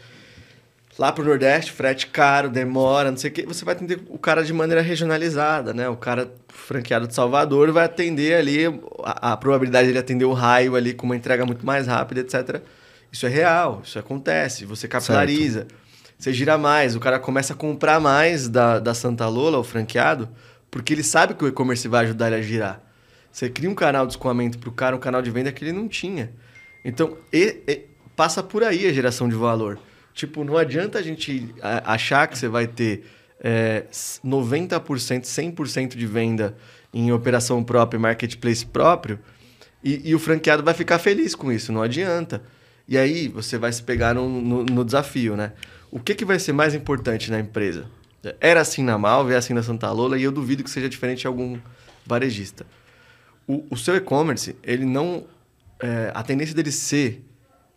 lá 0.98 1.12
para 1.12 1.22
o 1.22 1.26
Nordeste, 1.26 1.72
frete 1.72 2.06
caro, 2.06 2.48
demora, 2.48 3.10
não 3.10 3.16
sei 3.16 3.30
o 3.30 3.32
quê. 3.32 3.44
Você 3.46 3.64
vai 3.64 3.74
atender 3.74 4.00
o 4.08 4.18
cara 4.18 4.44
de 4.44 4.52
maneira 4.52 4.80
regionalizada, 4.80 5.74
né? 5.74 5.88
O 5.88 5.96
cara 5.96 6.32
franqueado 6.48 7.06
de 7.08 7.14
Salvador 7.14 7.72
vai 7.72 7.84
atender 7.84 8.34
ali, 8.34 8.66
a, 9.02 9.32
a 9.32 9.36
probabilidade 9.36 9.86
de 9.86 9.92
ele 9.92 9.98
atender 9.98 10.24
o 10.24 10.32
raio 10.32 10.76
ali 10.76 10.94
com 10.94 11.06
uma 11.06 11.16
entrega 11.16 11.44
muito 11.44 11.64
mais 11.66 11.86
rápida, 11.86 12.20
etc. 12.20 12.62
Isso 13.10 13.26
é 13.26 13.28
real, 13.28 13.82
isso 13.84 13.98
acontece. 13.98 14.64
Você 14.64 14.88
capilariza, 14.88 15.60
certo. 15.60 15.74
você 16.18 16.32
gira 16.32 16.56
mais, 16.56 16.96
o 16.96 17.00
cara 17.00 17.18
começa 17.18 17.52
a 17.52 17.56
comprar 17.56 18.00
mais 18.00 18.48
da, 18.48 18.78
da 18.78 18.94
Santa 18.94 19.26
Lola, 19.28 19.58
o 19.58 19.64
franqueado, 19.64 20.28
porque 20.70 20.92
ele 20.92 21.02
sabe 21.02 21.34
que 21.34 21.44
o 21.44 21.48
e-commerce 21.48 21.86
vai 21.88 22.04
ajudar 22.04 22.28
ele 22.28 22.36
a 22.36 22.42
girar. 22.42 22.80
Você 23.30 23.48
cria 23.48 23.68
um 23.68 23.74
canal 23.74 24.06
de 24.06 24.12
escoamento 24.12 24.58
para 24.58 24.68
o 24.68 24.72
cara, 24.72 24.94
um 24.94 24.98
canal 25.00 25.20
de 25.20 25.28
venda 25.28 25.50
que 25.50 25.64
ele 25.64 25.72
não 25.72 25.88
tinha. 25.88 26.30
Então, 26.84 27.16
e, 27.32 27.62
e, 27.66 27.86
passa 28.14 28.44
por 28.44 28.62
aí 28.62 28.86
a 28.86 28.92
geração 28.92 29.28
de 29.28 29.34
valor. 29.34 29.78
Tipo, 30.14 30.44
não 30.44 30.56
adianta 30.56 30.98
a 30.98 31.02
gente 31.02 31.52
achar 31.60 32.28
que 32.28 32.38
você 32.38 32.46
vai 32.46 32.68
ter 32.68 33.04
é, 33.40 33.84
90%, 34.24 35.22
100% 35.22 35.96
de 35.96 36.06
venda 36.06 36.56
em 36.92 37.10
operação 37.10 37.64
própria, 37.64 37.98
marketplace 37.98 38.64
próprio, 38.64 39.18
e, 39.82 40.08
e, 40.08 40.14
o 40.14 40.18
franqueado 40.18 40.62
vai 40.62 40.72
ficar 40.72 40.98
feliz 40.98 41.34
com 41.34 41.52
isso, 41.52 41.70
não 41.70 41.82
adianta. 41.82 42.42
E 42.88 42.96
aí 42.96 43.28
você 43.28 43.58
vai 43.58 43.70
se 43.70 43.82
pegar 43.82 44.14
no, 44.14 44.28
no, 44.40 44.64
no, 44.64 44.84
desafio, 44.84 45.36
né? 45.36 45.52
O 45.90 45.98
que, 45.98 46.14
que 46.14 46.24
vai 46.24 46.38
ser 46.38 46.52
mais 46.52 46.74
importante 46.74 47.30
na 47.30 47.38
empresa? 47.38 47.86
Era 48.40 48.60
assim 48.60 48.82
na 48.82 48.96
Malve, 48.96 49.34
é 49.34 49.36
assim 49.36 49.52
na 49.52 49.62
Santa 49.62 49.90
Lola, 49.90 50.18
e 50.18 50.22
eu 50.22 50.32
duvido 50.32 50.64
que 50.64 50.70
seja 50.70 50.88
diferente 50.88 51.22
de 51.22 51.26
algum 51.26 51.58
varejista. 52.06 52.64
O, 53.46 53.66
o 53.68 53.76
seu 53.76 53.96
e-commerce, 53.96 54.56
ele 54.62 54.86
não... 54.86 55.26
É, 55.80 56.12
a 56.14 56.22
tendência 56.22 56.54
dele 56.54 56.72
ser 56.72 57.22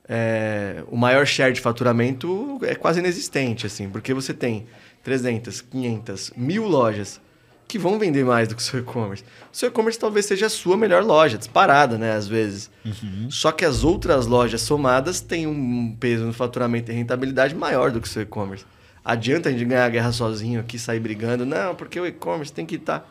é, 0.09 0.83
o 0.87 0.95
maior 0.95 1.25
share 1.25 1.53
de 1.53 1.59
faturamento 1.59 2.59
é 2.63 2.75
quase 2.75 2.99
inexistente, 2.99 3.65
assim, 3.65 3.89
porque 3.89 4.13
você 4.13 4.33
tem 4.33 4.65
300, 5.03 5.61
500, 5.61 6.33
mil 6.35 6.65
lojas 6.65 7.19
que 7.67 7.77
vão 7.77 7.99
vender 7.99 8.23
mais 8.23 8.47
do 8.47 8.55
que 8.55 8.61
o 8.61 8.63
seu 8.63 8.79
e-commerce. 8.79 9.23
O 9.51 9.57
seu 9.57 9.67
e-commerce 9.67 9.99
talvez 9.99 10.25
seja 10.25 10.45
a 10.45 10.49
sua 10.49 10.77
melhor 10.77 11.03
loja, 11.03 11.37
disparada, 11.37 11.97
né, 11.97 12.13
às 12.13 12.27
vezes. 12.27 12.71
Uhum. 12.85 13.29
Só 13.29 13.51
que 13.51 13.65
as 13.65 13.83
outras 13.83 14.25
lojas 14.25 14.61
somadas 14.61 15.19
têm 15.19 15.45
um 15.45 15.93
peso 15.99 16.25
no 16.25 16.31
faturamento 16.31 16.89
e 16.91 16.95
rentabilidade 16.95 17.53
maior 17.53 17.91
do 17.91 17.99
que 17.99 18.07
o 18.07 18.09
seu 18.09 18.21
e-commerce. 18.21 18.65
Adianta 19.03 19.49
a 19.49 19.51
gente 19.51 19.65
ganhar 19.65 19.85
a 19.85 19.89
guerra 19.89 20.11
sozinho 20.13 20.61
aqui, 20.61 20.79
sair 20.79 20.99
brigando? 21.01 21.45
Não, 21.45 21.75
porque 21.75 21.99
o 21.99 22.05
e-commerce 22.05 22.53
tem 22.53 22.65
que 22.65 22.75
estar... 22.75 22.99
Tá... 22.99 23.05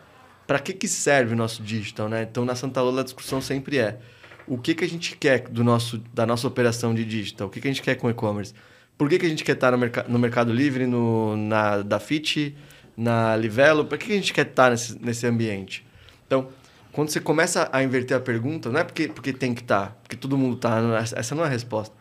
Para 0.46 0.60
que, 0.60 0.72
que 0.72 0.86
serve 0.86 1.34
o 1.34 1.36
nosso 1.36 1.60
digital, 1.60 2.08
né? 2.08 2.22
Então, 2.22 2.44
na 2.44 2.54
Santa 2.54 2.80
Lola, 2.80 3.00
a 3.00 3.04
discussão 3.04 3.40
sempre 3.40 3.78
é 3.78 3.98
o 4.46 4.58
que, 4.58 4.74
que 4.74 4.84
a 4.84 4.88
gente 4.88 5.16
quer 5.16 5.48
do 5.48 5.64
nosso, 5.64 5.98
da 6.14 6.24
nossa 6.24 6.46
operação 6.46 6.94
de 6.94 7.04
digital? 7.04 7.48
O 7.48 7.50
que, 7.50 7.60
que 7.60 7.68
a 7.68 7.70
gente 7.70 7.82
quer 7.82 7.96
com 7.96 8.06
o 8.06 8.10
e-commerce? 8.10 8.54
Por 8.96 9.08
que, 9.08 9.18
que 9.18 9.26
a 9.26 9.28
gente 9.28 9.44
quer 9.44 9.52
estar 9.52 9.72
no, 9.72 9.78
merc 9.78 10.08
no 10.08 10.18
Mercado 10.18 10.52
Livre, 10.52 10.86
no, 10.86 11.36
na 11.36 11.82
Dafit, 11.82 12.56
na 12.96 13.36
Livelo? 13.36 13.84
Por 13.84 13.98
que, 13.98 14.06
que 14.06 14.12
a 14.12 14.16
gente 14.16 14.32
quer 14.32 14.46
estar 14.46 14.70
nesse, 14.70 14.98
nesse 15.02 15.26
ambiente? 15.26 15.86
Então, 16.26 16.48
quando 16.92 17.10
você 17.10 17.20
começa 17.20 17.68
a 17.72 17.82
inverter 17.82 18.16
a 18.16 18.20
pergunta, 18.20 18.70
não 18.70 18.80
é 18.80 18.84
porque, 18.84 19.08
porque 19.08 19.32
tem 19.32 19.54
que 19.54 19.60
estar, 19.60 19.98
porque 20.02 20.16
todo 20.16 20.38
mundo 20.38 20.56
está, 20.56 20.80
essa 21.14 21.34
não 21.34 21.44
é 21.44 21.46
a 21.46 21.50
resposta. 21.50 21.94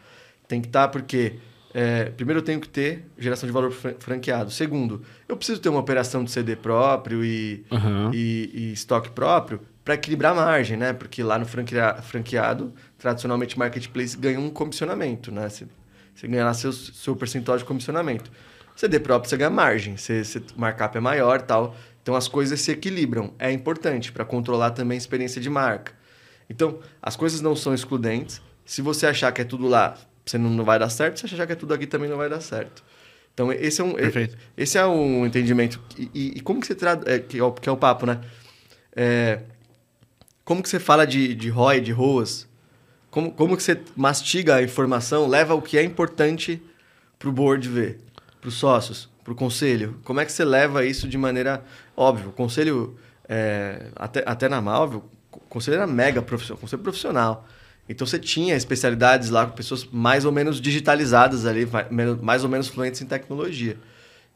Tem 0.48 0.62
que 0.62 0.68
estar 0.68 0.88
porque 0.88 1.40
é, 1.74 2.06
primeiro 2.06 2.40
eu 2.40 2.44
tenho 2.44 2.62
que 2.62 2.70
ter 2.70 3.06
geração 3.18 3.46
de 3.46 3.52
valor 3.52 3.72
franqueado. 3.72 4.52
Segundo, 4.52 5.02
eu 5.28 5.36
preciso 5.36 5.60
ter 5.60 5.68
uma 5.68 5.80
operação 5.80 6.24
de 6.24 6.32
CD 6.32 6.56
próprio 6.56 7.26
e, 7.26 7.66
uhum. 7.70 8.12
e, 8.14 8.52
e 8.54 8.72
estoque 8.72 9.10
próprio 9.10 9.60
para 9.86 9.94
equilibrar 9.94 10.32
a 10.32 10.36
margem, 10.36 10.76
né? 10.76 10.94
Porque 10.94 11.22
lá 11.22 11.38
no 11.38 11.46
franqueado, 11.46 12.74
tradicionalmente 12.98 13.58
marketplace 13.58 14.18
ganha 14.18 14.40
um 14.40 14.50
comissionamento, 14.50 15.32
né? 15.32 15.48
Você, 15.48 15.68
você 16.14 16.28
ganha 16.28 16.44
lá 16.44 16.56
seu, 16.56 16.74
seu 16.74 17.16
percentual 17.16 17.56
de 17.56 17.64
comissionamento. 17.64 18.32
CD 18.76 19.00
próprio 19.00 19.30
você 19.30 19.38
ganha 19.38 19.52
margem, 19.52 19.96
você, 19.96 20.24
você 20.24 20.42
markup 20.58 20.98
é 20.98 21.00
maior 21.00 21.40
tal. 21.40 21.76
Então 22.02 22.16
as 22.16 22.28
coisas 22.28 22.60
se 22.60 22.72
equilibram. 22.72 23.32
É 23.38 23.52
importante 23.52 24.12
para 24.12 24.26
controlar 24.26 24.72
também 24.72 24.96
a 24.96 24.98
experiência 24.98 25.40
de 25.40 25.52
marca. 25.52 25.94
Então, 26.50 26.80
as 27.02 27.16
coisas 27.16 27.40
não 27.40 27.56
são 27.56 27.74
excludentes. 27.74 28.42
Se 28.66 28.82
você 28.82 29.06
achar 29.06 29.32
que 29.32 29.42
é 29.42 29.46
tudo 29.46 29.68
lá, 29.68 29.98
você 30.26 30.38
não, 30.38 30.50
não 30.50 30.64
vai 30.64 30.80
dar 30.80 30.90
certo. 30.90 31.20
Se 31.20 31.28
você 31.28 31.36
achar 31.36 31.46
que 31.46 31.54
é 31.54 31.56
tudo 31.56 31.74
aqui, 31.74 31.86
também 31.88 32.10
não 32.10 32.18
vai 32.18 32.30
dar 32.30 32.42
certo. 32.42 32.84
Então, 33.34 33.52
esse 33.52 33.82
é 33.82 33.84
um, 33.84 33.94
Perfeito. 33.94 34.38
esse 34.56 34.78
é 34.78 34.86
um 34.86 35.26
entendimento. 35.26 35.82
E, 35.98 36.10
e, 36.14 36.38
e 36.38 36.40
como 36.42 36.60
que 36.60 36.68
você 36.68 36.76
traz... 36.76 37.00
É, 37.06 37.20
que, 37.20 37.38
é 37.38 37.44
o, 37.44 37.52
que 37.52 37.68
é 37.68 37.72
o 37.72 37.78
papo, 37.78 38.06
né? 38.06 38.22
É, 38.96 39.42
como 40.46 40.62
que 40.62 40.70
você 40.70 40.80
fala 40.80 41.06
de, 41.08 41.34
de 41.34 41.50
ROI, 41.50 41.82
de 41.82 41.92
ROAS? 41.92 42.48
Como, 43.10 43.32
como 43.32 43.58
que 43.58 43.64
você 43.64 43.82
mastiga 43.96 44.56
a 44.56 44.64
informação, 44.64 45.28
leva 45.28 45.56
o 45.56 45.62
que 45.62 45.76
é 45.76 45.84
importante 45.84 46.62
para 47.18 47.28
o 47.28 47.32
board 47.32 47.68
ver, 47.68 48.00
para 48.40 48.50
os 48.50 48.54
sócios, 48.54 49.10
para 49.24 49.34
o 49.34 49.36
conselho? 49.36 50.00
Como 50.04 50.20
é 50.20 50.26
que 50.26 50.32
você 50.32 50.46
leva 50.46 50.86
isso 50.86 51.08
de 51.08 51.18
maneira... 51.18 51.64
Óbvio, 51.98 52.30
o 52.30 52.32
conselho, 52.32 52.96
é, 53.28 53.88
até, 53.96 54.24
até 54.26 54.48
na 54.48 54.62
Malvio, 54.62 55.04
o 55.32 55.40
conselho 55.40 55.76
era 55.76 55.88
mega 55.88 56.22
profissional, 56.22 56.62
conselho 56.62 56.84
profissional. 56.84 57.48
Então 57.90 58.06
você 58.06 58.20
tinha 58.20 58.56
especialidades 58.56 59.32
lá 59.32 59.48
com 59.48 59.56
pessoas 59.56 59.84
mais 59.86 60.26
ou 60.26 60.32
menos 60.32 60.62
digitalizadas 60.62 61.46
ali, 61.48 61.68
mais 62.22 62.44
ou 62.44 62.50
menos 62.50 62.68
fluentes 62.68 63.02
em 63.02 63.06
tecnologia. 63.08 63.78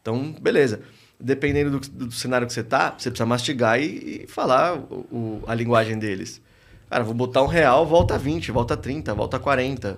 Então, 0.02 0.36
beleza 0.42 0.82
dependendo 1.20 1.80
do, 1.80 1.80
do, 1.80 2.12
cenário 2.12 2.48
que 2.48 2.54
você 2.54 2.64
tá, 2.64 2.96
você 2.98 3.10
precisa 3.10 3.26
mastigar 3.26 3.80
e, 3.80 4.24
e 4.24 4.28
falar 4.28 4.76
o, 4.76 5.06
o, 5.12 5.44
a 5.48 5.54
linguagem 5.54 6.00
deles. 6.00 6.42
Cara, 6.90 7.04
vou 7.04 7.14
botar 7.14 7.44
um 7.44 7.48
real, 7.48 7.86
volta 7.86 8.16
a 8.16 8.18
20, 8.18 8.52
volta 8.52 8.74
a 8.74 8.78
30, 8.78 9.14
volta 9.14 9.38
a 9.38 9.40
40. 9.40 9.98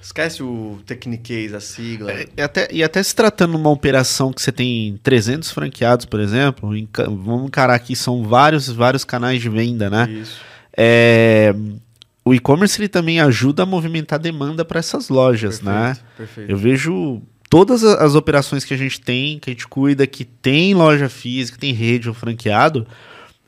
Esquece 0.00 0.42
o 0.42 0.78
Techniquez, 0.86 1.52
a 1.52 1.60
sigla. 1.60 2.12
É, 2.12 2.28
e, 2.36 2.40
até, 2.40 2.68
e 2.70 2.84
até 2.84 3.02
se 3.02 3.14
tratando 3.14 3.52
de 3.52 3.56
uma 3.56 3.70
operação 3.70 4.32
que 4.32 4.40
você 4.40 4.52
tem 4.52 4.98
300 5.02 5.50
franqueados, 5.50 6.06
por 6.06 6.20
exemplo, 6.20 6.70
vamos 6.96 7.46
encarar 7.46 7.74
aqui, 7.74 7.96
são 7.96 8.22
vários, 8.22 8.68
vários 8.68 9.04
canais 9.04 9.42
de 9.42 9.48
venda, 9.48 9.90
né? 9.90 10.08
Isso. 10.08 10.40
É, 10.76 11.52
o 12.24 12.32
e-commerce 12.32 12.80
ele 12.80 12.88
também 12.88 13.18
ajuda 13.18 13.64
a 13.64 13.66
movimentar 13.66 14.18
demanda 14.18 14.64
para 14.64 14.78
essas 14.78 15.08
lojas, 15.08 15.58
perfeito, 15.58 15.78
né? 15.78 15.96
Perfeito. 16.16 16.50
Eu 16.50 16.56
vejo 16.56 17.20
todas 17.48 17.82
as 17.84 18.14
operações 18.14 18.64
que 18.64 18.74
a 18.74 18.76
gente 18.76 19.00
tem, 19.00 19.38
que 19.38 19.50
a 19.50 19.52
gente 19.52 19.66
cuida, 19.66 20.06
que 20.06 20.24
tem 20.24 20.74
loja 20.74 21.08
física, 21.08 21.58
tem 21.58 21.72
rede 21.72 22.08
ou 22.08 22.14
franqueado, 22.14 22.86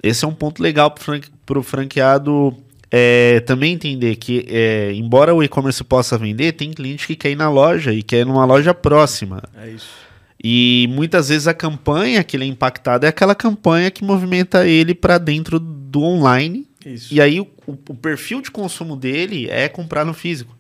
esse 0.03 0.24
é 0.24 0.28
um 0.28 0.34
ponto 0.34 0.62
legal 0.62 0.90
para 0.90 1.59
o 1.59 1.62
franqueado 1.62 2.57
é, 2.90 3.40
também 3.40 3.74
entender 3.74 4.16
que, 4.16 4.46
é, 4.48 4.92
embora 4.94 5.34
o 5.34 5.42
e-commerce 5.42 5.84
possa 5.84 6.18
vender, 6.18 6.53
tem 6.53 6.72
cliente 6.72 7.07
que 7.07 7.14
quer 7.14 7.30
ir 7.30 7.36
na 7.36 7.51
loja 7.51 7.92
e 7.92 8.03
quer 8.03 8.20
ir 8.20 8.26
numa 8.26 8.44
loja 8.44 8.74
próxima. 8.74 9.42
É 9.57 9.70
isso. 9.70 10.11
E 10.42 10.88
muitas 10.90 11.28
vezes 11.28 11.46
a 11.46 11.53
campanha 11.53 12.24
que 12.24 12.36
ele 12.36 12.44
é 12.44 12.46
impactado 12.46 13.05
é 13.05 13.11
aquela 13.11 13.34
campanha 13.34 13.90
que 13.90 14.03
movimenta 14.03 14.66
ele 14.66 14.94
para 14.94 15.18
dentro 15.18 15.61
do 15.61 16.03
online. 16.03 16.66
Isso. 16.84 17.12
E 17.12 17.20
aí 17.20 17.38
o, 17.38 17.46
o 17.66 17.94
perfil 17.94 18.40
de 18.40 18.51
consumo 18.51 18.96
dele 18.96 19.48
é 19.51 19.68
comprar 19.68 20.05
no 20.05 20.14
físico. 20.14 20.57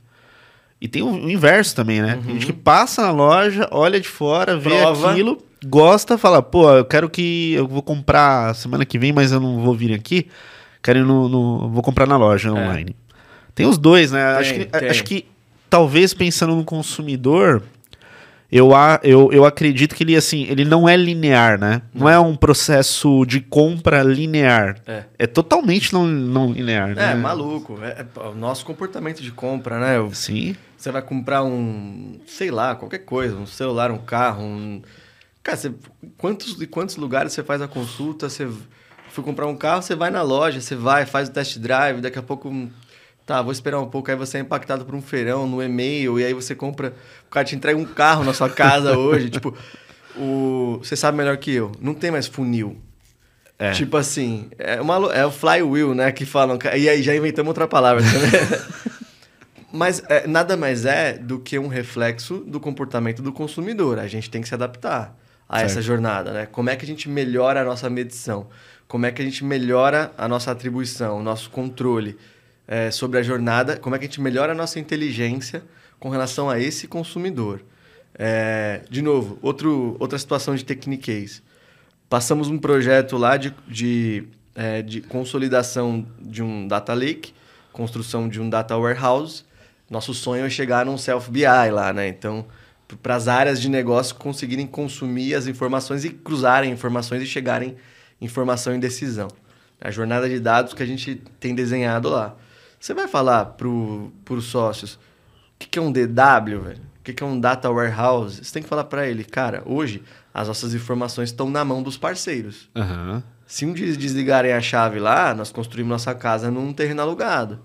E 0.80 0.88
tem 0.88 1.02
o, 1.02 1.30
inverso 1.30 1.76
também, 1.76 2.00
né? 2.00 2.14
Uhum. 2.14 2.22
Tem 2.22 2.32
gente 2.34 2.46
que 2.46 2.52
passa 2.52 3.02
na 3.02 3.10
loja, 3.10 3.68
olha 3.70 4.00
de 4.00 4.08
fora, 4.08 4.56
vê 4.56 4.70
Prova. 4.70 5.10
aquilo, 5.10 5.38
gosta, 5.66 6.16
fala, 6.16 6.42
pô, 6.42 6.70
eu 6.70 6.84
quero 6.84 7.10
que. 7.10 7.52
Eu 7.52 7.68
vou 7.68 7.82
comprar 7.82 8.54
semana 8.54 8.86
que 8.86 8.98
vem, 8.98 9.12
mas 9.12 9.30
eu 9.30 9.40
não 9.40 9.60
vou 9.60 9.74
vir 9.74 9.92
aqui. 9.92 10.28
Quero 10.82 11.00
ir 11.00 11.04
no. 11.04 11.28
no 11.28 11.68
vou 11.68 11.82
comprar 11.82 12.06
na 12.06 12.16
loja 12.16 12.48
é. 12.48 12.52
online. 12.52 12.96
Tem 13.54 13.66
os 13.66 13.76
dois, 13.76 14.10
né? 14.10 14.20
Tem, 14.20 14.40
acho, 14.40 14.54
que, 14.54 14.86
acho 14.86 15.04
que 15.04 15.26
talvez 15.68 16.14
pensando 16.14 16.56
no 16.56 16.64
consumidor, 16.64 17.62
eu, 18.50 18.70
eu, 19.02 19.30
eu 19.32 19.44
acredito 19.44 19.94
que 19.94 20.02
ele 20.02 20.16
assim, 20.16 20.46
ele 20.48 20.64
não 20.64 20.88
é 20.88 20.96
linear, 20.96 21.60
né? 21.60 21.82
Não, 21.94 22.02
não 22.02 22.08
é 22.10 22.18
um 22.18 22.34
processo 22.34 23.24
de 23.26 23.40
compra 23.40 24.02
linear. 24.02 24.76
É, 24.86 25.04
é 25.18 25.26
totalmente 25.26 25.92
não, 25.92 26.06
não 26.06 26.52
linear. 26.52 26.90
É, 26.90 26.94
né? 26.94 27.14
maluco. 27.14 27.78
É, 27.82 28.00
é, 28.00 28.28
o 28.28 28.34
nosso 28.34 28.64
comportamento 28.64 29.22
de 29.22 29.30
compra, 29.30 29.78
né? 29.78 30.08
Sim. 30.12 30.56
Você 30.80 30.90
vai 30.90 31.02
comprar 31.02 31.44
um, 31.44 32.18
sei 32.26 32.50
lá, 32.50 32.74
qualquer 32.74 33.00
coisa, 33.00 33.36
um 33.36 33.44
celular, 33.44 33.90
um 33.90 33.98
carro, 33.98 34.42
um. 34.42 34.80
Cara, 35.42 35.58
você, 35.58 35.74
quantos 36.16 36.56
quantos 36.70 36.96
lugares 36.96 37.34
você 37.34 37.42
faz 37.42 37.60
a 37.60 37.68
consulta? 37.68 38.30
Você 38.30 38.48
foi 39.10 39.22
comprar 39.22 39.46
um 39.46 39.54
carro, 39.54 39.82
você 39.82 39.94
vai 39.94 40.08
na 40.08 40.22
loja, 40.22 40.58
você 40.58 40.74
vai, 40.74 41.04
faz 41.04 41.28
o 41.28 41.32
test 41.32 41.58
drive, 41.58 42.00
daqui 42.00 42.18
a 42.18 42.22
pouco. 42.22 42.50
Tá, 43.26 43.42
vou 43.42 43.52
esperar 43.52 43.78
um 43.78 43.90
pouco, 43.90 44.10
aí 44.10 44.16
você 44.16 44.38
é 44.38 44.40
impactado 44.40 44.86
por 44.86 44.94
um 44.94 45.02
feirão 45.02 45.46
no 45.46 45.62
e-mail, 45.62 46.18
e 46.18 46.24
aí 46.24 46.32
você 46.32 46.54
compra. 46.54 46.94
O 47.26 47.30
cara 47.30 47.44
te 47.44 47.54
entrega 47.54 47.78
um 47.78 47.84
carro 47.84 48.24
na 48.24 48.32
sua 48.32 48.48
casa 48.48 48.96
hoje. 48.96 49.28
tipo, 49.28 49.54
o, 50.16 50.78
você 50.82 50.96
sabe 50.96 51.18
melhor 51.18 51.36
que 51.36 51.52
eu, 51.52 51.72
não 51.78 51.92
tem 51.92 52.10
mais 52.10 52.26
funil. 52.26 52.78
É. 53.58 53.72
Tipo 53.72 53.98
assim, 53.98 54.48
é, 54.56 54.80
uma, 54.80 55.12
é 55.12 55.26
o 55.26 55.30
flywheel, 55.30 55.94
né? 55.94 56.10
Que 56.10 56.24
falam. 56.24 56.58
E 56.74 56.88
aí 56.88 57.02
já 57.02 57.14
inventamos 57.14 57.50
outra 57.50 57.68
palavra 57.68 58.02
também. 58.02 58.89
Mas 59.72 60.02
é, 60.08 60.26
nada 60.26 60.56
mais 60.56 60.84
é 60.84 61.12
do 61.12 61.38
que 61.38 61.58
um 61.58 61.68
reflexo 61.68 62.38
do 62.38 62.58
comportamento 62.58 63.22
do 63.22 63.32
consumidor. 63.32 63.98
A 63.98 64.08
gente 64.08 64.28
tem 64.28 64.42
que 64.42 64.48
se 64.48 64.54
adaptar 64.54 65.16
a 65.48 65.58
certo. 65.58 65.70
essa 65.70 65.82
jornada, 65.82 66.32
né? 66.32 66.46
Como 66.46 66.70
é 66.70 66.76
que 66.76 66.84
a 66.84 66.88
gente 66.88 67.08
melhora 67.08 67.60
a 67.60 67.64
nossa 67.64 67.88
medição? 67.88 68.48
Como 68.88 69.06
é 69.06 69.12
que 69.12 69.22
a 69.22 69.24
gente 69.24 69.44
melhora 69.44 70.12
a 70.18 70.26
nossa 70.26 70.50
atribuição, 70.50 71.18
o 71.18 71.22
nosso 71.22 71.50
controle 71.50 72.16
é, 72.66 72.90
sobre 72.90 73.18
a 73.18 73.22
jornada? 73.22 73.76
Como 73.76 73.94
é 73.94 73.98
que 73.98 74.04
a 74.04 74.08
gente 74.08 74.20
melhora 74.20 74.52
a 74.52 74.54
nossa 74.54 74.80
inteligência 74.80 75.62
com 75.98 76.08
relação 76.08 76.50
a 76.50 76.58
esse 76.58 76.88
consumidor? 76.88 77.62
É, 78.18 78.82
de 78.90 79.02
novo, 79.02 79.38
outro, 79.40 79.96
outra 80.00 80.18
situação 80.18 80.54
de 80.54 80.64
techniquez. 80.64 81.42
Passamos 82.08 82.48
um 82.48 82.58
projeto 82.58 83.16
lá 83.16 83.36
de, 83.36 83.54
de, 83.68 84.24
é, 84.54 84.82
de 84.82 85.00
consolidação 85.00 86.04
de 86.20 86.42
um 86.42 86.66
data 86.66 86.92
lake, 86.92 87.32
construção 87.72 88.28
de 88.28 88.40
um 88.40 88.50
data 88.50 88.76
warehouse, 88.76 89.44
nosso 89.90 90.14
sonho 90.14 90.46
é 90.46 90.50
chegar 90.50 90.86
num 90.86 90.96
self-BI 90.96 91.70
lá, 91.72 91.92
né? 91.92 92.06
Então, 92.06 92.46
para 93.02 93.16
as 93.16 93.26
áreas 93.26 93.60
de 93.60 93.68
negócio 93.68 94.14
conseguirem 94.14 94.66
consumir 94.66 95.34
as 95.34 95.48
informações 95.48 96.04
e 96.04 96.10
cruzarem 96.10 96.70
informações 96.70 97.22
e 97.22 97.26
chegarem 97.26 97.76
informação 98.20 98.72
em 98.72 98.78
decisão. 98.78 99.28
A 99.80 99.90
jornada 99.90 100.28
de 100.28 100.38
dados 100.38 100.74
que 100.74 100.82
a 100.82 100.86
gente 100.86 101.16
tem 101.40 101.54
desenhado 101.54 102.08
lá. 102.08 102.36
Você 102.78 102.94
vai 102.94 103.08
falar 103.08 103.44
para 103.56 103.66
os 103.68 104.44
sócios 104.44 104.94
o 104.94 104.98
que, 105.58 105.68
que 105.68 105.78
é 105.78 105.82
um 105.82 105.90
DW, 105.90 106.60
velho? 106.62 106.90
O 107.00 107.02
que, 107.02 107.12
que 107.12 107.22
é 107.22 107.26
um 107.26 107.38
Data 107.38 107.70
Warehouse? 107.70 108.44
Você 108.44 108.52
tem 108.52 108.62
que 108.62 108.68
falar 108.68 108.84
para 108.84 109.08
ele, 109.08 109.24
cara, 109.24 109.62
hoje 109.66 110.02
as 110.32 110.48
nossas 110.48 110.74
informações 110.74 111.30
estão 111.30 111.50
na 111.50 111.64
mão 111.64 111.82
dos 111.82 111.98
parceiros. 111.98 112.70
Uhum. 112.74 113.22
Se 113.46 113.66
um 113.66 113.72
dia 113.72 113.94
desligarem 113.96 114.52
a 114.52 114.60
chave 114.60 114.98
lá, 114.98 115.34
nós 115.34 115.50
construímos 115.50 115.90
nossa 115.90 116.14
casa 116.14 116.50
num 116.50 116.72
terreno 116.72 117.02
alugado 117.02 117.58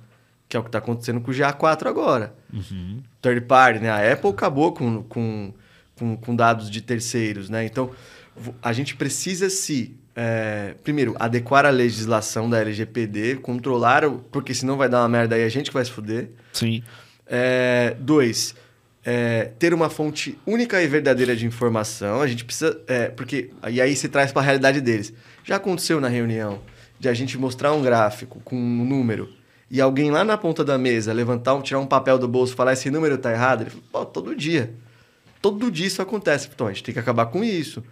que 0.55 0.57
é 0.57 0.59
o 0.59 0.63
que 0.63 0.69
está 0.69 0.79
acontecendo 0.79 1.19
com 1.19 1.31
o 1.31 1.33
GA4 1.33 1.87
agora. 1.87 2.33
Uhum. 2.53 3.01
Third 3.21 3.41
party, 3.41 3.79
né? 3.79 3.89
A 3.89 4.13
Apple 4.13 4.29
acabou 4.29 4.71
com, 4.71 5.03
com, 5.03 5.53
com, 5.97 6.15
com, 6.15 6.35
dados 6.35 6.69
de 6.69 6.81
terceiros, 6.81 7.49
né? 7.49 7.65
Então, 7.65 7.91
a 8.61 8.71
gente 8.71 8.95
precisa 8.95 9.49
se, 9.49 9.95
é, 10.15 10.75
primeiro, 10.83 11.15
adequar 11.19 11.65
a 11.65 11.69
legislação 11.69 12.49
da 12.49 12.59
LGPD, 12.61 13.37
controlar, 13.37 14.05
o, 14.05 14.19
porque 14.31 14.53
senão 14.53 14.77
vai 14.77 14.87
dar 14.87 15.01
uma 15.01 15.09
merda 15.09 15.35
aí, 15.35 15.43
a 15.43 15.49
gente 15.49 15.69
que 15.69 15.73
vai 15.73 15.83
se 15.83 15.91
fuder. 15.91 16.29
Sim. 16.53 16.81
É, 17.27 17.95
dois, 17.99 18.55
é, 19.03 19.51
ter 19.59 19.73
uma 19.73 19.89
fonte 19.89 20.37
única 20.45 20.81
e 20.81 20.87
verdadeira 20.87 21.35
de 21.35 21.45
informação. 21.45 22.21
A 22.21 22.27
gente 22.27 22.45
precisa. 22.45 22.79
É, 22.87 23.09
porque. 23.09 23.51
E 23.69 23.81
aí 23.81 23.95
se 23.95 24.07
traz 24.07 24.31
para 24.31 24.41
a 24.41 24.45
realidade 24.45 24.79
deles. 24.79 25.11
Já 25.43 25.57
aconteceu 25.57 25.99
na 25.99 26.07
reunião 26.07 26.61
de 26.97 27.09
a 27.09 27.13
gente 27.13 27.37
mostrar 27.37 27.73
um 27.73 27.81
gráfico 27.81 28.39
com 28.45 28.55
um 28.55 28.85
número 28.85 29.29
e 29.69 29.81
alguém 29.81 30.11
lá 30.11 30.23
na 30.23 30.37
ponta 30.37 30.63
da 30.63 30.77
mesa 30.77 31.11
levantar, 31.11 31.59
tirar 31.61 31.79
um 31.79 31.87
papel 31.87 32.17
do 32.17 32.27
bolso 32.27 32.53
e 32.53 32.55
falar 32.55 32.73
esse 32.73 32.89
número 32.91 33.17
tá 33.17 33.31
errado, 33.31 33.61
ele 33.61 33.69
fala, 33.69 33.83
pô, 33.91 34.05
todo 34.05 34.35
dia. 34.35 34.73
Todo 35.41 35.71
dia 35.71 35.87
isso 35.87 36.01
acontece. 36.01 36.49
Então, 36.53 36.67
a 36.67 36.71
gente 36.71 36.83
tem 36.83 36.93
que 36.93 36.99
acabar 36.99 37.27
com 37.27 37.43
isso. 37.43 37.83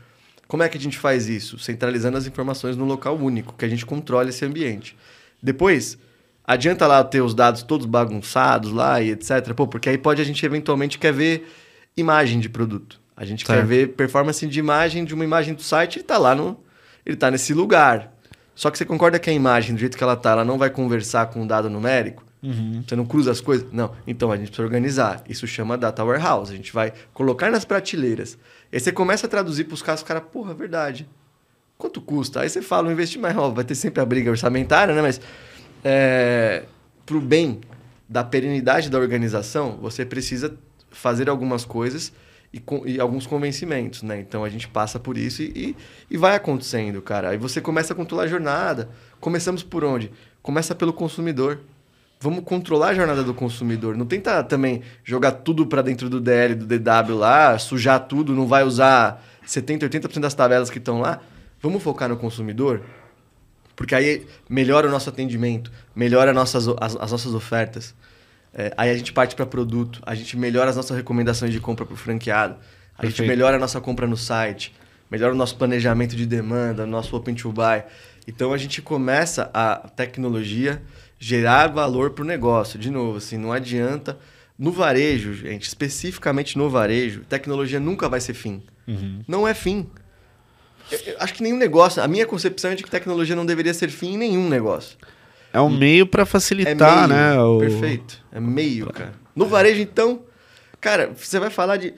Como 0.47 0.61
é 0.61 0.69
que 0.69 0.77
a 0.77 0.81
gente 0.81 0.97
faz 0.97 1.27
isso? 1.27 1.57
Centralizando 1.57 2.17
as 2.17 2.27
informações 2.27 2.75
num 2.75 2.85
local 2.85 3.17
único, 3.17 3.55
que 3.57 3.65
a 3.65 3.67
gente 3.67 3.85
controle 3.85 4.29
esse 4.29 4.45
ambiente. 4.45 4.95
Depois, 5.41 5.97
adianta 6.45 6.85
lá 6.85 7.03
ter 7.03 7.21
os 7.21 7.33
dados 7.33 7.63
todos 7.63 7.85
bagunçados 7.85 8.71
lá 8.71 9.01
e 9.01 9.11
etc. 9.11 9.53
Pô, 9.55 9.67
porque 9.67 9.89
aí 9.89 9.97
pode 9.97 10.21
a 10.21 10.25
gente 10.25 10.45
eventualmente 10.45 10.99
quer 10.99 11.11
ver 11.11 11.51
imagem 11.97 12.39
de 12.39 12.49
produto. 12.49 12.99
A 13.15 13.25
gente 13.25 13.45
certo. 13.45 13.59
quer 13.59 13.65
ver 13.65 13.87
performance 13.89 14.45
de 14.45 14.59
imagem 14.59 15.05
de 15.05 15.13
uma 15.13 15.23
imagem 15.23 15.53
do 15.53 15.61
site, 15.61 15.97
ele 15.97 16.03
tá 16.03 16.17
lá 16.17 16.35
no. 16.35 16.59
Ele 17.05 17.15
tá 17.15 17.29
nesse 17.29 17.53
lugar. 17.53 18.12
Só 18.55 18.69
que 18.69 18.77
você 18.77 18.85
concorda 18.85 19.19
que 19.19 19.29
a 19.29 19.33
imagem, 19.33 19.75
do 19.75 19.79
jeito 19.79 19.97
que 19.97 20.03
ela 20.03 20.15
tá, 20.15 20.31
ela 20.31 20.45
não 20.45 20.57
vai 20.57 20.69
conversar 20.69 21.27
com 21.27 21.41
um 21.41 21.47
dado 21.47 21.69
numérico? 21.69 22.23
Uhum. 22.41 22.83
Você 22.85 22.95
não 22.95 23.05
cruza 23.05 23.31
as 23.31 23.39
coisas? 23.39 23.65
Não. 23.71 23.95
Então 24.05 24.31
a 24.31 24.35
gente 24.35 24.47
precisa 24.47 24.65
organizar. 24.65 25.23
Isso 25.27 25.47
chama 25.47 25.77
data 25.77 26.03
warehouse. 26.03 26.51
A 26.51 26.55
gente 26.55 26.73
vai 26.73 26.93
colocar 27.13 27.49
nas 27.49 27.65
prateleiras. 27.65 28.37
Aí 28.71 28.79
você 28.79 28.91
começa 28.91 29.25
a 29.25 29.29
traduzir 29.29 29.63
para 29.63 29.73
os 29.73 29.81
caras, 29.81 30.01
os 30.01 30.07
caras, 30.07 30.23
porra, 30.31 30.53
verdade. 30.53 31.07
Quanto 31.77 32.01
custa? 32.01 32.41
Aí 32.41 32.49
você 32.49 32.61
fala, 32.61 32.89
um 32.89 32.91
investimento, 32.91 33.39
ó, 33.39 33.49
vai 33.49 33.63
ter 33.63 33.75
sempre 33.75 34.01
a 34.01 34.05
briga 34.05 34.29
orçamentária, 34.29 34.93
né? 34.93 35.01
Mas 35.01 35.19
é, 35.83 36.63
para 37.05 37.17
o 37.17 37.21
bem 37.21 37.61
da 38.07 38.23
perenidade 38.23 38.89
da 38.89 38.99
organização, 38.99 39.77
você 39.81 40.05
precisa 40.05 40.55
fazer 40.91 41.29
algumas 41.29 41.65
coisas 41.65 42.13
e, 42.53 42.61
e, 42.85 42.99
alguns 42.99 43.25
convencimentos, 43.25 44.03
né? 44.03 44.19
Então 44.19 44.43
a 44.43 44.49
gente 44.49 44.67
passa 44.67 44.99
por 44.99 45.17
isso 45.17 45.41
e, 45.41 45.45
e, 45.55 45.75
e, 46.11 46.17
vai 46.17 46.35
acontecendo, 46.35 47.01
cara. 47.01 47.29
Aí 47.29 47.37
você 47.37 47.59
começa 47.59 47.93
a 47.93 47.95
controlar 47.95 48.23
a 48.23 48.27
jornada. 48.27 48.89
Começamos 49.19 49.63
por 49.63 49.83
onde? 49.83 50.11
Começa 50.41 50.75
pelo 50.75 50.93
consumidor. 50.93 51.61
Vamos 52.19 52.43
controlar 52.45 52.89
a 52.89 52.93
jornada 52.93 53.23
do 53.23 53.33
consumidor. 53.33 53.97
Não 53.97 54.05
tenta 54.05 54.43
também 54.43 54.81
jogar 55.03 55.31
tudo 55.31 55.65
para 55.65 55.81
dentro 55.81 56.09
do 56.09 56.21
DL, 56.21 56.55
do 56.55 56.65
DW 56.65 57.17
lá, 57.17 57.57
sujar 57.57 57.99
tudo, 58.07 58.33
não 58.33 58.47
vai 58.47 58.63
usar 58.63 59.21
70, 59.45 59.89
80% 59.89 60.19
das 60.19 60.33
tabelas 60.33 60.69
que 60.69 60.77
estão 60.77 61.01
lá. 61.01 61.21
Vamos 61.59 61.81
focar 61.81 62.07
no 62.07 62.15
consumidor? 62.15 62.81
Porque 63.75 63.95
aí 63.95 64.25
melhora 64.47 64.87
o 64.87 64.91
nosso 64.91 65.09
atendimento, 65.09 65.71
melhora 65.95 66.31
nossas, 66.31 66.67
as, 66.79 66.95
as 66.95 67.11
nossas 67.11 67.33
ofertas. 67.33 67.95
É, 68.53 68.73
aí 68.77 68.89
a 68.89 68.97
gente 68.97 69.11
parte 69.11 69.35
para 69.35 69.45
produto, 69.45 70.01
a 70.05 70.13
gente 70.13 70.37
melhora 70.37 70.69
as 70.69 70.75
nossas 70.75 70.95
recomendações 70.95 71.51
de 71.51 71.59
compra 71.59 71.85
para 71.85 71.93
o 71.93 71.97
franqueado, 71.97 72.55
a 72.95 73.01
Perfeito. 73.01 73.17
gente 73.17 73.27
melhora 73.27 73.57
a 73.57 73.59
nossa 73.59 73.81
compra 73.81 74.05
no 74.05 74.15
site, 74.15 74.73
melhora 75.09 75.33
o 75.33 75.35
nosso 75.35 75.55
planejamento 75.57 76.15
de 76.15 76.25
demanda, 76.25 76.85
nosso 76.85 77.15
open 77.15 77.33
to 77.33 77.51
buy. 77.51 77.83
Então 78.27 78.53
a 78.53 78.57
gente 78.57 78.81
começa 78.81 79.49
a 79.53 79.75
tecnologia 79.95 80.81
gerar 81.19 81.67
valor 81.67 82.11
para 82.11 82.23
o 82.23 82.25
negócio. 82.25 82.77
De 82.77 82.91
novo, 82.91 83.17
assim, 83.17 83.37
não 83.37 83.51
adianta. 83.51 84.17
No 84.57 84.71
varejo, 84.71 85.33
gente, 85.33 85.67
especificamente 85.67 86.57
no 86.57 86.69
varejo, 86.69 87.21
tecnologia 87.21 87.79
nunca 87.79 88.07
vai 88.07 88.21
ser 88.21 88.33
fim. 88.33 88.61
Uhum. 88.87 89.21
Não 89.27 89.47
é 89.47 89.53
fim. 89.53 89.89
Eu, 90.91 90.99
eu 90.99 91.15
acho 91.19 91.33
que 91.33 91.41
nenhum 91.41 91.57
negócio. 91.57 92.03
A 92.03 92.07
minha 92.07 92.25
concepção 92.25 92.71
é 92.71 92.75
de 92.75 92.83
que 92.83 92.89
tecnologia 92.89 93.35
não 93.35 93.45
deveria 93.45 93.73
ser 93.73 93.89
fim 93.89 94.13
em 94.13 94.17
nenhum 94.17 94.47
negócio. 94.47 94.97
É 95.53 95.61
um 95.61 95.69
meio 95.69 96.07
para 96.07 96.25
facilitar, 96.25 97.03
é 97.03 97.07
meio, 97.07 97.07
né? 97.07 97.39
O... 97.39 97.59
Perfeito. 97.59 98.19
É 98.31 98.39
meio, 98.39 98.87
cara. 98.91 99.13
No 99.35 99.45
varejo, 99.45 99.79
então, 99.79 100.21
cara, 100.81 101.11
você 101.15 101.39
vai 101.39 101.51
falar 101.51 101.77
de. 101.77 101.93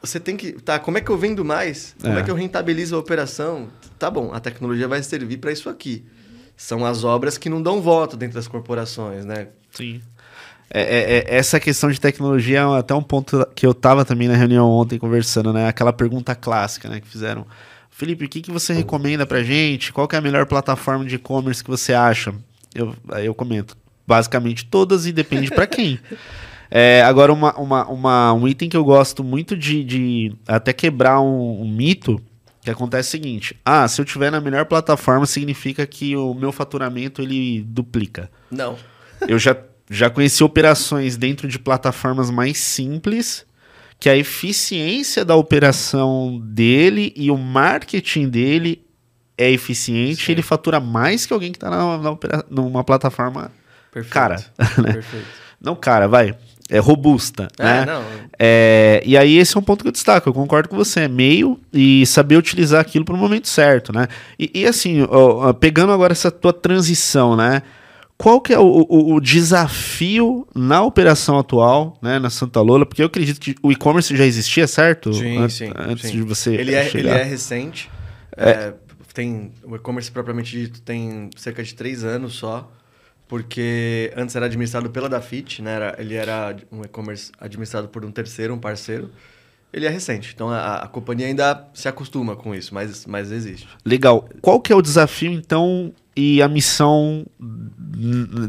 Você 0.00 0.18
tem 0.18 0.36
que. 0.36 0.52
Tá, 0.52 0.78
como 0.78 0.96
é 0.96 1.02
que 1.02 1.10
eu 1.10 1.18
vendo 1.18 1.44
mais? 1.44 1.94
Como 2.00 2.16
é, 2.16 2.20
é 2.20 2.24
que 2.24 2.30
eu 2.30 2.34
rentabilizo 2.34 2.96
a 2.96 2.98
operação? 2.98 3.68
Tá 3.98 4.10
bom, 4.10 4.32
a 4.32 4.40
tecnologia 4.40 4.88
vai 4.88 5.02
servir 5.02 5.36
para 5.36 5.52
isso 5.52 5.68
aqui. 5.68 6.02
São 6.56 6.84
as 6.86 7.04
obras 7.04 7.36
que 7.36 7.50
não 7.50 7.62
dão 7.62 7.82
voto 7.82 8.16
dentro 8.16 8.36
das 8.36 8.48
corporações, 8.48 9.26
né? 9.26 9.48
Sim. 9.70 10.00
É, 10.70 10.80
é, 10.80 11.18
é, 11.18 11.36
essa 11.36 11.60
questão 11.60 11.90
de 11.90 12.00
tecnologia 12.00 12.60
é 12.60 12.78
até 12.78 12.94
um 12.94 13.02
ponto 13.02 13.46
que 13.54 13.66
eu 13.66 13.72
estava 13.72 14.04
também 14.04 14.28
na 14.28 14.34
reunião 14.34 14.68
ontem 14.70 14.98
conversando, 14.98 15.52
né? 15.52 15.68
Aquela 15.68 15.92
pergunta 15.92 16.34
clássica, 16.34 16.88
né? 16.88 17.00
Que 17.00 17.08
fizeram. 17.08 17.46
Felipe, 17.90 18.24
o 18.24 18.28
que, 18.28 18.40
que 18.40 18.50
você 18.50 18.72
recomenda 18.72 19.26
pra 19.26 19.42
gente? 19.42 19.92
Qual 19.92 20.08
é 20.10 20.16
a 20.16 20.20
melhor 20.20 20.46
plataforma 20.46 21.04
de 21.04 21.16
e-commerce 21.16 21.62
que 21.62 21.70
você 21.70 21.92
acha? 21.92 22.34
Eu, 22.74 22.94
aí 23.10 23.26
eu 23.26 23.34
comento. 23.34 23.76
Basicamente 24.06 24.66
todas 24.66 25.06
e 25.06 25.12
depende 25.12 25.50
para 25.50 25.66
quem. 25.66 25.98
É, 26.70 27.02
agora, 27.02 27.32
uma, 27.32 27.54
uma, 27.56 27.86
uma, 27.86 28.32
um 28.32 28.48
item 28.48 28.68
que 28.68 28.76
eu 28.76 28.82
gosto 28.82 29.22
muito 29.22 29.56
de, 29.56 29.84
de 29.84 30.32
até 30.44 30.72
quebrar 30.72 31.20
um, 31.20 31.62
um, 31.62 31.68
mito, 31.68 32.20
que 32.62 32.70
acontece 32.70 33.16
é 33.16 33.20
o 33.20 33.22
seguinte: 33.22 33.56
ah, 33.64 33.86
se 33.86 34.00
eu 34.00 34.04
tiver 34.04 34.32
na 34.32 34.40
melhor 34.40 34.64
plataforma, 34.64 35.24
significa 35.24 35.86
que 35.86 36.16
o 36.16 36.34
meu 36.34 36.50
faturamento 36.50 37.22
ele 37.22 37.62
duplica. 37.62 38.28
Não. 38.50 38.76
Eu 39.28 39.38
já, 39.38 39.56
já 39.88 40.10
conheci 40.10 40.42
operações 40.42 41.16
dentro 41.16 41.46
de 41.46 41.60
plataformas 41.60 42.28
mais 42.28 42.58
simples, 42.58 43.46
que 44.00 44.08
a 44.08 44.16
eficiência 44.16 45.24
da 45.24 45.36
operação 45.36 46.40
dele 46.42 47.12
e 47.14 47.30
o 47.30 47.36
marketing 47.36 48.28
dele 48.28 48.83
é 49.36 49.50
eficiente, 49.50 50.26
Sim. 50.26 50.32
ele 50.32 50.42
fatura 50.42 50.80
mais 50.80 51.26
que 51.26 51.32
alguém 51.32 51.50
que 51.52 51.56
está 51.56 51.70
numa 52.50 52.84
plataforma 52.84 53.50
Perfeito. 53.92 54.12
cara. 54.12 54.44
Né? 54.78 54.92
Perfeito. 54.92 55.26
Não 55.60 55.74
cara, 55.74 56.06
vai. 56.06 56.36
É 56.70 56.78
robusta, 56.78 57.48
é, 57.58 57.62
né? 57.62 57.84
Não. 57.84 58.02
É, 58.38 59.02
e 59.04 59.18
aí 59.18 59.36
esse 59.36 59.54
é 59.56 59.60
um 59.60 59.62
ponto 59.62 59.82
que 59.82 59.88
eu 59.88 59.92
destaco, 59.92 60.28
eu 60.28 60.32
concordo 60.32 60.68
com 60.68 60.76
você, 60.76 61.00
é 61.00 61.08
meio 61.08 61.60
e 61.72 62.06
saber 62.06 62.36
utilizar 62.36 62.80
aquilo 62.80 63.04
para 63.04 63.14
o 63.14 63.18
momento 63.18 63.48
certo, 63.48 63.92
né? 63.92 64.08
E, 64.38 64.50
e 64.54 64.66
assim, 64.66 65.06
ó, 65.10 65.52
pegando 65.52 65.92
agora 65.92 66.12
essa 66.12 66.30
tua 66.30 66.54
transição, 66.54 67.36
né? 67.36 67.62
Qual 68.16 68.40
que 68.40 68.52
é 68.54 68.58
o, 68.58 68.86
o, 68.88 69.14
o, 69.14 69.20
desafio 69.20 70.46
na 70.54 70.82
operação 70.82 71.38
atual, 71.38 71.98
né, 72.00 72.18
na 72.18 72.30
Santa 72.30 72.60
Lola? 72.60 72.86
Porque 72.86 73.02
eu 73.02 73.06
acredito 73.06 73.40
que 73.40 73.56
o 73.62 73.72
e-commerce 73.72 74.16
já 74.16 74.24
existia, 74.24 74.66
certo? 74.66 75.12
Sim, 75.12 75.38
An 75.38 75.48
sim. 75.48 75.72
Antes 75.76 76.10
sim. 76.10 76.16
de 76.16 76.22
você 76.22 76.54
ele 76.54 76.74
é, 76.74 76.90
ele 76.94 77.08
é 77.08 77.22
recente. 77.24 77.90
É, 78.36 78.50
é 78.50 78.74
tem 79.14 79.52
o 79.62 79.76
e-commerce 79.76 80.10
propriamente 80.10 80.50
dito 80.50 80.82
tem 80.82 81.30
cerca 81.36 81.62
de 81.62 81.72
três 81.72 82.02
anos 82.04 82.34
só, 82.34 82.70
porque 83.28 84.12
antes 84.16 84.34
era 84.34 84.46
administrado 84.46 84.90
pela 84.90 85.08
Dafit, 85.08 85.62
né? 85.62 85.76
Era, 85.76 85.96
ele 85.98 86.14
era 86.14 86.56
um 86.70 86.82
e-commerce 86.82 87.30
administrado 87.40 87.88
por 87.88 88.04
um 88.04 88.10
terceiro, 88.10 88.52
um 88.52 88.58
parceiro. 88.58 89.10
Ele 89.72 89.86
é 89.86 89.88
recente, 89.88 90.32
então 90.34 90.50
a, 90.50 90.82
a 90.82 90.88
companhia 90.88 91.26
ainda 91.26 91.66
se 91.74 91.88
acostuma 91.88 92.36
com 92.36 92.54
isso, 92.54 92.72
mas, 92.72 93.06
mas 93.06 93.32
existe. 93.32 93.66
Legal. 93.84 94.28
Qual 94.40 94.60
que 94.60 94.72
é 94.72 94.76
o 94.76 94.82
desafio, 94.82 95.32
então, 95.32 95.92
e 96.16 96.40
a 96.40 96.46
missão 96.48 97.26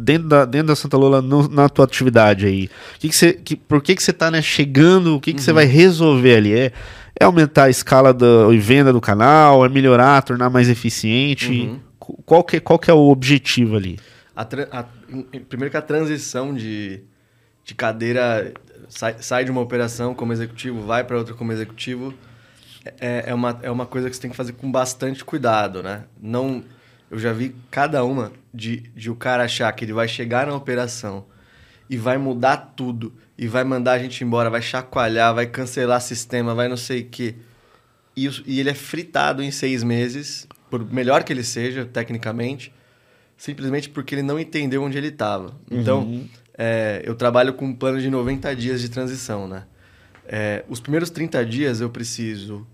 dentro 0.02 0.28
da, 0.28 0.46
dentro 0.46 0.68
da 0.68 0.76
Santa 0.76 0.98
Lola 0.98 1.24
no, 1.24 1.48
na 1.48 1.68
tua 1.68 1.86
atividade 1.86 2.46
aí? 2.46 2.70
Que 3.00 3.10
que 3.10 3.16
você, 3.16 3.34
que, 3.34 3.56
por 3.56 3.82
que, 3.82 3.96
que 3.96 4.04
você 4.04 4.12
está 4.12 4.30
né, 4.30 4.40
chegando? 4.40 5.16
O 5.16 5.20
que, 5.20 5.34
que 5.34 5.40
uhum. 5.40 5.46
você 5.46 5.54
vai 5.54 5.66
resolver 5.66 6.36
ali? 6.36 6.54
É, 6.54 6.72
é 7.20 7.26
aumentar 7.26 7.66
a 7.66 7.70
escala 7.70 8.14
da 8.14 8.48
venda 8.60 8.92
do 8.92 9.02
canal? 9.02 9.66
É 9.66 9.70
melhorar, 9.70 10.22
tornar 10.24 10.50
mais 10.50 10.70
eficiente? 10.70 11.50
Uhum. 11.52 11.80
Qual, 12.26 12.44
que, 12.44 12.60
qual 12.60 12.78
que 12.78 12.92
é 12.92 12.94
o 12.94 13.10
objetivo 13.10 13.76
ali? 13.76 14.00
A, 14.36 14.42
a, 14.42 14.86
primeiro 15.48 15.72
que 15.72 15.78
a 15.78 15.82
transição 15.82 16.54
de, 16.54 17.02
de 17.64 17.74
cadeira 17.74 18.54
sai, 18.90 19.16
sai 19.20 19.46
de 19.46 19.52
uma 19.52 19.62
operação 19.62 20.14
como 20.14 20.34
executivo, 20.34 20.82
vai 20.82 21.04
para 21.04 21.18
outra 21.18 21.34
como 21.34 21.52
executivo, 21.52 22.14
é, 23.00 23.26
é, 23.28 23.34
uma, 23.34 23.60
é 23.64 23.72
uma 23.72 23.86
coisa 23.86 24.10
que 24.10 24.16
você 24.16 24.22
tem 24.22 24.32
que 24.32 24.38
fazer 24.38 24.54
com 24.54 24.72
bastante 24.72 25.24
cuidado, 25.24 25.82
né? 25.82 26.04
Não, 26.22 26.64
eu 27.10 27.18
já 27.18 27.34
vi 27.34 27.56
cada 27.72 28.04
uma 28.04 28.32
de, 28.54 28.78
de 28.96 29.10
o 29.10 29.16
cara 29.16 29.44
achar 29.44 29.72
que 29.72 29.86
ele 29.86 29.94
vai 29.94 30.08
chegar 30.08 30.48
na 30.48 30.56
operação 30.56 31.26
e 31.90 31.98
vai 31.98 32.18
mudar 32.18 32.74
tudo 32.76 33.14
e 33.38 33.48
vai 33.48 33.64
mandar 33.64 33.94
a 33.94 34.00
gente 34.00 34.24
embora, 34.24 34.50
vai 34.50 34.62
chacoalhar, 34.62 35.34
vai 35.34 35.46
cancelar 35.46 36.02
sistema, 36.02 36.56
vai 36.56 36.68
não 36.68 36.78
sei 36.78 37.02
o 37.02 37.06
quê. 37.06 37.36
E, 38.16 38.30
e 38.46 38.60
ele 38.60 38.70
é 38.70 38.74
fritado 38.74 39.44
em 39.44 39.52
seis 39.52 39.84
meses, 39.84 40.48
por 40.70 40.86
melhor 40.92 41.24
que 41.24 41.34
ele 41.34 41.44
seja, 41.44 41.86
tecnicamente, 41.86 42.74
simplesmente 43.38 43.90
porque 43.90 44.16
ele 44.16 44.24
não 44.24 44.40
entendeu 44.40 44.84
onde 44.84 44.98
ele 44.98 45.10
estava. 45.10 45.54
Então, 45.70 46.04
uhum. 46.04 46.28
é, 46.58 47.02
eu 47.04 47.14
trabalho 47.16 47.54
com 47.54 47.66
um 47.66 47.76
plano 47.76 48.00
de 48.00 48.10
90 48.10 48.56
dias 48.56 48.80
de 48.80 48.90
transição, 48.90 49.48
né? 49.48 49.64
É, 50.28 50.64
os 50.70 50.80
primeiros 50.80 51.10
30 51.10 51.46
dias 51.46 51.82
eu 51.82 51.90
preciso 51.90 52.66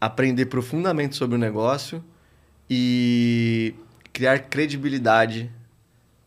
aprender 0.00 0.46
profundamente 0.46 1.16
sobre 1.16 1.36
o 1.36 1.38
negócio 1.38 2.02
e 2.70 3.74
criar 4.12 4.38
credibilidade 4.38 5.50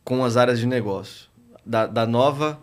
com 0.04 0.24
as 0.24 0.38
áreas 0.38 0.60
de 0.60 0.68
negócio. 0.68 1.30
Da, 1.66 1.88
da 1.88 2.06
nova 2.06 2.60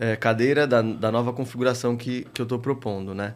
é, 0.00 0.16
cadeira 0.16 0.66
da, 0.66 0.80
da 0.80 1.12
nova 1.12 1.30
configuração 1.30 1.94
que, 1.94 2.26
que 2.32 2.40
eu 2.40 2.44
estou 2.44 2.58
propondo, 2.58 3.14
né? 3.14 3.34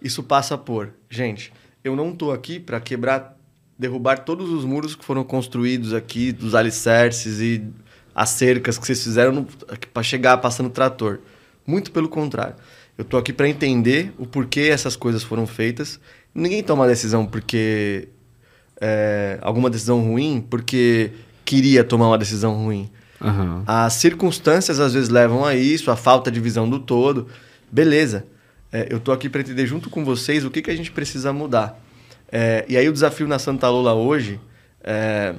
Isso 0.00 0.22
passa 0.22 0.56
por, 0.56 0.94
gente, 1.10 1.52
eu 1.82 1.96
não 1.96 2.10
estou 2.10 2.32
aqui 2.32 2.60
para 2.60 2.80
quebrar, 2.80 3.36
derrubar 3.76 4.18
todos 4.18 4.48
os 4.50 4.64
muros 4.64 4.94
que 4.94 5.04
foram 5.04 5.24
construídos 5.24 5.92
aqui, 5.92 6.30
dos 6.30 6.54
alicerces 6.54 7.40
e 7.40 7.66
as 8.14 8.28
cercas 8.28 8.78
que 8.78 8.86
vocês 8.86 9.02
fizeram 9.02 9.44
para 9.92 10.02
chegar 10.04 10.36
passando 10.38 10.70
trator. 10.70 11.18
Muito 11.66 11.90
pelo 11.90 12.08
contrário. 12.08 12.54
Eu 12.96 13.02
estou 13.02 13.18
aqui 13.18 13.32
para 13.32 13.48
entender 13.48 14.12
o 14.16 14.24
porquê 14.24 14.68
essas 14.70 14.94
coisas 14.94 15.24
foram 15.24 15.46
feitas. 15.46 15.98
Ninguém 16.32 16.62
toma 16.62 16.86
decisão 16.86 17.26
porque 17.26 18.08
é, 18.80 19.38
alguma 19.42 19.68
decisão 19.68 20.00
ruim 20.00 20.46
porque 20.48 21.10
queria 21.44 21.82
tomar 21.82 22.06
uma 22.08 22.18
decisão 22.18 22.54
ruim. 22.54 22.88
Uhum. 23.24 23.62
As 23.66 23.94
circunstâncias 23.94 24.78
às 24.80 24.94
vezes 24.94 25.08
levam 25.08 25.44
a 25.44 25.54
isso, 25.54 25.90
a 25.90 25.96
falta 25.96 26.30
de 26.30 26.40
visão 26.40 26.68
do 26.68 26.78
todo. 26.78 27.28
Beleza. 27.70 28.26
É, 28.72 28.88
eu 28.90 28.98
estou 28.98 29.14
aqui 29.14 29.28
para 29.28 29.40
entender 29.40 29.66
junto 29.66 29.88
com 29.88 30.04
vocês 30.04 30.44
o 30.44 30.50
que, 30.50 30.60
que 30.60 30.70
a 30.70 30.76
gente 30.76 30.90
precisa 30.90 31.32
mudar. 31.32 31.80
É, 32.30 32.64
e 32.68 32.76
aí 32.76 32.88
o 32.88 32.92
desafio 32.92 33.28
na 33.28 33.38
Santa 33.38 33.68
Lula 33.68 33.94
hoje, 33.94 34.40
é, 34.82 35.34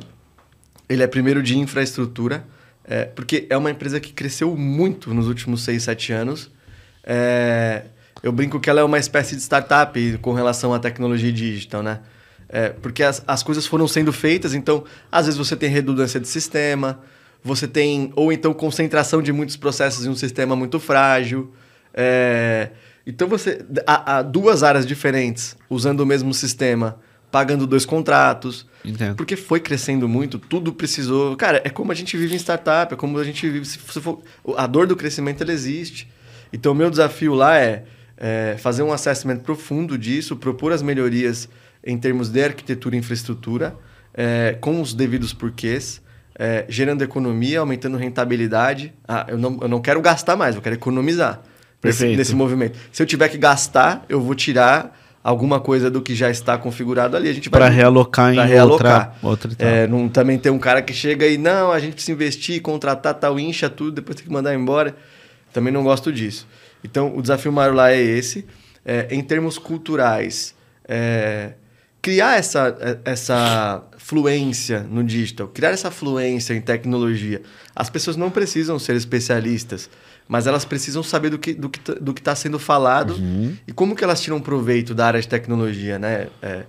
ele 0.88 1.04
é 1.04 1.08
primeiro 1.08 1.44
de 1.44 1.58
infraestrutura, 1.58 2.46
é, 2.84 3.06
porque 3.06 3.46
é 3.50 3.58
uma 3.58 3.70
empresa 3.70 4.00
que 4.00 4.14
cresceu 4.14 4.56
muito 4.56 5.14
nos 5.14 5.28
últimos 5.28 5.64
6, 5.64 5.84
7 5.84 6.14
anos. 6.14 6.52
É, 7.04 7.84
eu 8.24 8.32
brinco 8.32 8.60
que 8.60 8.70
ela 8.70 8.80
é 8.80 8.84
uma 8.84 8.98
espécie 8.98 9.36
de 9.36 9.42
startup 9.42 10.18
com 10.20 10.34
relação 10.34 10.74
à 10.74 10.80
tecnologia 10.80 11.32
digital, 11.32 11.84
né? 11.84 12.00
É, 12.48 12.70
porque 12.70 13.04
as, 13.04 13.24
as 13.28 13.44
coisas 13.44 13.66
foram 13.66 13.88
sendo 13.88 14.14
feitas, 14.14 14.54
então 14.54 14.84
às 15.12 15.26
vezes 15.26 15.38
você 15.38 15.56
tem 15.56 15.70
redundância 15.70 16.20
de 16.20 16.28
sistema, 16.28 17.00
você 17.46 17.68
tem, 17.68 18.12
ou 18.16 18.34
então 18.34 18.52
concentração 18.56 19.22
de 19.22 19.32
muitos 19.32 19.56
processos 19.56 20.04
em 20.04 20.10
um 20.10 20.16
sistema 20.16 20.56
muito 20.56 20.80
frágil. 20.80 21.54
É, 21.94 22.72
então 23.06 23.28
você. 23.28 23.64
Há, 23.86 24.18
há, 24.18 24.22
duas 24.24 24.64
áreas 24.64 24.84
diferentes 24.84 25.56
usando 25.70 26.00
o 26.00 26.08
mesmo 26.08 26.34
sistema, 26.34 27.00
pagando 27.32 27.68
dois 27.68 27.86
contratos. 27.86 28.66
Entendo. 28.84 29.16
Porque 29.16 29.36
foi 29.36 29.60
crescendo 29.60 30.10
muito, 30.10 30.40
tudo 30.40 30.74
precisou. 30.74 31.38
Cara, 31.38 31.62
é 31.64 31.70
como 31.70 31.92
a 31.92 31.96
gente 31.96 32.18
vive 32.18 32.34
em 32.34 32.40
startup, 32.40 32.92
é 32.92 32.98
como 32.98 33.20
a 33.20 33.24
gente 33.24 33.48
vive. 33.48 33.64
Se 33.64 33.78
for, 33.78 34.24
a 34.58 34.66
dor 34.66 34.88
do 34.88 34.96
crescimento 34.96 35.44
ela 35.44 35.54
existe. 35.54 36.10
Então, 36.52 36.72
o 36.72 36.76
meu 36.76 36.90
desafio 36.90 37.36
lá 37.36 37.60
é, 37.60 37.84
é 38.18 38.56
fazer 38.58 38.82
um 38.82 38.92
assessment 38.92 39.38
profundo 39.38 40.00
disso, 40.00 40.36
propor 40.36 40.72
as 40.72 40.82
melhorias 40.82 41.48
em 41.84 41.96
termos 41.96 42.30
de 42.30 42.44
arquitetura 42.44 42.96
e 42.96 43.00
infraestrutura, 43.00 43.76
é, 44.16 44.58
com 44.60 44.82
os 44.82 44.96
devidos 44.96 45.32
porquês, 45.32 46.02
é, 46.38 46.66
gerando 46.68 47.04
economia, 47.04 47.60
aumentando 47.60 47.98
rentabilidade. 47.98 48.94
Ah, 49.08 49.26
eu 49.30 49.38
não, 49.38 49.58
eu 49.62 49.68
não 49.68 49.82
quero 49.82 50.02
gastar 50.02 50.36
mais, 50.36 50.56
eu 50.56 50.62
quero 50.62 50.76
economizar 50.76 51.42
nesse, 51.84 52.16
nesse 52.16 52.36
movimento. 52.36 52.78
Se 52.92 53.02
eu 53.02 53.08
tiver 53.08 53.30
que 53.30 53.38
gastar, 53.38 54.06
eu 54.10 54.22
vou 54.22 54.36
tirar 54.36 55.00
alguma 55.24 55.60
coisa 55.60 55.90
do 55.90 56.02
que 56.02 56.14
já 56.14 56.30
está 56.30 56.58
configurado 56.58 57.18
ali. 57.18 57.30
A 57.30 57.34
gente 57.34 57.50
vai 57.50 57.62
para 57.62 57.70
realocar 57.70 58.34
em 58.34 58.46
realocar. 58.46 59.16
outra, 59.24 59.50
outra 59.50 59.68
é, 59.68 59.88
não, 59.88 60.08
também 60.08 60.38
tem 60.38 60.52
um 60.52 60.60
cara 60.60 60.82
que 60.82 60.94
chega 60.94 61.26
e 61.26 61.38
não, 61.38 61.72
a 61.72 61.80
gente 61.80 61.94
precisa 61.94 62.12
investir, 62.12 62.62
contratar 62.62 63.16
tal 63.16 63.40
incha 63.40 63.70
tudo, 63.70 63.94
depois 63.94 64.16
tem 64.16 64.26
que 64.26 64.32
mandar 64.32 64.54
embora. 64.54 64.96
Também 65.52 65.74
não 65.74 65.84
gosto 65.84 66.12
disso. 66.12 66.46
Então 66.84 67.16
o 67.18 67.22
desafio 67.22 67.52
maior 67.52 67.74
lá 67.74 67.92
é 67.92 68.00
esse. 68.00 68.46
É, 68.86 69.08
em 69.10 69.24
termos 69.24 69.58
culturais, 69.58 70.54
é, 70.88 71.54
criar 72.06 72.38
essa, 72.38 72.78
é, 72.80 73.00
essa 73.04 73.82
fluência 73.98 74.82
no 74.82 75.04
digital, 75.04 75.48
criar 75.48 75.72
essa 75.72 75.90
fluência 75.90 76.54
em 76.54 76.62
tecnologia. 76.62 77.42
As 77.76 77.90
pessoas 77.90 78.16
não 78.16 78.30
precisam 78.30 78.78
ser 78.78 78.96
especialistas, 78.96 79.90
mas 80.28 80.46
elas 80.46 80.64
precisam 80.64 81.02
saber 81.02 81.32
do 81.32 81.40
que 81.40 81.56
do 81.56 81.68
que 81.68 81.80
do 81.94 82.14
que 82.14 82.22
está 82.22 82.36
sendo 82.36 82.60
falado 82.60 83.16
uhum. 83.16 83.58
e 83.68 83.74
como 83.74 83.96
que 83.96 84.04
elas 84.04 84.22
tiram 84.22 84.40
proveito 84.40 84.94
da 84.94 85.08
área 85.08 85.20
de 85.20 85.28
tecnologia, 85.28 85.98
né? 85.98 86.28
É, 86.44 86.66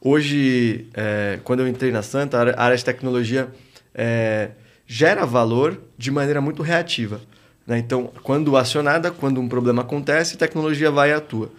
hoje, 0.00 0.88
é, 0.92 1.38
quando 1.44 1.60
eu 1.60 1.68
entrei 1.68 1.92
na 1.92 2.02
Santa, 2.02 2.36
a 2.36 2.60
área 2.60 2.76
de 2.76 2.84
tecnologia 2.84 3.48
é, 3.94 4.50
gera 4.88 5.24
valor 5.24 5.80
de 5.96 6.10
maneira 6.10 6.40
muito 6.40 6.64
reativa. 6.64 7.20
Né? 7.64 7.78
Então, 7.78 8.10
quando 8.24 8.56
acionada, 8.56 9.12
quando 9.12 9.40
um 9.40 9.48
problema 9.48 9.82
acontece, 9.82 10.34
a 10.34 10.38
tecnologia 10.38 10.90
vai 10.90 11.10
e 11.10 11.12
atua. 11.12 11.52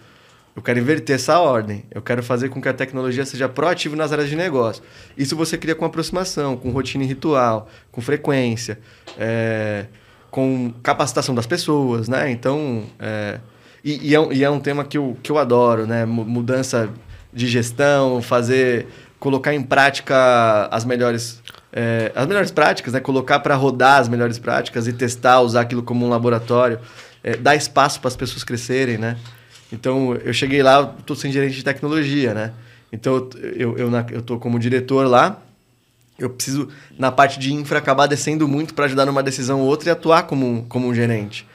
Eu 0.54 0.60
quero 0.60 0.78
inverter 0.78 1.16
essa 1.16 1.38
ordem. 1.38 1.84
Eu 1.90 2.02
quero 2.02 2.22
fazer 2.22 2.48
com 2.50 2.60
que 2.60 2.68
a 2.68 2.74
tecnologia 2.74 3.24
seja 3.24 3.48
proativa 3.48 3.96
nas 3.96 4.12
áreas 4.12 4.28
de 4.28 4.36
negócio. 4.36 4.82
Isso 5.16 5.34
você 5.34 5.56
cria 5.56 5.74
com 5.74 5.84
aproximação, 5.84 6.56
com 6.56 6.70
rotina 6.70 7.04
e 7.04 7.06
ritual, 7.06 7.68
com 7.90 8.00
frequência, 8.00 8.78
é, 9.18 9.86
com 10.30 10.72
capacitação 10.82 11.34
das 11.34 11.46
pessoas, 11.46 12.08
né? 12.08 12.30
Então, 12.30 12.84
é, 12.98 13.40
e, 13.82 14.10
e, 14.10 14.14
é, 14.14 14.34
e, 14.34 14.44
é, 14.44 14.50
um 14.50 14.60
tema 14.60 14.84
que 14.84 14.98
eu, 14.98 15.16
que 15.22 15.32
eu 15.32 15.38
adoro, 15.38 15.86
né? 15.86 16.04
Mudança 16.04 16.90
de 17.32 17.48
gestão, 17.48 18.20
fazer, 18.20 18.86
colocar 19.18 19.54
em 19.54 19.62
prática 19.62 20.68
as 20.70 20.84
melhores 20.84 21.42
é, 21.72 22.12
as 22.14 22.26
melhores 22.26 22.50
práticas, 22.50 22.92
né? 22.92 23.00
Colocar 23.00 23.40
para 23.40 23.54
rodar 23.54 24.00
as 24.00 24.08
melhores 24.08 24.38
práticas 24.38 24.86
e 24.86 24.92
testar, 24.92 25.40
usar 25.40 25.62
aquilo 25.62 25.82
como 25.82 26.04
um 26.04 26.10
laboratório, 26.10 26.78
é, 27.24 27.36
dar 27.36 27.56
espaço 27.56 27.98
para 27.98 28.08
as 28.08 28.16
pessoas 28.16 28.44
crescerem, 28.44 28.98
né? 28.98 29.16
Então, 29.72 30.14
eu 30.16 30.34
cheguei 30.34 30.62
lá, 30.62 30.94
estou 30.98 31.16
sem 31.16 31.32
gerente 31.32 31.56
de 31.56 31.64
tecnologia, 31.64 32.34
né? 32.34 32.52
Então, 32.92 33.30
eu, 33.56 33.76
eu, 33.78 33.90
eu, 34.10 34.22
tô 34.22 34.38
como 34.38 34.58
diretor 34.58 35.06
lá, 35.06 35.42
eu 36.18 36.28
preciso, 36.28 36.68
na 36.98 37.10
parte 37.10 37.38
de 37.38 37.54
infra, 37.54 37.78
acabar 37.78 38.06
descendo 38.06 38.46
muito 38.46 38.74
para 38.74 38.84
ajudar 38.84 39.06
numa 39.06 39.22
decisão 39.22 39.60
ou 39.60 39.66
outra 39.66 39.88
e 39.88 39.92
atuar 39.92 40.24
como, 40.24 40.66
como 40.68 40.86
um 40.86 40.94
gerente. 40.94 41.46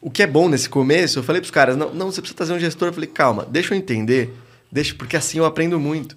O 0.00 0.10
que 0.10 0.22
é 0.22 0.26
bom 0.26 0.48
nesse 0.48 0.68
começo, 0.68 1.18
eu 1.18 1.22
falei 1.22 1.40
para 1.40 1.46
os 1.46 1.50
caras, 1.50 1.76
não, 1.76 1.92
não, 1.94 2.10
você 2.10 2.22
precisa 2.22 2.36
trazer 2.36 2.54
um 2.54 2.58
gestor. 2.58 2.88
Eu 2.88 2.92
falei, 2.94 3.08
calma, 3.08 3.46
deixa 3.48 3.74
eu 3.74 3.78
entender, 3.78 4.34
deixa, 4.70 4.94
porque 4.94 5.16
assim 5.16 5.38
eu 5.38 5.44
aprendo 5.44 5.78
muito. 5.78 6.16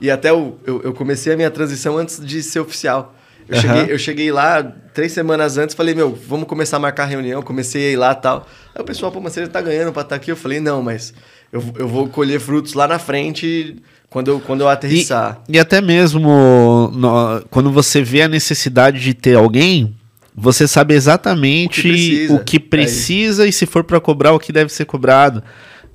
E 0.00 0.10
até 0.10 0.30
eu, 0.30 0.58
eu, 0.64 0.82
eu, 0.82 0.94
comecei 0.94 1.32
a 1.32 1.36
minha 1.36 1.50
transição 1.50 1.98
antes 1.98 2.24
de 2.24 2.42
ser 2.42 2.60
oficial. 2.60 3.15
Eu, 3.48 3.54
uhum. 3.54 3.62
cheguei, 3.62 3.94
eu 3.94 3.98
cheguei 3.98 4.32
lá 4.32 4.62
três 4.92 5.12
semanas 5.12 5.56
antes, 5.56 5.74
falei, 5.74 5.94
meu, 5.94 6.18
vamos 6.28 6.48
começar 6.48 6.78
a 6.78 6.80
marcar 6.80 7.04
reunião. 7.04 7.42
Comecei 7.42 7.88
a 7.88 7.92
ir 7.92 7.96
lá 7.96 8.12
e 8.12 8.16
tal. 8.16 8.46
Aí 8.74 8.82
o 8.82 8.84
pessoal, 8.84 9.12
pô, 9.12 9.20
mas 9.20 9.32
você 9.32 9.42
já 9.42 9.48
tá 9.48 9.60
ganhando 9.60 9.92
pra 9.92 10.02
estar 10.02 10.10
tá 10.10 10.16
aqui. 10.16 10.30
Eu 10.30 10.36
falei, 10.36 10.60
não, 10.60 10.82
mas 10.82 11.14
eu, 11.52 11.62
eu 11.78 11.88
vou 11.88 12.08
colher 12.08 12.40
frutos 12.40 12.74
lá 12.74 12.88
na 12.88 12.98
frente 12.98 13.76
quando 14.10 14.28
eu, 14.28 14.40
quando 14.40 14.62
eu 14.62 14.68
aterrissar. 14.68 15.42
E, 15.48 15.56
e 15.56 15.58
até 15.58 15.80
mesmo 15.80 16.90
no, 16.92 17.44
quando 17.50 17.70
você 17.70 18.02
vê 18.02 18.22
a 18.22 18.28
necessidade 18.28 19.00
de 19.00 19.14
ter 19.14 19.36
alguém, 19.36 19.94
você 20.34 20.66
sabe 20.66 20.94
exatamente 20.94 21.80
o 21.80 21.82
que 21.82 21.88
precisa, 21.88 22.34
o 22.34 22.44
que 22.44 22.60
precisa 22.60 23.46
é 23.46 23.48
e 23.48 23.52
se 23.52 23.64
for 23.64 23.84
para 23.84 24.00
cobrar 24.00 24.32
o 24.32 24.38
que 24.38 24.52
deve 24.52 24.72
ser 24.72 24.84
cobrado. 24.84 25.42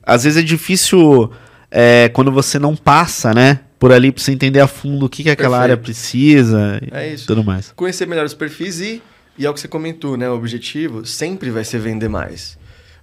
Às 0.04 0.24
vezes 0.24 0.42
é 0.42 0.46
difícil 0.46 1.32
é, 1.70 2.10
quando 2.10 2.32
você 2.32 2.58
não 2.58 2.76
passa, 2.76 3.34
né? 3.34 3.60
Por 3.82 3.92
ali 3.92 4.12
para 4.12 4.24
você 4.24 4.32
entender 4.32 4.60
a 4.60 4.68
fundo 4.68 5.08
o 5.08 5.10
que, 5.10 5.24
que 5.24 5.30
aquela 5.32 5.58
Perfeito. 5.58 5.64
área 5.64 5.78
precisa 5.78 6.80
é 6.92 7.16
e 7.16 7.18
tudo 7.18 7.44
mais. 7.44 7.72
Conhecer 7.76 8.08
melhor 8.08 8.28
os 8.28 8.36
perfis 8.36 8.80
e, 8.80 9.02
e 9.36 9.44
é 9.44 9.50
o 9.50 9.56
que 9.56 9.60
você 9.60 9.68
comentou, 9.68 10.16
né? 10.16 10.30
O 10.30 10.36
objetivo 10.36 11.04
sempre 11.04 11.50
vai 11.50 11.64
ser 11.64 11.80
vender 11.80 12.08
mais. 12.08 12.60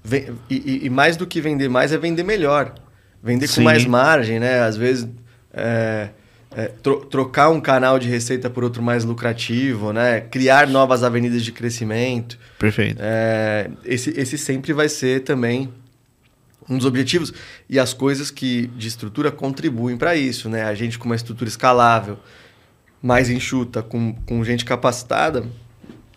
E, 0.08 0.30
e, 0.48 0.86
e 0.86 0.88
mais 0.88 1.16
do 1.16 1.26
que 1.26 1.40
vender 1.40 1.68
mais 1.68 1.90
é 1.92 1.98
vender 1.98 2.22
melhor. 2.22 2.74
Vender 3.20 3.48
Sim. 3.48 3.56
com 3.56 3.62
mais 3.62 3.84
margem, 3.84 4.38
né? 4.38 4.60
Às 4.60 4.76
vezes 4.76 5.08
é, 5.52 6.10
é, 6.54 6.66
tro 6.80 7.04
trocar 7.06 7.48
um 7.48 7.60
canal 7.60 7.98
de 7.98 8.08
receita 8.08 8.48
por 8.48 8.62
outro 8.62 8.80
mais 8.80 9.02
lucrativo, 9.02 9.92
né? 9.92 10.20
Criar 10.20 10.68
novas 10.68 11.02
avenidas 11.02 11.42
de 11.42 11.50
crescimento. 11.50 12.38
Perfeito. 12.56 12.98
É, 13.00 13.68
esse, 13.84 14.10
esse 14.10 14.38
sempre 14.38 14.72
vai 14.72 14.88
ser 14.88 15.24
também 15.24 15.70
um 16.68 16.76
dos 16.76 16.86
objetivos 16.86 17.32
e 17.68 17.78
as 17.78 17.92
coisas 17.94 18.30
que 18.30 18.66
de 18.76 18.88
estrutura 18.88 19.30
contribuem 19.30 19.96
para 19.96 20.14
isso, 20.14 20.48
né? 20.48 20.64
A 20.64 20.74
gente 20.74 20.98
com 20.98 21.06
uma 21.06 21.16
estrutura 21.16 21.48
escalável, 21.48 22.18
mais 23.02 23.30
enxuta, 23.30 23.82
com, 23.82 24.14
com 24.26 24.44
gente 24.44 24.64
capacitada, 24.64 25.46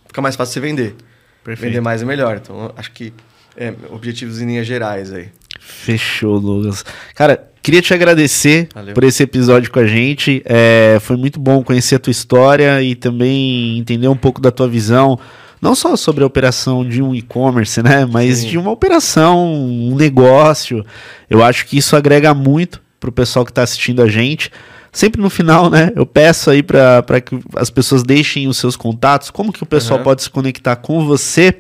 fica 0.08 0.22
mais 0.22 0.36
fácil 0.36 0.54
você 0.54 0.60
vender. 0.60 0.96
Perfeito. 1.44 1.70
Vender 1.70 1.82
mais 1.82 2.02
é 2.02 2.06
melhor. 2.06 2.38
Então, 2.38 2.74
acho 2.76 2.92
que 2.92 3.14
é, 3.56 3.74
objetivos 3.90 4.42
em 4.42 4.46
linhas 4.46 4.68
gerais 4.68 5.12
aí. 5.12 5.30
Fechou, 5.60 6.38
Lucas. 6.38 6.84
Cara, 7.16 7.50
queria 7.62 7.82
te 7.82 7.94
agradecer 7.94 8.68
Valeu. 8.74 8.94
por 8.94 9.04
esse 9.04 9.24
episódio 9.24 9.72
com 9.72 9.80
a 9.80 9.86
gente. 9.86 10.42
É, 10.46 10.98
foi 11.02 11.16
muito 11.16 11.40
bom 11.40 11.64
conhecer 11.64 11.96
a 11.96 12.00
tua 12.00 12.12
história 12.12 12.82
e 12.82 12.96
também 12.96 13.78
entender 13.78 14.08
um 14.08 14.16
pouco 14.16 14.42
da 14.42 14.52
tua 14.52 14.68
visão 14.68 15.20
não 15.62 15.76
só 15.76 15.96
sobre 15.96 16.24
a 16.24 16.28
operação 16.28 16.88
de 16.88 17.02
um 17.02 17.14
e-commerce, 17.14 17.82
né, 17.84 18.06
mas 18.06 18.40
Sim. 18.40 18.50
de 18.50 18.58
uma 18.58 18.72
operação, 18.72 19.54
um 19.54 19.96
negócio. 19.96 20.84
Eu 21.30 21.44
acho 21.44 21.66
que 21.68 21.78
isso 21.78 21.96
agrega 21.96 22.34
muito 22.34 22.82
para 23.00 23.10
o 23.10 23.14
pessoal 23.14 23.46
que 23.46 23.52
está 23.52 23.62
assistindo 23.62 24.02
a 24.02 24.08
gente. 24.08 24.52
Sempre 24.92 25.22
no 25.22 25.30
final, 25.30 25.70
né, 25.70 25.92
eu 25.96 26.06
peço 26.06 26.50
aí 26.50 26.64
para 26.64 27.22
que 27.22 27.40
as 27.56 27.70
pessoas 27.70 28.04
deixem 28.04 28.48
os 28.48 28.58
seus 28.58 28.76
contatos, 28.76 29.30
como 29.30 29.54
que 29.54 29.64
o 29.64 29.66
pessoal 29.66 30.00
uhum. 30.00 30.04
pode 30.04 30.24
se 30.24 30.30
conectar 30.30 30.76
com 30.76 31.06
você 31.06 31.56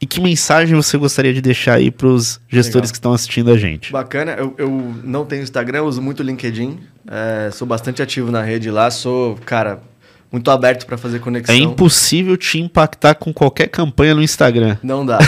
e 0.00 0.06
que 0.06 0.20
mensagem 0.20 0.74
você 0.74 0.98
gostaria 0.98 1.32
de 1.32 1.40
deixar 1.40 1.74
aí 1.74 1.90
para 1.90 2.06
os 2.06 2.40
gestores 2.48 2.88
Legal. 2.88 2.92
que 2.92 2.96
estão 2.96 3.12
assistindo 3.12 3.50
a 3.50 3.56
gente? 3.56 3.92
Bacana, 3.92 4.32
eu, 4.32 4.54
eu 4.58 4.94
não 5.04 5.24
tenho 5.24 5.42
Instagram, 5.42 5.82
uso 5.82 6.02
muito 6.02 6.22
LinkedIn, 6.22 6.80
é, 7.06 7.50
sou 7.52 7.66
bastante 7.66 8.02
ativo 8.02 8.30
na 8.30 8.42
rede 8.42 8.70
lá, 8.70 8.90
sou, 8.90 9.36
cara, 9.44 9.82
muito 10.30 10.50
aberto 10.50 10.86
para 10.86 10.96
fazer 10.96 11.18
conexão. 11.18 11.54
É 11.54 11.58
impossível 11.58 12.36
te 12.36 12.60
impactar 12.60 13.14
com 13.14 13.32
qualquer 13.32 13.68
campanha 13.68 14.14
no 14.14 14.22
Instagram. 14.22 14.76
Não 14.82 15.04
dá. 15.04 15.18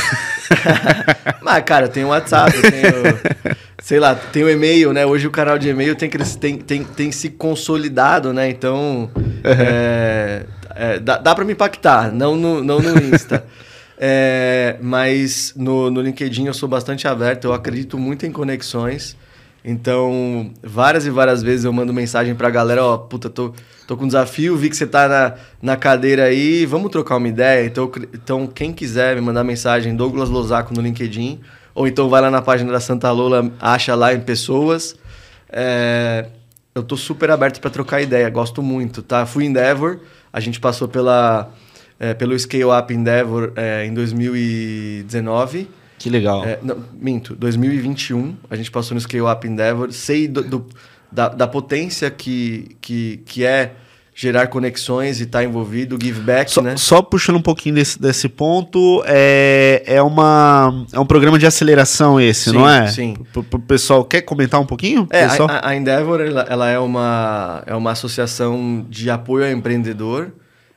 Mas, 1.43 1.65
cara, 1.65 1.89
tem 1.89 2.05
o 2.05 2.09
WhatsApp, 2.09 2.53
tenho, 2.53 3.57
sei 3.83 3.99
lá, 3.99 4.15
tem 4.15 4.45
o 4.45 4.51
e-mail, 4.51 4.93
né? 4.93 5.05
Hoje 5.05 5.27
o 5.27 5.31
canal 5.31 5.59
de 5.59 5.69
e-mail 5.69 5.97
tem, 5.97 6.09
tem, 6.09 6.57
tem, 6.59 6.85
tem 6.85 7.13
se 7.13 7.31
consolidado, 7.31 8.33
né? 8.33 8.49
Então, 8.49 9.11
é, 9.43 10.47
é, 10.75 10.99
dá, 11.01 11.19
dá 11.19 11.35
para 11.35 11.45
me 11.45 11.53
impactar, 11.53 12.13
não 12.13 12.37
no, 12.37 12.63
não 12.63 12.81
no 12.81 12.99
Insta. 12.99 13.45
É, 14.05 14.79
mas 14.81 15.55
no, 15.55 15.89
no 15.89 16.01
LinkedIn 16.01 16.47
eu 16.47 16.55
sou 16.55 16.69
bastante 16.69 17.07
aberto, 17.07 17.45
eu 17.45 17.53
acredito 17.53 17.97
muito 17.97 18.27
em 18.27 18.33
conexões. 18.33 19.17
Então, 19.65 20.51
várias 20.63 21.07
e 21.07 21.11
várias 21.11 21.43
vezes 21.43 21.65
eu 21.65 21.73
mando 21.73 21.93
mensagem 21.93 22.35
pra 22.35 22.51
galera, 22.51 22.85
ó, 22.85 22.99
puta, 22.99 23.31
tô, 23.31 23.55
tô 23.87 23.97
com 23.97 24.05
um 24.05 24.09
desafio, 24.09 24.57
vi 24.57 24.69
que 24.69 24.77
você 24.77 24.87
tá 24.87 25.09
na, 25.09 25.35
na 25.63 25.77
cadeira 25.77 26.25
aí, 26.25 26.67
vamos 26.67 26.91
trocar 26.91 27.17
uma 27.17 27.29
ideia? 27.29 27.65
Então, 27.65 27.91
então, 28.13 28.47
quem 28.47 28.73
quiser 28.73 29.15
me 29.15 29.21
mandar 29.21 29.45
mensagem, 29.45 29.95
Douglas 29.95 30.29
Lozaco 30.29 30.75
no 30.75 30.81
LinkedIn, 30.81 31.41
ou 31.75 31.87
então 31.87 32.09
vai 32.09 32.21
lá 32.21 32.31
na 32.31 32.43
página 32.43 32.73
da 32.73 32.81
Santa 32.81 33.11
Lola, 33.13 33.53
acha 33.61 33.95
lá 33.95 34.13
em 34.13 34.21
pessoas. 34.21 34.97
É, 35.49 36.27
eu 36.75 36.83
tô 36.83 36.97
super 36.97 37.31
aberto 37.31 37.61
para 37.61 37.71
trocar 37.71 38.01
ideia, 38.03 38.29
gosto 38.29 38.63
muito, 38.63 39.01
tá? 39.01 39.25
Fui 39.27 39.45
Endeavor, 39.45 40.01
a 40.33 40.41
gente 40.41 40.59
passou 40.59 40.89
pela, 40.89 41.53
é, 42.01 42.15
pelo 42.15 42.37
Scale 42.37 42.65
Up 42.65 42.93
Endeavor 42.93 43.53
é, 43.55 43.87
em 43.87 43.95
2019 43.95 45.69
que 46.03 46.11
legal. 46.11 46.45
É, 46.45 46.59
não, 46.61 46.79
minto, 46.93 47.37
2021, 47.37 48.35
a 48.51 48.57
gente 48.57 48.73
passou 48.73 48.93
no 48.97 49.01
Scale 49.01 49.23
Up 49.23 49.47
Endeavor. 49.47 49.93
Sei 49.93 50.27
do, 50.27 50.43
do, 50.43 50.67
da, 51.13 51.29
da 51.29 51.47
potência 51.47 52.11
que, 52.11 52.77
que, 52.81 53.23
que 53.25 53.45
é 53.45 53.75
gerar 54.13 54.49
conexões 54.49 55.21
e 55.21 55.23
estar 55.23 55.39
tá 55.39 55.45
envolvido, 55.45 55.97
give 56.03 56.21
back, 56.21 56.51
só, 56.51 56.61
né? 56.61 56.77
Só 56.77 57.01
puxando 57.03 57.37
um 57.37 57.43
pouquinho 57.43 57.77
desse, 57.77 58.03
desse 58.03 58.29
ponto, 58.29 59.01
é, 59.07 59.85
é, 59.87 60.03
uma, 60.03 60.87
é 60.93 60.99
um 60.99 61.07
programa 61.07 61.39
de 61.39 61.47
aceleração 61.47 62.21
esse, 62.21 62.51
sim, 62.51 62.57
não 62.57 62.69
é? 62.69 62.89
Sim. 62.89 63.15
O 63.37 63.59
pessoal, 63.61 64.05
quer 64.05 64.23
comentar 64.23 64.61
um 64.61 64.67
pouquinho? 64.67 65.07
É, 65.09 65.29
pessoal? 65.29 65.49
a, 65.49 65.69
a 65.69 65.77
Endeavor, 65.77 66.21
ela, 66.21 66.43
ela, 66.49 66.69
é, 66.69 66.81
uma, 66.81 67.63
é 67.65 67.77
uma 67.77 67.93
associação 67.93 68.85
de 68.91 69.09
apoio 69.09 69.45
ao 69.45 69.53
empreendedor, 69.53 70.33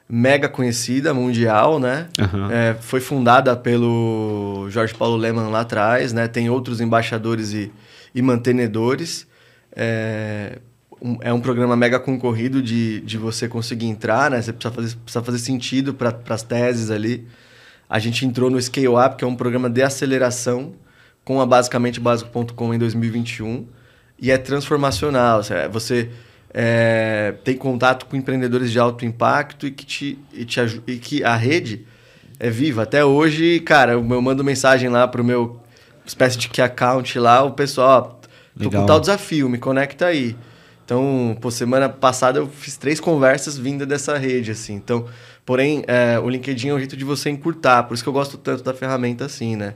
mega 0.07 0.47
conhecida, 0.47 1.13
mundial, 1.13 1.79
né? 1.79 2.07
Uhum. 2.19 2.51
É, 2.51 2.75
foi 2.79 2.99
fundada 2.99 3.55
pelo 3.55 4.67
Jorge 4.69 4.93
Paulo 4.93 5.15
Leman 5.15 5.49
lá 5.49 5.61
atrás, 5.61 6.13
né? 6.13 6.27
Tem 6.27 6.49
outros 6.49 6.79
embaixadores 6.79 7.53
e, 7.53 7.71
e 8.13 8.21
mantenedores. 8.21 9.27
É, 9.75 10.59
um, 11.01 11.17
é 11.21 11.33
um 11.33 11.41
programa 11.41 11.75
mega 11.75 11.99
concorrido 11.99 12.61
de, 12.61 13.01
de 13.01 13.17
você 13.17 13.47
conseguir 13.47 13.87
entrar, 13.87 14.29
né? 14.29 14.41
Você 14.41 14.53
precisa 14.53 14.73
fazer, 14.73 14.95
precisa 14.97 15.23
fazer 15.23 15.39
sentido 15.39 15.93
para 15.93 16.15
as 16.29 16.43
teses 16.43 16.91
ali. 16.91 17.27
A 17.89 17.99
gente 17.99 18.25
entrou 18.25 18.49
no 18.49 18.61
Scale 18.61 18.87
Up, 18.87 19.15
que 19.15 19.23
é 19.23 19.27
um 19.27 19.35
programa 19.35 19.69
de 19.69 19.81
aceleração 19.81 20.73
com 21.23 21.41
a 21.41 21.45
basicamente 21.45 21.99
básico.com 21.99 22.73
em 22.73 22.77
2021 22.77 23.65
e 24.19 24.31
é 24.31 24.37
transformacional. 24.37 25.41
Você 25.71 26.09
é, 26.57 27.33
tem 27.43 27.57
contato 27.57 28.05
com 28.05 28.15
empreendedores 28.15 28.71
de 28.71 28.79
alto 28.79 29.03
impacto 29.03 29.67
e 29.67 29.71
que, 29.71 29.85
te, 29.85 30.17
e, 30.31 30.45
te, 30.45 30.81
e 30.87 30.95
que 30.95 31.21
a 31.21 31.35
rede 31.35 31.85
é 32.39 32.49
viva. 32.49 32.83
Até 32.83 33.03
hoje, 33.03 33.59
cara, 33.59 33.91
eu 33.91 34.01
mando 34.01 34.41
mensagem 34.41 34.87
lá 34.87 35.05
pro 35.05 35.21
meu 35.21 35.59
espécie 36.05 36.37
de 36.37 36.47
key 36.47 36.61
account 36.61 37.19
lá, 37.19 37.43
o 37.43 37.51
pessoal, 37.51 37.89
ó, 37.89 38.01
tô 38.57 38.69
Legal. 38.69 38.81
com 38.81 38.87
tal 38.87 39.01
desafio, 39.01 39.49
me 39.49 39.57
conecta 39.57 40.05
aí. 40.05 40.33
Então, 40.85 41.35
pô, 41.41 41.51
semana 41.51 41.89
passada 41.89 42.39
eu 42.39 42.47
fiz 42.47 42.77
três 42.77 43.01
conversas 43.01 43.57
vinda 43.57 43.85
dessa 43.85 44.17
rede, 44.17 44.51
assim. 44.51 44.75
Então, 44.75 45.07
porém, 45.45 45.83
é, 45.87 46.17
o 46.19 46.29
LinkedIn 46.29 46.69
é 46.69 46.73
um 46.73 46.77
jeito 46.77 46.95
de 46.95 47.03
você 47.03 47.29
encurtar, 47.29 47.83
por 47.83 47.95
isso 47.95 48.03
que 48.03 48.07
eu 48.07 48.13
gosto 48.13 48.37
tanto 48.37 48.63
da 48.63 48.73
ferramenta 48.73 49.25
assim, 49.25 49.57
né? 49.57 49.73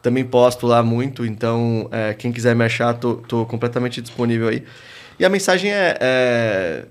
Também 0.00 0.24
posto 0.24 0.66
lá 0.66 0.82
muito, 0.82 1.26
então 1.26 1.88
é, 1.92 2.14
quem 2.14 2.32
quiser 2.32 2.56
me 2.56 2.64
achar, 2.64 2.94
tô, 2.94 3.16
tô 3.16 3.44
completamente 3.44 4.00
disponível 4.00 4.48
aí. 4.48 4.64
E 5.22 5.24
a 5.24 5.28
mensagem 5.28 5.72
é, 5.72 5.96
é 6.00 6.84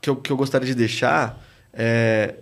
que, 0.00 0.08
eu, 0.08 0.14
que 0.14 0.30
eu 0.30 0.36
gostaria 0.36 0.66
de 0.66 0.74
deixar 0.74 1.44
é 1.72 2.36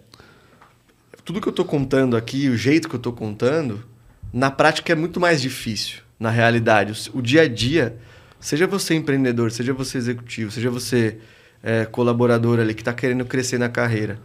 tudo 1.24 1.40
que 1.40 1.48
eu 1.48 1.52
tô 1.52 1.64
contando 1.64 2.14
aqui, 2.16 2.50
o 2.50 2.56
jeito 2.56 2.88
que 2.88 2.96
eu 2.96 3.00
tô 3.00 3.10
contando, 3.12 3.82
na 4.30 4.50
prática 4.50 4.92
é 4.92 4.94
muito 4.94 5.18
mais 5.18 5.40
difícil, 5.40 6.02
na 6.20 6.28
realidade. 6.28 6.92
O, 7.14 7.18
o 7.18 7.22
dia 7.22 7.42
a 7.42 7.48
dia 7.48 7.98
Seja 8.42 8.66
você 8.66 8.94
empreendedor, 8.94 9.52
seja 9.52 9.72
você 9.72 9.96
executivo, 9.98 10.50
seja 10.50 10.68
você 10.68 11.16
é, 11.62 11.84
colaborador 11.84 12.58
ali 12.58 12.74
que 12.74 12.80
está 12.82 12.92
querendo 12.92 13.24
crescer 13.24 13.56
na 13.56 13.68
carreira. 13.68 14.18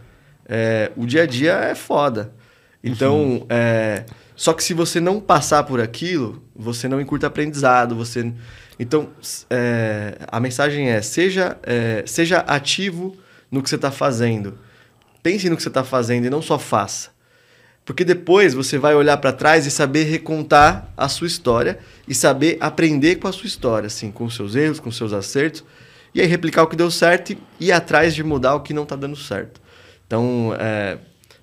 É, 0.44 0.90
o 0.96 1.06
dia 1.06 1.22
a 1.22 1.26
dia 1.26 1.52
é 1.52 1.74
foda. 1.76 2.32
Então, 2.82 3.16
uhum. 3.16 3.46
é, 3.48 4.04
só 4.38 4.54
que 4.54 4.62
se 4.62 4.72
você 4.72 5.00
não 5.00 5.18
passar 5.18 5.64
por 5.64 5.80
aquilo, 5.80 6.40
você 6.54 6.86
não 6.86 7.00
encurta 7.00 7.26
aprendizado. 7.26 7.96
Você, 7.96 8.32
então, 8.78 9.08
é, 9.50 10.16
a 10.28 10.38
mensagem 10.38 10.90
é 10.90 11.02
seja, 11.02 11.58
é, 11.64 12.04
seja 12.06 12.38
ativo 12.46 13.16
no 13.50 13.60
que 13.60 13.68
você 13.68 13.74
está 13.74 13.90
fazendo. 13.90 14.56
Pense 15.24 15.50
no 15.50 15.56
que 15.56 15.62
você 15.62 15.68
está 15.68 15.82
fazendo 15.82 16.26
e 16.26 16.30
não 16.30 16.40
só 16.40 16.56
faça. 16.56 17.10
Porque 17.84 18.04
depois 18.04 18.54
você 18.54 18.78
vai 18.78 18.94
olhar 18.94 19.16
para 19.16 19.32
trás 19.32 19.66
e 19.66 19.72
saber 19.72 20.04
recontar 20.04 20.88
a 20.96 21.08
sua 21.08 21.26
história 21.26 21.80
e 22.06 22.14
saber 22.14 22.58
aprender 22.60 23.16
com 23.16 23.26
a 23.26 23.32
sua 23.32 23.48
história, 23.48 23.88
assim, 23.88 24.12
com 24.12 24.30
seus 24.30 24.54
erros, 24.54 24.78
com 24.78 24.92
seus 24.92 25.12
acertos, 25.12 25.64
e 26.14 26.20
aí 26.20 26.28
replicar 26.28 26.62
o 26.62 26.68
que 26.68 26.76
deu 26.76 26.92
certo 26.92 27.32
e 27.32 27.66
ir 27.66 27.72
atrás 27.72 28.14
de 28.14 28.22
mudar 28.22 28.54
o 28.54 28.60
que 28.60 28.72
não 28.72 28.84
está 28.84 28.94
dando 28.94 29.16
certo. 29.16 29.60
Então, 30.06 30.54
é, 30.60 30.98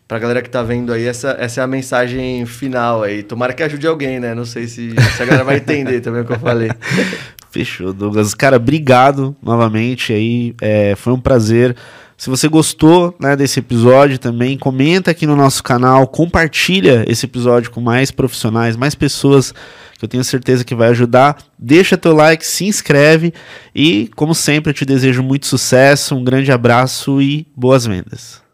para 0.08 0.18
a 0.18 0.20
galera 0.20 0.42
que 0.42 0.48
está 0.48 0.62
vendo 0.62 0.94
aí, 0.94 1.06
essa, 1.06 1.36
essa 1.40 1.62
é 1.62 1.64
a 1.64 1.68
mensagem 1.68 2.46
final 2.46 3.04
aí. 3.04 3.24
Tomara 3.24 3.54
que 3.54 3.64
ajude 3.64 3.88
alguém, 3.88 4.20
né? 4.20 4.36
Não 4.36 4.46
sei 4.46 4.68
se, 4.68 4.92
se 4.92 5.24
a 5.24 5.26
galera 5.26 5.44
vai 5.44 5.58
entender 5.58 6.02
também 6.02 6.22
o 6.22 6.26
que 6.26 6.34
eu 6.34 6.40
falei. 6.40 6.70
Fechou, 7.50 7.94
Douglas. 7.94 8.34
Cara, 8.34 8.58
obrigado 8.58 9.36
novamente 9.42 10.14
aí. 10.14 10.54
É, 10.62 10.96
foi 10.96 11.14
um 11.14 11.20
prazer 11.20 11.76
se 12.18 12.30
você 12.30 12.48
gostou 12.48 13.14
né, 13.20 13.36
desse 13.36 13.60
episódio 13.60 14.18
também, 14.18 14.58
comenta 14.58 15.12
aqui 15.12 15.28
no 15.28 15.36
nosso 15.36 15.62
canal, 15.62 16.08
compartilha 16.08 17.04
esse 17.08 17.26
episódio 17.26 17.72
com 17.72 17.82
mais 17.82 18.10
profissionais, 18.10 18.78
mais 18.78 18.96
pessoas 18.96 19.54
que 19.98 20.06
eu 20.06 20.10
tenho 20.10 20.24
certeza 20.24 20.64
que 20.64 20.74
vai 20.74 20.90
ajudar. 20.90 21.38
Deixa 21.60 21.98
teu 21.98 22.16
like, 22.16 22.46
se 22.46 22.66
inscreve 22.66 23.34
e, 23.74 24.10
como 24.16 24.34
sempre, 24.34 24.70
eu 24.70 24.74
te 24.74 24.86
desejo 24.86 25.22
muito 25.22 25.46
sucesso, 25.46 26.16
um 26.16 26.24
grande 26.24 26.52
abraço 26.52 27.22
e 27.22 27.46
boas 27.56 27.86
vendas. 27.86 28.42